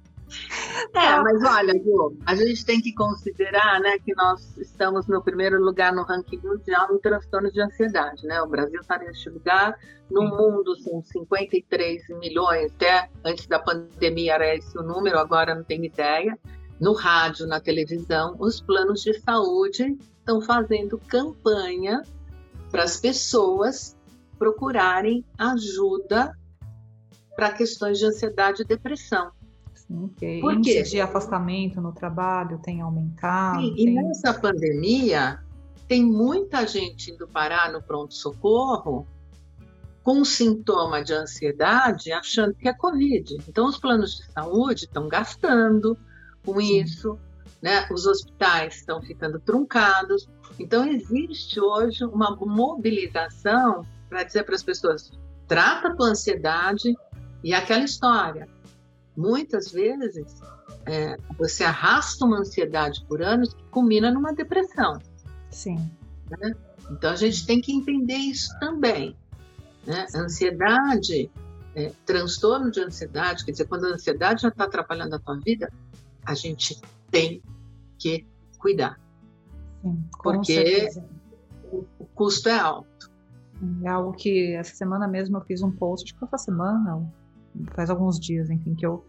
É, 0.95 1.19
mas 1.21 1.43
olha, 1.43 1.74
Ju, 1.74 2.17
a 2.26 2.36
gente 2.36 2.65
tem 2.65 2.80
que 2.80 2.93
considerar 2.93 3.80
né, 3.80 3.97
que 3.99 4.13
nós 4.15 4.57
estamos 4.57 5.07
no 5.07 5.24
primeiro 5.24 5.59
lugar 5.59 5.91
no 5.91 6.03
ranking 6.03 6.39
mundial 6.43 6.88
no 6.88 6.99
transtorno 6.99 7.51
de 7.51 7.59
ansiedade. 7.61 8.26
Né? 8.26 8.39
O 8.41 8.47
Brasil 8.47 8.80
está 8.80 8.99
neste 8.99 9.30
lugar. 9.30 9.76
No 10.09 10.21
Sim. 10.21 10.38
mundo 10.38 10.76
são 10.82 11.01
53 11.01 12.09
milhões, 12.19 12.71
até 12.74 13.09
antes 13.24 13.47
da 13.47 13.59
pandemia 13.59 14.34
era 14.36 14.55
esse 14.55 14.78
o 14.78 14.84
número, 14.84 15.17
agora 15.17 15.55
não 15.55 15.63
tenho 15.63 15.86
ideia. 15.86 16.38
No 16.84 16.91
rádio, 16.91 17.47
na 17.47 17.61
televisão, 17.61 18.36
os 18.39 18.59
planos 18.59 19.01
de 19.01 19.17
saúde 19.21 19.97
estão 20.19 20.41
fazendo 20.41 20.97
campanha 20.97 22.03
para 22.69 22.84
as 22.84 22.99
pessoas 22.99 23.95
procurarem 24.38 25.23
ajuda 25.38 26.38
para 27.38 27.53
questões 27.53 27.99
de 27.99 28.05
ansiedade 28.05 28.63
e 28.63 28.65
depressão. 28.65 29.31
Sim, 29.73 30.09
porque 30.09 30.39
Por 30.41 30.55
índice 30.55 30.91
de 30.91 30.99
afastamento 30.99 31.79
no 31.79 31.93
trabalho 31.93 32.59
tem 32.61 32.81
aumentado. 32.81 33.61
Sim, 33.61 33.75
tem... 33.75 33.88
E 33.88 33.91
nessa 33.93 34.34
pandemia, 34.34 35.39
tem 35.88 36.03
muita 36.03 36.67
gente 36.67 37.11
indo 37.11 37.25
parar 37.29 37.71
no 37.71 37.81
pronto-socorro 37.81 39.07
com 40.03 40.25
sintoma 40.25 41.01
de 41.01 41.13
ansiedade, 41.13 42.11
achando 42.11 42.53
que 42.55 42.67
é 42.67 42.73
Covid. 42.73 43.38
Então, 43.47 43.67
os 43.67 43.79
planos 43.79 44.17
de 44.17 44.34
saúde 44.34 44.84
estão 44.84 45.07
gastando 45.07 45.97
com 46.46 46.60
isso, 46.60 47.18
né? 47.62 47.88
os 47.91 48.06
hospitais 48.06 48.76
estão 48.76 49.02
ficando 49.02 49.39
truncados. 49.39 50.28
Então, 50.60 50.86
existe 50.88 51.60
hoje 51.60 52.04
uma 52.04 52.36
mobilização 52.36 53.86
para 54.10 54.24
dizer 54.24 54.44
para 54.44 54.56
as 54.56 54.64
pessoas: 54.64 55.12
trata 55.48 55.89
a 55.89 55.96
tua 55.96 56.10
ansiedade 56.10 56.94
e 57.44 57.54
aquela 57.54 57.84
história 57.84 58.48
muitas 59.16 59.72
vezes 59.72 60.41
é, 60.86 61.18
você 61.38 61.64
arrasta 61.64 62.26
uma 62.26 62.39
ansiedade 62.39 63.04
por 63.08 63.22
anos 63.22 63.54
que 63.54 63.64
culmina 63.66 64.12
numa 64.12 64.34
depressão. 64.34 65.00
Sim. 65.50 65.78
Né? 66.30 66.54
Então 66.91 67.12
a 67.12 67.16
gente 67.16 67.46
tem 67.46 67.62
que 67.62 67.72
entender 67.72 68.16
isso 68.16 68.50
também. 68.60 69.16
Né? 69.86 70.06
Ansiedade, 70.16 71.30
é, 71.76 71.91
transtorno 72.06 72.72
de 72.72 72.82
ansiedade, 72.82 73.46
quer 73.46 73.52
dizer, 73.52 73.66
quando 73.66 73.86
a 73.86 73.89
ansiedade 73.89 74.41
já 74.41 74.50
está 74.50 74.66
atrapalhando 74.66 75.16
a 75.16 75.20
tua 75.20 75.38
vida, 75.39 75.72
a 76.26 76.34
gente 76.34 76.80
tem 77.11 77.41
que 77.97 78.26
cuidar. 78.57 78.99
Sim, 79.82 80.03
porque 80.21 80.89
o, 81.71 81.86
o, 81.99 82.05
custo 82.15 82.49
é 82.49 82.57
alto. 82.57 83.11
É 83.84 83.88
algo 83.88 84.13
que 84.13 84.53
essa 84.53 84.76
semana 84.76 85.07
mesmo 85.07 85.38
eu 85.38 85.41
fiz 85.41 85.61
um 85.61 85.71
post, 85.71 86.05
acho 86.05 86.13
que 86.13 86.19
foi 86.19 86.28
essa 86.28 86.38
semana, 86.38 87.09
faz 87.74 87.89
alguns 87.89 88.19
dias, 88.19 88.49
enfim, 88.49 88.76
que 88.76 88.86
eu 88.86 89.05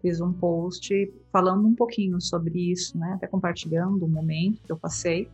fiz 0.00 0.20
um 0.20 0.32
post 0.32 1.12
falando 1.32 1.66
um 1.66 1.74
pouquinho 1.74 2.20
sobre 2.20 2.70
isso, 2.70 2.96
né? 2.98 3.14
Até 3.14 3.26
compartilhando 3.26 4.04
o 4.04 4.08
momento 4.08 4.62
que 4.62 4.70
eu 4.70 4.76
passei. 4.76 5.28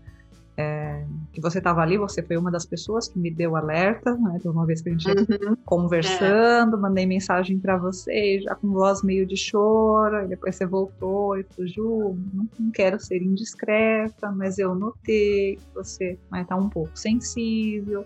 É, 0.55 1.03
que 1.33 1.41
você 1.41 1.59
estava 1.59 1.81
ali, 1.81 1.97
você 1.97 2.23
foi 2.23 2.37
uma 2.37 2.51
das 2.51 2.67
pessoas 2.67 3.09
que 3.09 3.19
me 3.19 3.31
deu 3.31 3.57
alerta, 3.57 4.15
né? 4.17 4.39
De 4.39 4.49
uma 4.49 4.67
vez 4.67 4.83
que 4.83 4.91
a 4.91 4.93
gente 4.93 5.09
uhum. 5.09 5.57
conversando, 5.65 6.77
é. 6.77 6.81
mandei 6.81 7.07
mensagem 7.07 7.59
para 7.59 7.79
você, 7.79 8.41
já 8.43 8.55
com 8.55 8.71
voz 8.71 9.03
meio 9.03 9.27
de 9.27 9.37
choro, 9.37 10.25
e 10.25 10.29
depois 10.29 10.55
você 10.55 10.67
voltou 10.67 11.39
e 11.39 11.43
falou, 11.45 11.67
Ju, 11.67 12.17
não, 12.35 12.49
não 12.59 12.71
quero 12.71 13.01
ser 13.01 13.23
indiscreta, 13.23 14.31
mas 14.31 14.59
eu 14.59 14.75
notei 14.75 15.57
que 15.57 15.75
você 15.75 16.19
está 16.35 16.55
um 16.55 16.69
pouco 16.69 16.99
sensível, 16.99 18.05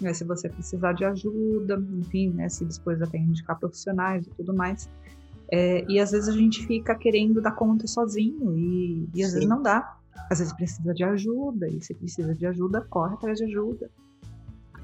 né, 0.00 0.12
se 0.12 0.24
você 0.24 0.48
precisar 0.48 0.92
de 0.92 1.04
ajuda, 1.04 1.82
enfim, 1.98 2.30
né, 2.30 2.48
se 2.48 2.64
depois 2.64 3.00
até 3.00 3.18
indicar 3.18 3.58
profissionais 3.58 4.26
e 4.26 4.30
tudo 4.30 4.54
mais. 4.54 4.88
É, 5.50 5.84
e 5.88 5.98
às 5.98 6.10
vezes 6.10 6.28
a 6.28 6.32
gente 6.32 6.66
fica 6.66 6.94
querendo 6.94 7.40
dar 7.40 7.52
conta 7.52 7.86
sozinho 7.86 8.54
e, 8.56 9.08
e 9.14 9.22
às 9.22 9.30
Sim. 9.30 9.34
vezes 9.36 9.48
não 9.48 9.62
dá. 9.62 9.97
Às 10.30 10.38
vezes 10.38 10.52
precisa 10.52 10.92
de 10.92 11.04
ajuda 11.04 11.68
e 11.68 11.80
se 11.80 11.94
precisa 11.94 12.34
de 12.34 12.46
ajuda, 12.46 12.86
corre 12.88 13.14
atrás 13.14 13.38
de 13.38 13.44
ajuda. 13.44 13.90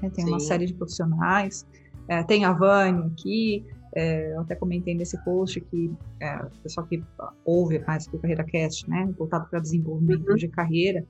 É, 0.01 0.09
tem 0.09 0.25
Sim. 0.25 0.31
uma 0.31 0.39
série 0.39 0.65
de 0.65 0.73
profissionais. 0.73 1.65
É, 2.07 2.23
tem 2.23 2.45
a 2.45 2.51
Vânia 2.51 3.05
aqui, 3.05 3.65
é, 3.95 4.33
eu 4.33 4.41
até 4.41 4.55
comentei 4.55 4.93
nesse 4.93 5.17
post 5.23 5.59
que 5.61 5.91
é, 6.19 6.35
o 6.37 6.49
pessoal 6.61 6.85
que 6.85 7.01
ouve 7.45 7.79
mais 7.79 8.05
que 8.05 8.15
o 8.15 8.19
Carreira 8.19 8.43
Cast, 8.43 8.89
né, 8.89 9.11
voltado 9.17 9.47
para 9.49 9.59
desenvolvimento 9.59 10.29
uhum. 10.29 10.35
de 10.35 10.47
carreira, 10.49 11.05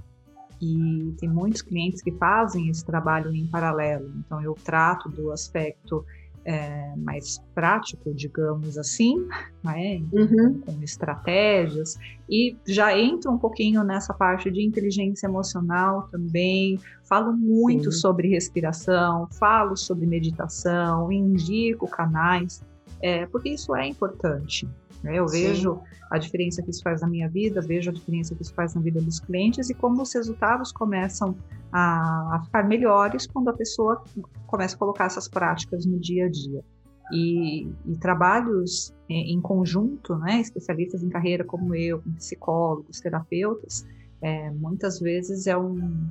e 0.61 1.13
tem 1.19 1.27
muitos 1.27 1.61
clientes 1.61 2.01
que 2.01 2.11
fazem 2.11 2.69
esse 2.69 2.85
trabalho 2.85 3.33
em 3.35 3.45
paralelo. 3.47 4.13
Então, 4.19 4.41
eu 4.41 4.53
trato 4.53 5.09
do 5.09 5.31
aspecto 5.31 6.05
é, 6.45 6.93
mais 6.95 7.41
prático, 7.55 8.13
digamos 8.13 8.77
assim, 8.77 9.27
né? 9.63 10.01
uhum. 10.13 10.61
com 10.61 10.83
estratégias, 10.83 11.97
e 12.29 12.55
já 12.67 12.97
entro 12.97 13.31
um 13.31 13.37
pouquinho 13.37 13.83
nessa 13.83 14.13
parte 14.13 14.51
de 14.51 14.63
inteligência 14.63 15.25
emocional 15.25 16.07
também. 16.11 16.79
Falo 17.03 17.33
muito 17.33 17.91
Sim. 17.91 17.99
sobre 17.99 18.29
respiração, 18.29 19.27
falo 19.39 19.75
sobre 19.75 20.05
meditação, 20.05 21.11
indico 21.11 21.87
canais, 21.87 22.63
é, 23.01 23.25
porque 23.25 23.49
isso 23.49 23.75
é 23.75 23.87
importante. 23.87 24.67
Né? 25.05 25.19
Eu 25.19 25.27
Sim. 25.27 25.43
vejo 25.43 25.79
a 26.09 26.17
diferença 26.17 26.63
que 26.63 26.71
isso 26.71 26.81
faz 26.81 27.01
na 27.01 27.07
minha 27.07 27.29
vida, 27.29 27.61
vejo 27.61 27.91
a 27.91 27.93
diferença 27.93 28.33
que 28.33 28.41
isso 28.41 28.53
faz 28.55 28.73
na 28.73 28.81
vida 28.81 28.99
dos 28.99 29.19
clientes 29.19 29.69
e 29.69 29.73
como 29.75 30.01
os 30.01 30.11
resultados 30.13 30.71
começam 30.71 31.35
a, 31.71 32.35
a 32.35 32.41
ficar 32.43 32.67
melhores 32.67 33.27
quando 33.27 33.49
a 33.49 33.53
pessoa 33.53 34.03
começa 34.47 34.75
a 34.75 34.79
colocar 34.79 35.05
essas 35.05 35.27
práticas 35.27 35.85
no 35.85 35.99
dia 35.99 36.25
a 36.25 36.29
dia. 36.29 36.63
E, 37.11 37.67
e, 37.85 37.95
trabalhos 37.99 38.91
em, 39.07 39.35
em, 39.35 39.39
conjunto, 39.39 40.15
né, 40.15 40.39
especialistas 40.41 41.03
em 41.03 41.09
carreira 41.09 41.43
como 41.43 41.75
eu, 41.75 42.01
psicólogos, 42.17 42.99
terapeutas, 42.99 43.85
é, 44.23 44.49
muitas 44.49 44.99
vezes 44.99 45.45
é, 45.45 45.55
um, 45.55 46.09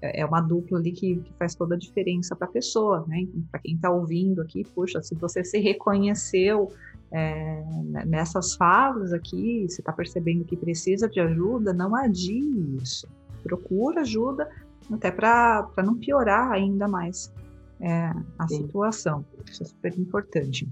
é 0.00 0.24
uma 0.24 0.40
dupla 0.40 0.78
ali 0.78 0.92
que, 0.92 1.16
que 1.16 1.32
faz 1.34 1.56
toda 1.56 1.74
a 1.74 1.78
diferença 1.78 2.36
para 2.36 2.46
a 2.46 2.50
pessoa, 2.50 3.04
né? 3.08 3.22
Então, 3.22 3.42
para 3.50 3.58
quem 3.58 3.74
está 3.74 3.90
ouvindo 3.90 4.40
aqui, 4.40 4.62
puxa, 4.62 5.02
se 5.02 5.16
você 5.16 5.42
se 5.42 5.58
reconheceu 5.58 6.70
é, 7.10 7.64
nessas 8.06 8.54
falas 8.54 9.12
aqui, 9.12 9.66
você 9.68 9.80
está 9.80 9.92
percebendo 9.92 10.44
que 10.44 10.56
precisa 10.56 11.08
de 11.08 11.20
ajuda, 11.20 11.72
não 11.72 11.94
adie 11.94 12.76
isso. 12.82 13.06
Procura 13.42 14.02
ajuda, 14.02 14.48
até 14.92 15.10
para 15.10 15.68
não 15.78 15.96
piorar 15.96 16.50
ainda 16.52 16.86
mais 16.86 17.32
é, 17.80 18.12
a 18.38 18.48
Sim. 18.48 18.62
situação. 18.62 19.24
Isso 19.46 19.62
é 19.62 19.66
super 19.66 19.98
importante. 19.98 20.68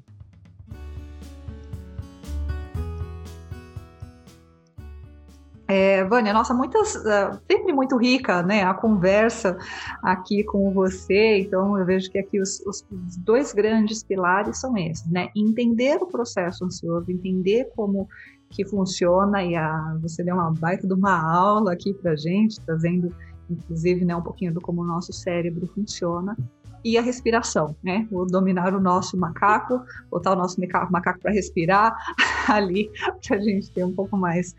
É, 5.69 6.05
Vânia, 6.05 6.33
nossa, 6.33 6.55
muitas, 6.55 6.95
uh, 6.95 7.41
sempre 7.51 7.73
muito 7.73 7.97
rica, 7.97 8.41
né, 8.41 8.63
a 8.63 8.73
conversa 8.73 9.59
aqui 10.01 10.45
com 10.45 10.71
você, 10.71 11.41
então 11.41 11.77
eu 11.77 11.85
vejo 11.85 12.09
que 12.09 12.19
aqui 12.19 12.41
os, 12.41 12.61
os, 12.65 12.85
dois 13.19 13.53
grandes 13.53 14.05
pilares 14.05 14.61
são 14.61 14.77
esses, 14.77 15.11
né, 15.11 15.29
entender 15.35 16.01
o 16.01 16.07
processo 16.07 16.65
ansioso, 16.65 17.11
entender 17.11 17.69
como 17.75 18.09
que 18.49 18.65
funciona, 18.65 19.43
e 19.43 19.57
a, 19.57 19.97
você 20.01 20.23
deu 20.23 20.37
uma 20.37 20.53
baita 20.53 20.87
de 20.87 20.95
uma 20.95 21.21
aula 21.21 21.73
aqui 21.73 21.93
pra 21.95 22.15
gente, 22.15 22.61
trazendo, 22.61 23.13
inclusive, 23.51 24.05
né, 24.05 24.15
um 24.15 24.23
pouquinho 24.23 24.55
do 24.55 24.61
como 24.61 24.83
o 24.83 24.87
nosso 24.87 25.13
cérebro 25.13 25.67
funciona, 25.67 26.37
e 26.85 26.97
a 26.97 27.03
respiração, 27.03 27.77
né? 27.83 28.07
O 28.11 28.25
dominar 28.25 28.75
o 28.75 28.81
nosso 28.81 29.17
macaco, 29.17 29.83
botar 30.11 30.33
o 30.33 30.37
nosso 30.37 30.61
macaco 30.91 31.21
para 31.21 31.33
respirar 31.33 31.97
ali, 32.49 32.91
para 33.27 33.37
a 33.37 33.41
gente 33.41 33.71
ter 33.71 33.85
um 33.85 33.93
pouco 33.93 34.17
mais 34.17 34.55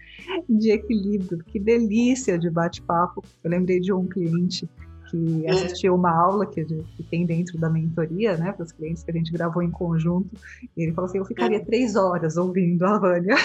de 0.50 0.72
equilíbrio. 0.72 1.44
Que 1.46 1.60
delícia 1.60 2.38
de 2.38 2.50
bate-papo. 2.50 3.24
Eu 3.44 3.52
lembrei 3.52 3.80
de 3.80 3.94
um 3.94 4.08
cliente 4.08 4.68
que 5.10 5.48
assistiu 5.48 5.96
uma 5.96 6.12
aula 6.12 6.46
que, 6.46 6.64
que 6.64 7.04
tem 7.04 7.26
dentro 7.26 7.58
da 7.58 7.70
mentoria, 7.70 8.38
né, 8.38 8.52
para 8.52 8.64
os 8.64 8.72
clientes 8.72 9.04
que 9.04 9.12
a 9.12 9.14
gente 9.14 9.32
gravou 9.32 9.62
em 9.62 9.72
conjunto, 9.72 10.30
e 10.76 10.84
ele 10.84 10.94
falou 10.94 11.10
assim, 11.10 11.18
eu 11.18 11.26
ficaria 11.26 11.58
é. 11.58 11.66
três 11.66 11.96
horas 11.96 12.38
ouvindo 12.38 12.86
a 12.86 13.00
Vânia. 13.00 13.36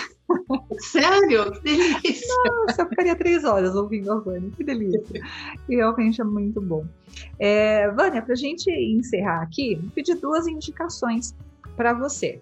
Sério? 0.78 1.52
Que 1.52 1.60
delícia! 1.62 2.26
Nossa, 2.66 2.82
eu 2.82 2.88
ficaria 2.88 3.16
três 3.16 3.44
horas 3.44 3.74
ouvindo 3.74 4.12
a 4.12 4.20
Vânia, 4.20 4.50
que 4.56 4.64
delícia! 4.64 5.20
E 5.68 5.76
realmente 5.76 6.20
é 6.20 6.24
muito 6.24 6.60
bom. 6.60 6.84
É, 7.38 7.90
Vânia, 7.90 8.22
para 8.22 8.32
a 8.32 8.36
gente 8.36 8.70
encerrar 8.70 9.42
aqui, 9.42 9.76
vou 9.76 9.90
pedir 9.90 10.14
duas 10.16 10.46
indicações 10.46 11.34
para 11.76 11.92
você. 11.92 12.40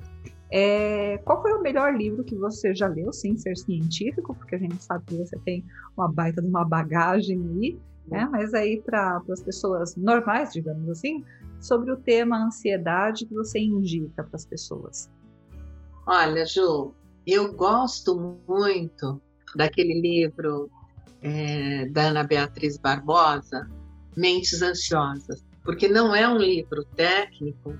É, 0.52 1.18
qual 1.18 1.40
foi 1.40 1.52
o 1.52 1.62
melhor 1.62 1.94
livro 1.94 2.24
que 2.24 2.34
você 2.34 2.74
já 2.74 2.88
leu, 2.88 3.12
sem 3.12 3.36
ser 3.36 3.56
científico? 3.56 4.34
Porque 4.34 4.56
a 4.56 4.58
gente 4.58 4.82
sabe 4.82 5.04
que 5.06 5.14
você 5.14 5.38
tem 5.44 5.64
uma 5.96 6.10
baita 6.10 6.42
de 6.42 6.48
uma 6.48 6.64
bagagem 6.64 7.40
aí, 7.56 7.78
né? 8.06 8.28
Mas 8.30 8.54
aí 8.54 8.80
para 8.84 9.22
as 9.30 9.42
pessoas 9.42 9.96
normais, 9.96 10.52
digamos 10.52 10.88
assim, 10.88 11.24
sobre 11.60 11.92
o 11.92 11.96
tema 11.96 12.44
ansiedade 12.44 13.26
que 13.26 13.34
você 13.34 13.58
indica 13.58 14.24
para 14.24 14.36
as 14.36 14.46
pessoas. 14.46 15.10
Olha, 16.06 16.44
Ju, 16.46 16.94
eu 17.26 17.52
gosto 17.52 18.40
muito 18.48 19.20
daquele 19.54 20.00
livro 20.00 20.70
é, 21.22 21.86
da 21.86 22.08
Ana 22.08 22.24
Beatriz 22.24 22.78
Barbosa, 22.78 23.68
Mentes 24.16 24.62
Ansiosas, 24.62 25.44
porque 25.62 25.88
não 25.88 26.14
é 26.14 26.26
um 26.28 26.36
livro 26.36 26.84
técnico, 26.96 27.78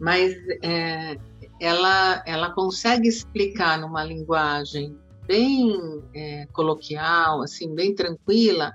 mas 0.00 0.34
é, 0.62 1.16
ela, 1.60 2.22
ela 2.26 2.50
consegue 2.52 3.08
explicar 3.08 3.78
numa 3.78 4.02
linguagem 4.02 4.96
bem 5.26 6.02
é, 6.14 6.46
coloquial, 6.52 7.42
assim, 7.42 7.74
bem 7.74 7.94
tranquila, 7.94 8.72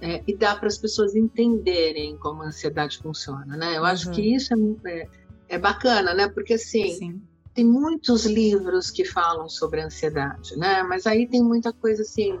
é, 0.00 0.22
e 0.26 0.36
dá 0.36 0.56
para 0.56 0.66
as 0.66 0.78
pessoas 0.78 1.14
entenderem 1.14 2.16
como 2.16 2.42
a 2.42 2.46
ansiedade 2.46 2.98
funciona, 2.98 3.56
né? 3.56 3.76
Eu 3.76 3.82
uhum. 3.82 3.86
acho 3.86 4.10
que 4.10 4.34
isso 4.34 4.54
é, 4.54 4.90
é, 4.90 5.08
é, 5.50 5.58
bacana, 5.58 6.14
né? 6.14 6.28
Porque 6.28 6.54
assim, 6.54 6.94
Sim. 6.94 7.22
tem 7.54 7.64
muitos 7.64 8.24
livros 8.24 8.90
que 8.90 9.04
falam 9.04 9.48
sobre 9.48 9.80
a 9.80 9.86
ansiedade, 9.86 10.56
né? 10.56 10.82
Mas 10.82 11.06
aí 11.06 11.26
tem 11.26 11.42
muita 11.42 11.72
coisa 11.72 12.02
assim 12.02 12.38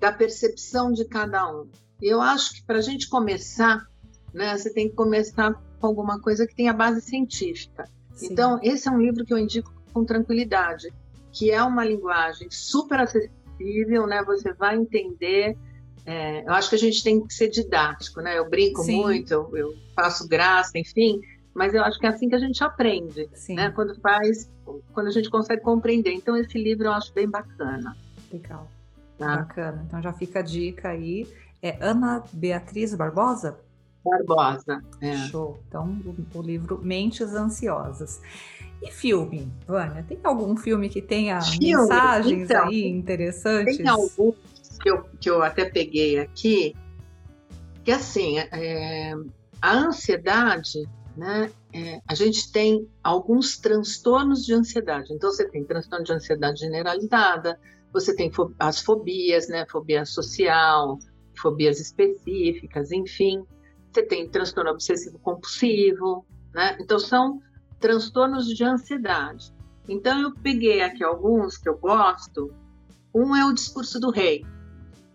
da 0.00 0.12
percepção 0.12 0.92
de 0.92 1.04
cada 1.04 1.50
um. 1.52 1.68
E 2.00 2.06
eu 2.06 2.20
acho 2.20 2.54
que 2.54 2.62
para 2.64 2.78
a 2.78 2.82
gente 2.82 3.08
começar, 3.08 3.86
né, 4.32 4.56
você 4.56 4.72
tem 4.72 4.88
que 4.88 4.94
começar 4.94 5.54
com 5.80 5.86
alguma 5.86 6.20
coisa 6.20 6.46
que 6.46 6.54
tenha 6.54 6.72
base 6.72 7.00
científica. 7.00 7.84
Sim. 8.14 8.28
Então, 8.30 8.58
esse 8.62 8.88
é 8.88 8.90
um 8.90 9.00
livro 9.00 9.24
que 9.24 9.32
eu 9.32 9.38
indico 9.38 9.72
com 9.92 10.04
tranquilidade, 10.04 10.92
que 11.32 11.50
é 11.50 11.62
uma 11.62 11.84
linguagem 11.84 12.48
super 12.50 13.00
acessível, 13.00 14.06
né? 14.06 14.22
Você 14.24 14.52
vai 14.52 14.76
entender. 14.76 15.56
É, 16.06 16.46
eu 16.46 16.52
acho 16.52 16.68
que 16.68 16.74
a 16.74 16.78
gente 16.78 17.02
tem 17.02 17.26
que 17.26 17.32
ser 17.32 17.48
didático, 17.48 18.20
né? 18.20 18.38
Eu 18.38 18.48
brinco 18.48 18.82
Sim. 18.82 19.02
muito, 19.02 19.32
eu, 19.32 19.56
eu, 19.56 19.74
faço 19.94 20.28
graça, 20.28 20.78
enfim, 20.78 21.20
mas 21.54 21.72
eu 21.72 21.82
acho 21.82 21.98
que 21.98 22.06
é 22.06 22.10
assim 22.10 22.28
que 22.28 22.34
a 22.34 22.38
gente 22.38 22.62
aprende, 22.62 23.28
Sim. 23.32 23.54
né? 23.54 23.70
Quando 23.70 23.94
faz, 24.00 24.50
quando 24.92 25.06
a 25.06 25.10
gente 25.10 25.30
consegue 25.30 25.62
compreender. 25.62 26.12
Então, 26.12 26.36
esse 26.36 26.58
livro 26.58 26.86
eu 26.86 26.92
acho 26.92 27.12
bem 27.14 27.28
bacana. 27.28 27.96
Legal. 28.30 28.68
Tá? 29.18 29.36
Bacana. 29.36 29.84
Então 29.86 30.02
já 30.02 30.12
fica 30.12 30.40
a 30.40 30.42
dica 30.42 30.88
aí. 30.88 31.26
É 31.62 31.78
Ana 31.80 32.22
Beatriz 32.32 32.94
Barbosa? 32.94 33.58
Barbosa. 34.04 34.84
É. 35.00 35.16
Show. 35.28 35.58
Então, 35.66 35.96
o, 36.04 36.38
o, 36.38 36.42
livro 36.42 36.80
Mentes 36.82 37.32
Ansiosas. 37.32 38.20
E 38.82 38.90
filme, 38.90 39.50
Vânia? 39.66 40.04
Tem 40.06 40.18
algum 40.22 40.56
filme 40.56 40.90
que 40.90 41.00
tenha 41.00 41.40
filme? 41.40 41.76
mensagens 41.76 42.50
então, 42.50 42.66
aí 42.66 42.86
interessantes? 42.86 43.78
Tem 43.78 43.88
alguns 43.88 44.34
que 44.78 44.90
eu, 44.90 45.02
que 45.20 45.30
eu 45.30 45.42
até 45.42 45.64
peguei 45.64 46.18
aqui, 46.18 46.74
que 47.84 47.92
assim, 47.92 48.38
é, 48.38 49.14
a 49.60 49.72
ansiedade, 49.72 50.82
né? 51.16 51.50
É, 51.72 52.00
a 52.08 52.14
gente 52.14 52.50
tem 52.52 52.88
alguns 53.02 53.58
transtornos 53.58 54.44
de 54.44 54.54
ansiedade. 54.54 55.12
Então, 55.12 55.30
você 55.30 55.48
tem 55.48 55.64
transtorno 55.64 56.04
de 56.04 56.12
ansiedade 56.12 56.60
generalizada, 56.60 57.58
você 57.92 58.14
tem 58.14 58.30
as 58.58 58.80
fobias, 58.80 59.48
né? 59.48 59.64
Fobia 59.70 60.04
social, 60.04 60.98
fobias 61.40 61.80
específicas, 61.80 62.90
enfim. 62.90 63.44
Você 63.92 64.02
tem 64.02 64.28
transtorno 64.28 64.70
obsessivo 64.70 65.18
compulsivo, 65.20 66.26
né? 66.52 66.76
Então 66.80 66.98
são 66.98 67.40
transtornos 67.78 68.48
de 68.48 68.64
ansiedade. 68.64 69.52
Então 69.88 70.20
eu 70.20 70.34
peguei 70.34 70.82
aqui 70.82 71.04
alguns 71.04 71.56
que 71.56 71.68
eu 71.68 71.78
gosto. 71.78 72.52
Um 73.14 73.36
é 73.36 73.44
o 73.44 73.52
Discurso 73.52 74.00
do 74.00 74.10
Rei. 74.10 74.44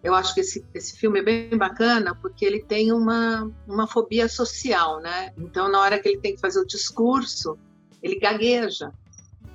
Eu 0.02 0.14
acho 0.14 0.34
que 0.34 0.40
esse, 0.40 0.66
esse 0.74 0.98
filme 0.98 1.20
é 1.20 1.24
bem 1.24 1.58
bacana 1.58 2.16
porque 2.16 2.46
ele 2.46 2.64
tem 2.64 2.92
uma, 2.92 3.52
uma 3.68 3.86
fobia 3.86 4.30
social, 4.30 5.02
né? 5.02 5.34
Então 5.38 5.70
na 5.70 5.82
hora 5.82 6.00
que 6.00 6.08
ele 6.08 6.20
tem 6.20 6.36
que 6.36 6.42
fazer 6.42 6.60
o 6.60 6.66
discurso, 6.66 7.58
ele 8.02 8.18
gagueja, 8.18 8.94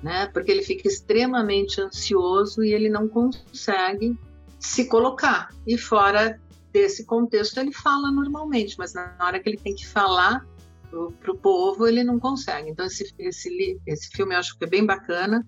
né? 0.03 0.27
Porque 0.27 0.51
ele 0.51 0.61
fica 0.61 0.87
extremamente 0.87 1.81
ansioso 1.81 2.63
e 2.63 2.73
ele 2.73 2.89
não 2.89 3.07
consegue 3.07 4.15
se 4.59 4.85
colocar. 4.85 5.49
E 5.65 5.77
fora 5.77 6.39
desse 6.71 7.05
contexto 7.05 7.57
ele 7.57 7.71
fala 7.71 8.11
normalmente, 8.11 8.77
mas 8.77 8.93
na 8.93 9.15
hora 9.19 9.39
que 9.39 9.49
ele 9.49 9.57
tem 9.57 9.73
que 9.73 9.87
falar 9.87 10.45
para 11.19 11.31
o 11.31 11.37
povo 11.37 11.87
ele 11.87 12.03
não 12.03 12.19
consegue. 12.19 12.69
Então 12.69 12.85
esse, 12.85 13.11
esse, 13.17 13.79
esse 13.87 14.09
filme 14.09 14.35
eu 14.35 14.39
acho 14.39 14.55
que 14.57 14.63
é 14.63 14.69
bem 14.69 14.85
bacana. 14.85 15.45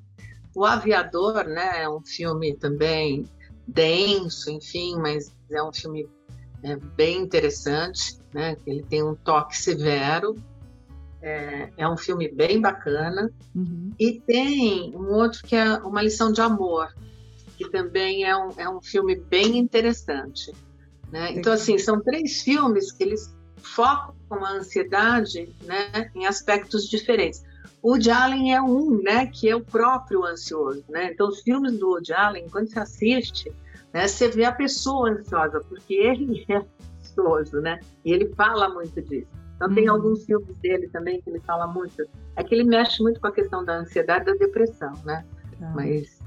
O 0.55 0.65
Aviador, 0.65 1.43
né, 1.43 1.83
é 1.83 1.89
um 1.89 2.03
filme 2.03 2.55
também 2.55 3.25
denso, 3.67 4.49
enfim, 4.49 4.95
mas 4.97 5.35
é 5.51 5.61
um 5.61 5.73
filme 5.73 6.07
é, 6.63 6.75
bem 6.75 7.21
interessante, 7.21 8.19
né? 8.33 8.55
Ele 8.65 8.83
tem 8.83 9.03
um 9.03 9.15
toque 9.15 9.57
severo, 9.57 10.35
é, 11.21 11.69
é 11.77 11.87
um 11.87 11.97
filme 11.97 12.29
bem 12.29 12.61
bacana. 12.61 13.31
Uhum. 13.55 13.91
E 13.99 14.19
tem 14.19 14.95
um 14.95 15.13
outro 15.13 15.43
que 15.43 15.55
é 15.55 15.73
Uma 15.77 16.01
Lição 16.01 16.31
de 16.31 16.41
Amor, 16.41 16.93
que 17.57 17.69
também 17.69 18.23
é 18.23 18.35
um, 18.35 18.49
é 18.57 18.69
um 18.69 18.81
filme 18.81 19.15
bem 19.15 19.57
interessante. 19.57 20.53
Né? 21.11 21.33
Então, 21.33 21.53
assim, 21.53 21.77
são 21.77 22.01
três 22.01 22.41
filmes 22.41 22.91
que 22.91 23.03
eles 23.03 23.35
focam 23.61 24.15
a 24.45 24.51
ansiedade 24.51 25.55
né, 25.63 26.11
em 26.15 26.25
aspectos 26.25 26.87
diferentes. 26.87 27.43
O 27.87 27.91
Woody 27.91 28.11
Allen 28.11 28.53
é 28.53 28.61
um, 28.61 29.01
né, 29.01 29.27
que 29.27 29.49
é 29.49 29.55
o 29.55 29.61
próprio 29.61 30.25
ansioso, 30.25 30.83
né? 30.89 31.13
Então, 31.13 31.29
os 31.29 31.39
filmes 31.39 31.79
do 31.79 31.91
Woody 31.91 32.11
Allen, 32.11 32.49
quando 32.49 32.69
você 32.69 32.79
assiste, 32.79 33.49
né, 33.93 34.05
você 34.05 34.27
vê 34.27 34.43
a 34.43 34.51
pessoa 34.51 35.09
ansiosa, 35.09 35.61
porque 35.61 35.93
ele 35.93 36.43
é 36.51 36.65
ansioso, 36.99 37.61
né? 37.61 37.79
E 38.03 38.11
ele 38.11 38.27
fala 38.35 38.67
muito 38.67 39.01
disso. 39.01 39.29
Então, 39.55 39.73
tem 39.73 39.87
uhum. 39.87 39.95
alguns 39.95 40.25
filmes 40.25 40.53
dele 40.57 40.89
também 40.89 41.21
que 41.21 41.29
ele 41.29 41.39
fala 41.39 41.65
muito. 41.65 42.05
É 42.35 42.43
que 42.43 42.53
ele 42.53 42.65
mexe 42.65 43.01
muito 43.01 43.21
com 43.21 43.27
a 43.27 43.31
questão 43.31 43.63
da 43.63 43.77
ansiedade 43.77 44.23
e 44.23 44.33
da 44.33 44.33
depressão, 44.33 44.91
né? 45.05 45.23
Tá. 45.57 45.71
Mas 45.73 46.19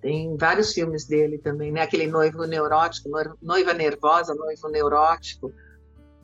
tem 0.00 0.34
vários 0.38 0.72
filmes 0.72 1.04
dele 1.04 1.36
também, 1.36 1.70
né? 1.70 1.82
Aquele 1.82 2.06
noivo 2.06 2.46
neurótico, 2.46 3.10
noiva 3.42 3.74
nervosa, 3.74 4.34
noivo 4.34 4.70
neurótico. 4.70 5.52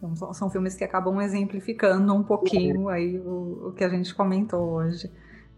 Então, 0.03 0.33
são 0.33 0.49
filmes 0.49 0.75
que 0.75 0.83
acabam 0.83 1.21
exemplificando 1.21 2.15
um 2.15 2.23
pouquinho 2.23 2.89
aí 2.89 3.19
o, 3.19 3.69
o, 3.69 3.73
que 3.73 3.85
a 3.85 3.89
gente 3.89 4.15
comentou 4.15 4.71
hoje 4.71 5.11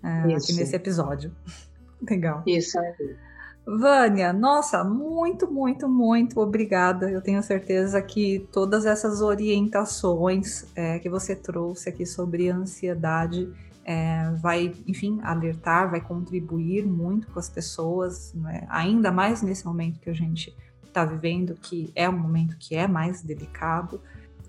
é, 0.02 0.34
aqui 0.34 0.52
nesse 0.54 0.74
episódio. 0.74 1.32
Legal. 2.08 2.42
Isso 2.46 2.78
aí. 2.78 3.16
Vânia, 3.64 4.32
nossa, 4.32 4.82
muito, 4.82 5.50
muito, 5.50 5.88
muito 5.88 6.40
obrigada. 6.40 7.08
Eu 7.08 7.22
tenho 7.22 7.40
certeza 7.42 8.02
que 8.02 8.48
todas 8.52 8.84
essas 8.84 9.20
orientações 9.20 10.66
é, 10.74 10.98
que 10.98 11.08
você 11.08 11.36
trouxe 11.36 11.88
aqui 11.88 12.04
sobre 12.04 12.48
ansiedade 12.48 13.48
é, 13.84 14.30
vai, 14.40 14.74
enfim, 14.86 15.20
alertar, 15.22 15.90
vai 15.90 16.00
contribuir 16.00 16.84
muito 16.84 17.28
com 17.28 17.38
as 17.38 17.48
pessoas, 17.48 18.32
né? 18.34 18.66
ainda 18.68 19.12
mais 19.12 19.42
nesse 19.42 19.64
momento 19.64 20.00
que 20.00 20.10
a 20.10 20.14
gente 20.14 20.54
está 20.84 21.04
vivendo, 21.04 21.54
que 21.54 21.90
é 21.94 22.08
um 22.08 22.18
momento 22.18 22.56
que 22.58 22.74
é 22.74 22.86
mais 22.86 23.22
delicado. 23.22 24.00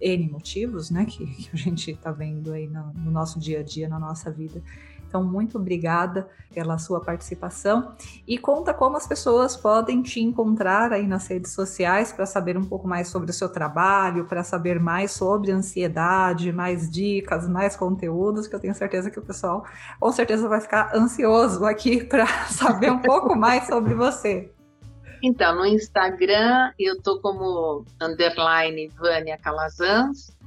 N 0.04 0.30
motivos, 0.30 0.90
né, 0.90 1.06
que, 1.06 1.26
que 1.26 1.50
a 1.54 1.58
gente 1.58 1.92
está 1.92 2.12
vendo 2.12 2.52
aí 2.52 2.68
no, 2.68 2.94
no 2.94 3.12
nosso 3.12 3.40
dia 3.40 3.62
a 3.62 3.64
dia, 3.64 3.88
na 3.88 3.98
nossa 3.98 4.30
vida. 4.30 4.62
Então, 5.14 5.24
muito 5.24 5.60
obrigada 5.60 6.28
pela 6.52 6.80
sua 6.80 7.00
participação 7.00 7.94
e 8.28 8.36
conta 8.36 8.74
como 8.74 8.98
as 8.98 9.06
pessoas 9.06 9.56
podem 9.56 10.02
te 10.02 10.20
encontrar 10.20 10.92
aí 10.92 11.06
nas 11.06 11.28
redes 11.28 11.52
sociais 11.52 12.12
para 12.12 12.26
saber 12.26 12.58
um 12.58 12.64
pouco 12.64 12.88
mais 12.88 13.10
sobre 13.10 13.30
o 13.30 13.34
seu 13.34 13.48
trabalho, 13.48 14.26
para 14.26 14.44
saber 14.44 14.80
mais 14.80 15.12
sobre 15.12 15.52
ansiedade, 15.52 16.52
mais 16.52 16.90
dicas, 16.90 17.48
mais 17.48 17.76
conteúdos, 17.76 18.48
que 18.48 18.56
eu 18.56 18.60
tenho 18.60 18.74
certeza 18.74 19.12
que 19.12 19.20
o 19.20 19.22
pessoal 19.22 19.64
com 20.00 20.12
certeza 20.12 20.50
vai 20.50 20.60
ficar 20.60 20.90
ansioso 20.96 21.64
aqui 21.64 22.04
para 22.04 22.26
saber 22.50 22.92
um 22.92 23.00
pouco 23.00 23.36
mais 23.36 23.68
sobre 23.68 23.94
você. 23.94 24.52
Então, 25.24 25.56
no 25.56 25.66
Instagram 25.66 26.74
eu 26.78 27.02
tô 27.02 27.18
como 27.22 27.86
underline 28.02 28.90
Vânia 28.90 29.38
Calazans 29.38 30.38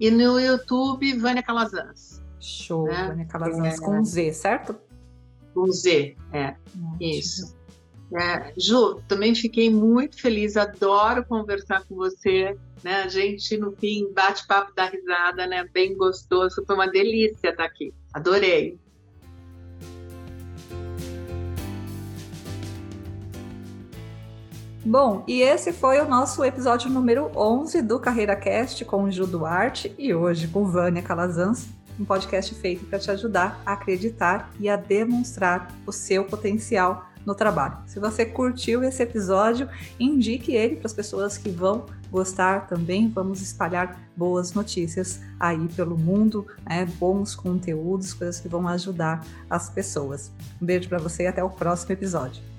e 0.00 0.10
no 0.10 0.40
YouTube 0.40 1.16
Vânia 1.18 1.40
Calazans. 1.40 2.20
Show, 2.40 2.86
né? 2.86 3.06
Vânia 3.06 3.26
Calazans 3.26 3.78
é, 3.78 3.80
com 3.80 4.04
Z, 4.04 4.32
certo? 4.32 4.76
Com 5.54 5.70
Z, 5.70 6.16
é. 6.32 6.56
Isso. 7.00 7.54
É, 8.12 8.52
Ju, 8.56 9.00
também 9.06 9.36
fiquei 9.36 9.70
muito 9.70 10.20
feliz, 10.20 10.56
adoro 10.56 11.24
conversar 11.24 11.84
com 11.84 11.94
você. 11.94 12.58
Né? 12.82 13.02
A 13.02 13.08
gente, 13.08 13.56
no 13.56 13.70
fim, 13.70 14.12
bate 14.12 14.44
papo 14.48 14.74
da 14.74 14.86
risada, 14.86 15.46
né? 15.46 15.64
Bem 15.72 15.96
gostoso, 15.96 16.64
foi 16.66 16.74
uma 16.74 16.88
delícia 16.88 17.50
estar 17.50 17.64
aqui. 17.64 17.94
Adorei. 18.12 18.80
Bom, 24.86 25.24
e 25.26 25.42
esse 25.42 25.72
foi 25.72 26.00
o 26.00 26.08
nosso 26.08 26.44
episódio 26.44 26.88
número 26.88 27.32
11 27.34 27.82
do 27.82 27.98
Carreira 27.98 28.36
Cast 28.36 28.84
com 28.84 29.02
o 29.02 29.10
Ju 29.10 29.26
Duarte 29.26 29.92
e 29.98 30.14
hoje 30.14 30.46
com 30.46 30.64
Vânia 30.64 31.02
Calazans 31.02 31.66
um 31.98 32.04
podcast 32.04 32.54
feito 32.54 32.84
para 32.86 33.00
te 33.00 33.10
ajudar 33.10 33.60
a 33.66 33.72
acreditar 33.72 34.48
e 34.60 34.68
a 34.68 34.76
demonstrar 34.76 35.74
o 35.84 35.90
seu 35.90 36.24
potencial 36.24 37.04
no 37.24 37.34
trabalho. 37.34 37.78
Se 37.84 37.98
você 37.98 38.24
curtiu 38.24 38.84
esse 38.84 39.02
episódio, 39.02 39.68
indique 39.98 40.54
ele 40.54 40.76
para 40.76 40.86
as 40.86 40.92
pessoas 40.92 41.36
que 41.36 41.50
vão 41.50 41.86
gostar 42.08 42.68
também. 42.68 43.08
Vamos 43.08 43.42
espalhar 43.42 44.00
boas 44.16 44.54
notícias 44.54 45.20
aí 45.40 45.66
pelo 45.74 45.98
mundo, 45.98 46.46
né? 46.64 46.84
bons 46.84 47.34
conteúdos, 47.34 48.14
coisas 48.14 48.38
que 48.38 48.46
vão 48.46 48.68
ajudar 48.68 49.26
as 49.50 49.68
pessoas. 49.68 50.30
Um 50.62 50.66
beijo 50.66 50.88
para 50.88 50.98
você 50.98 51.24
e 51.24 51.26
até 51.26 51.42
o 51.42 51.50
próximo 51.50 51.90
episódio. 51.90 52.55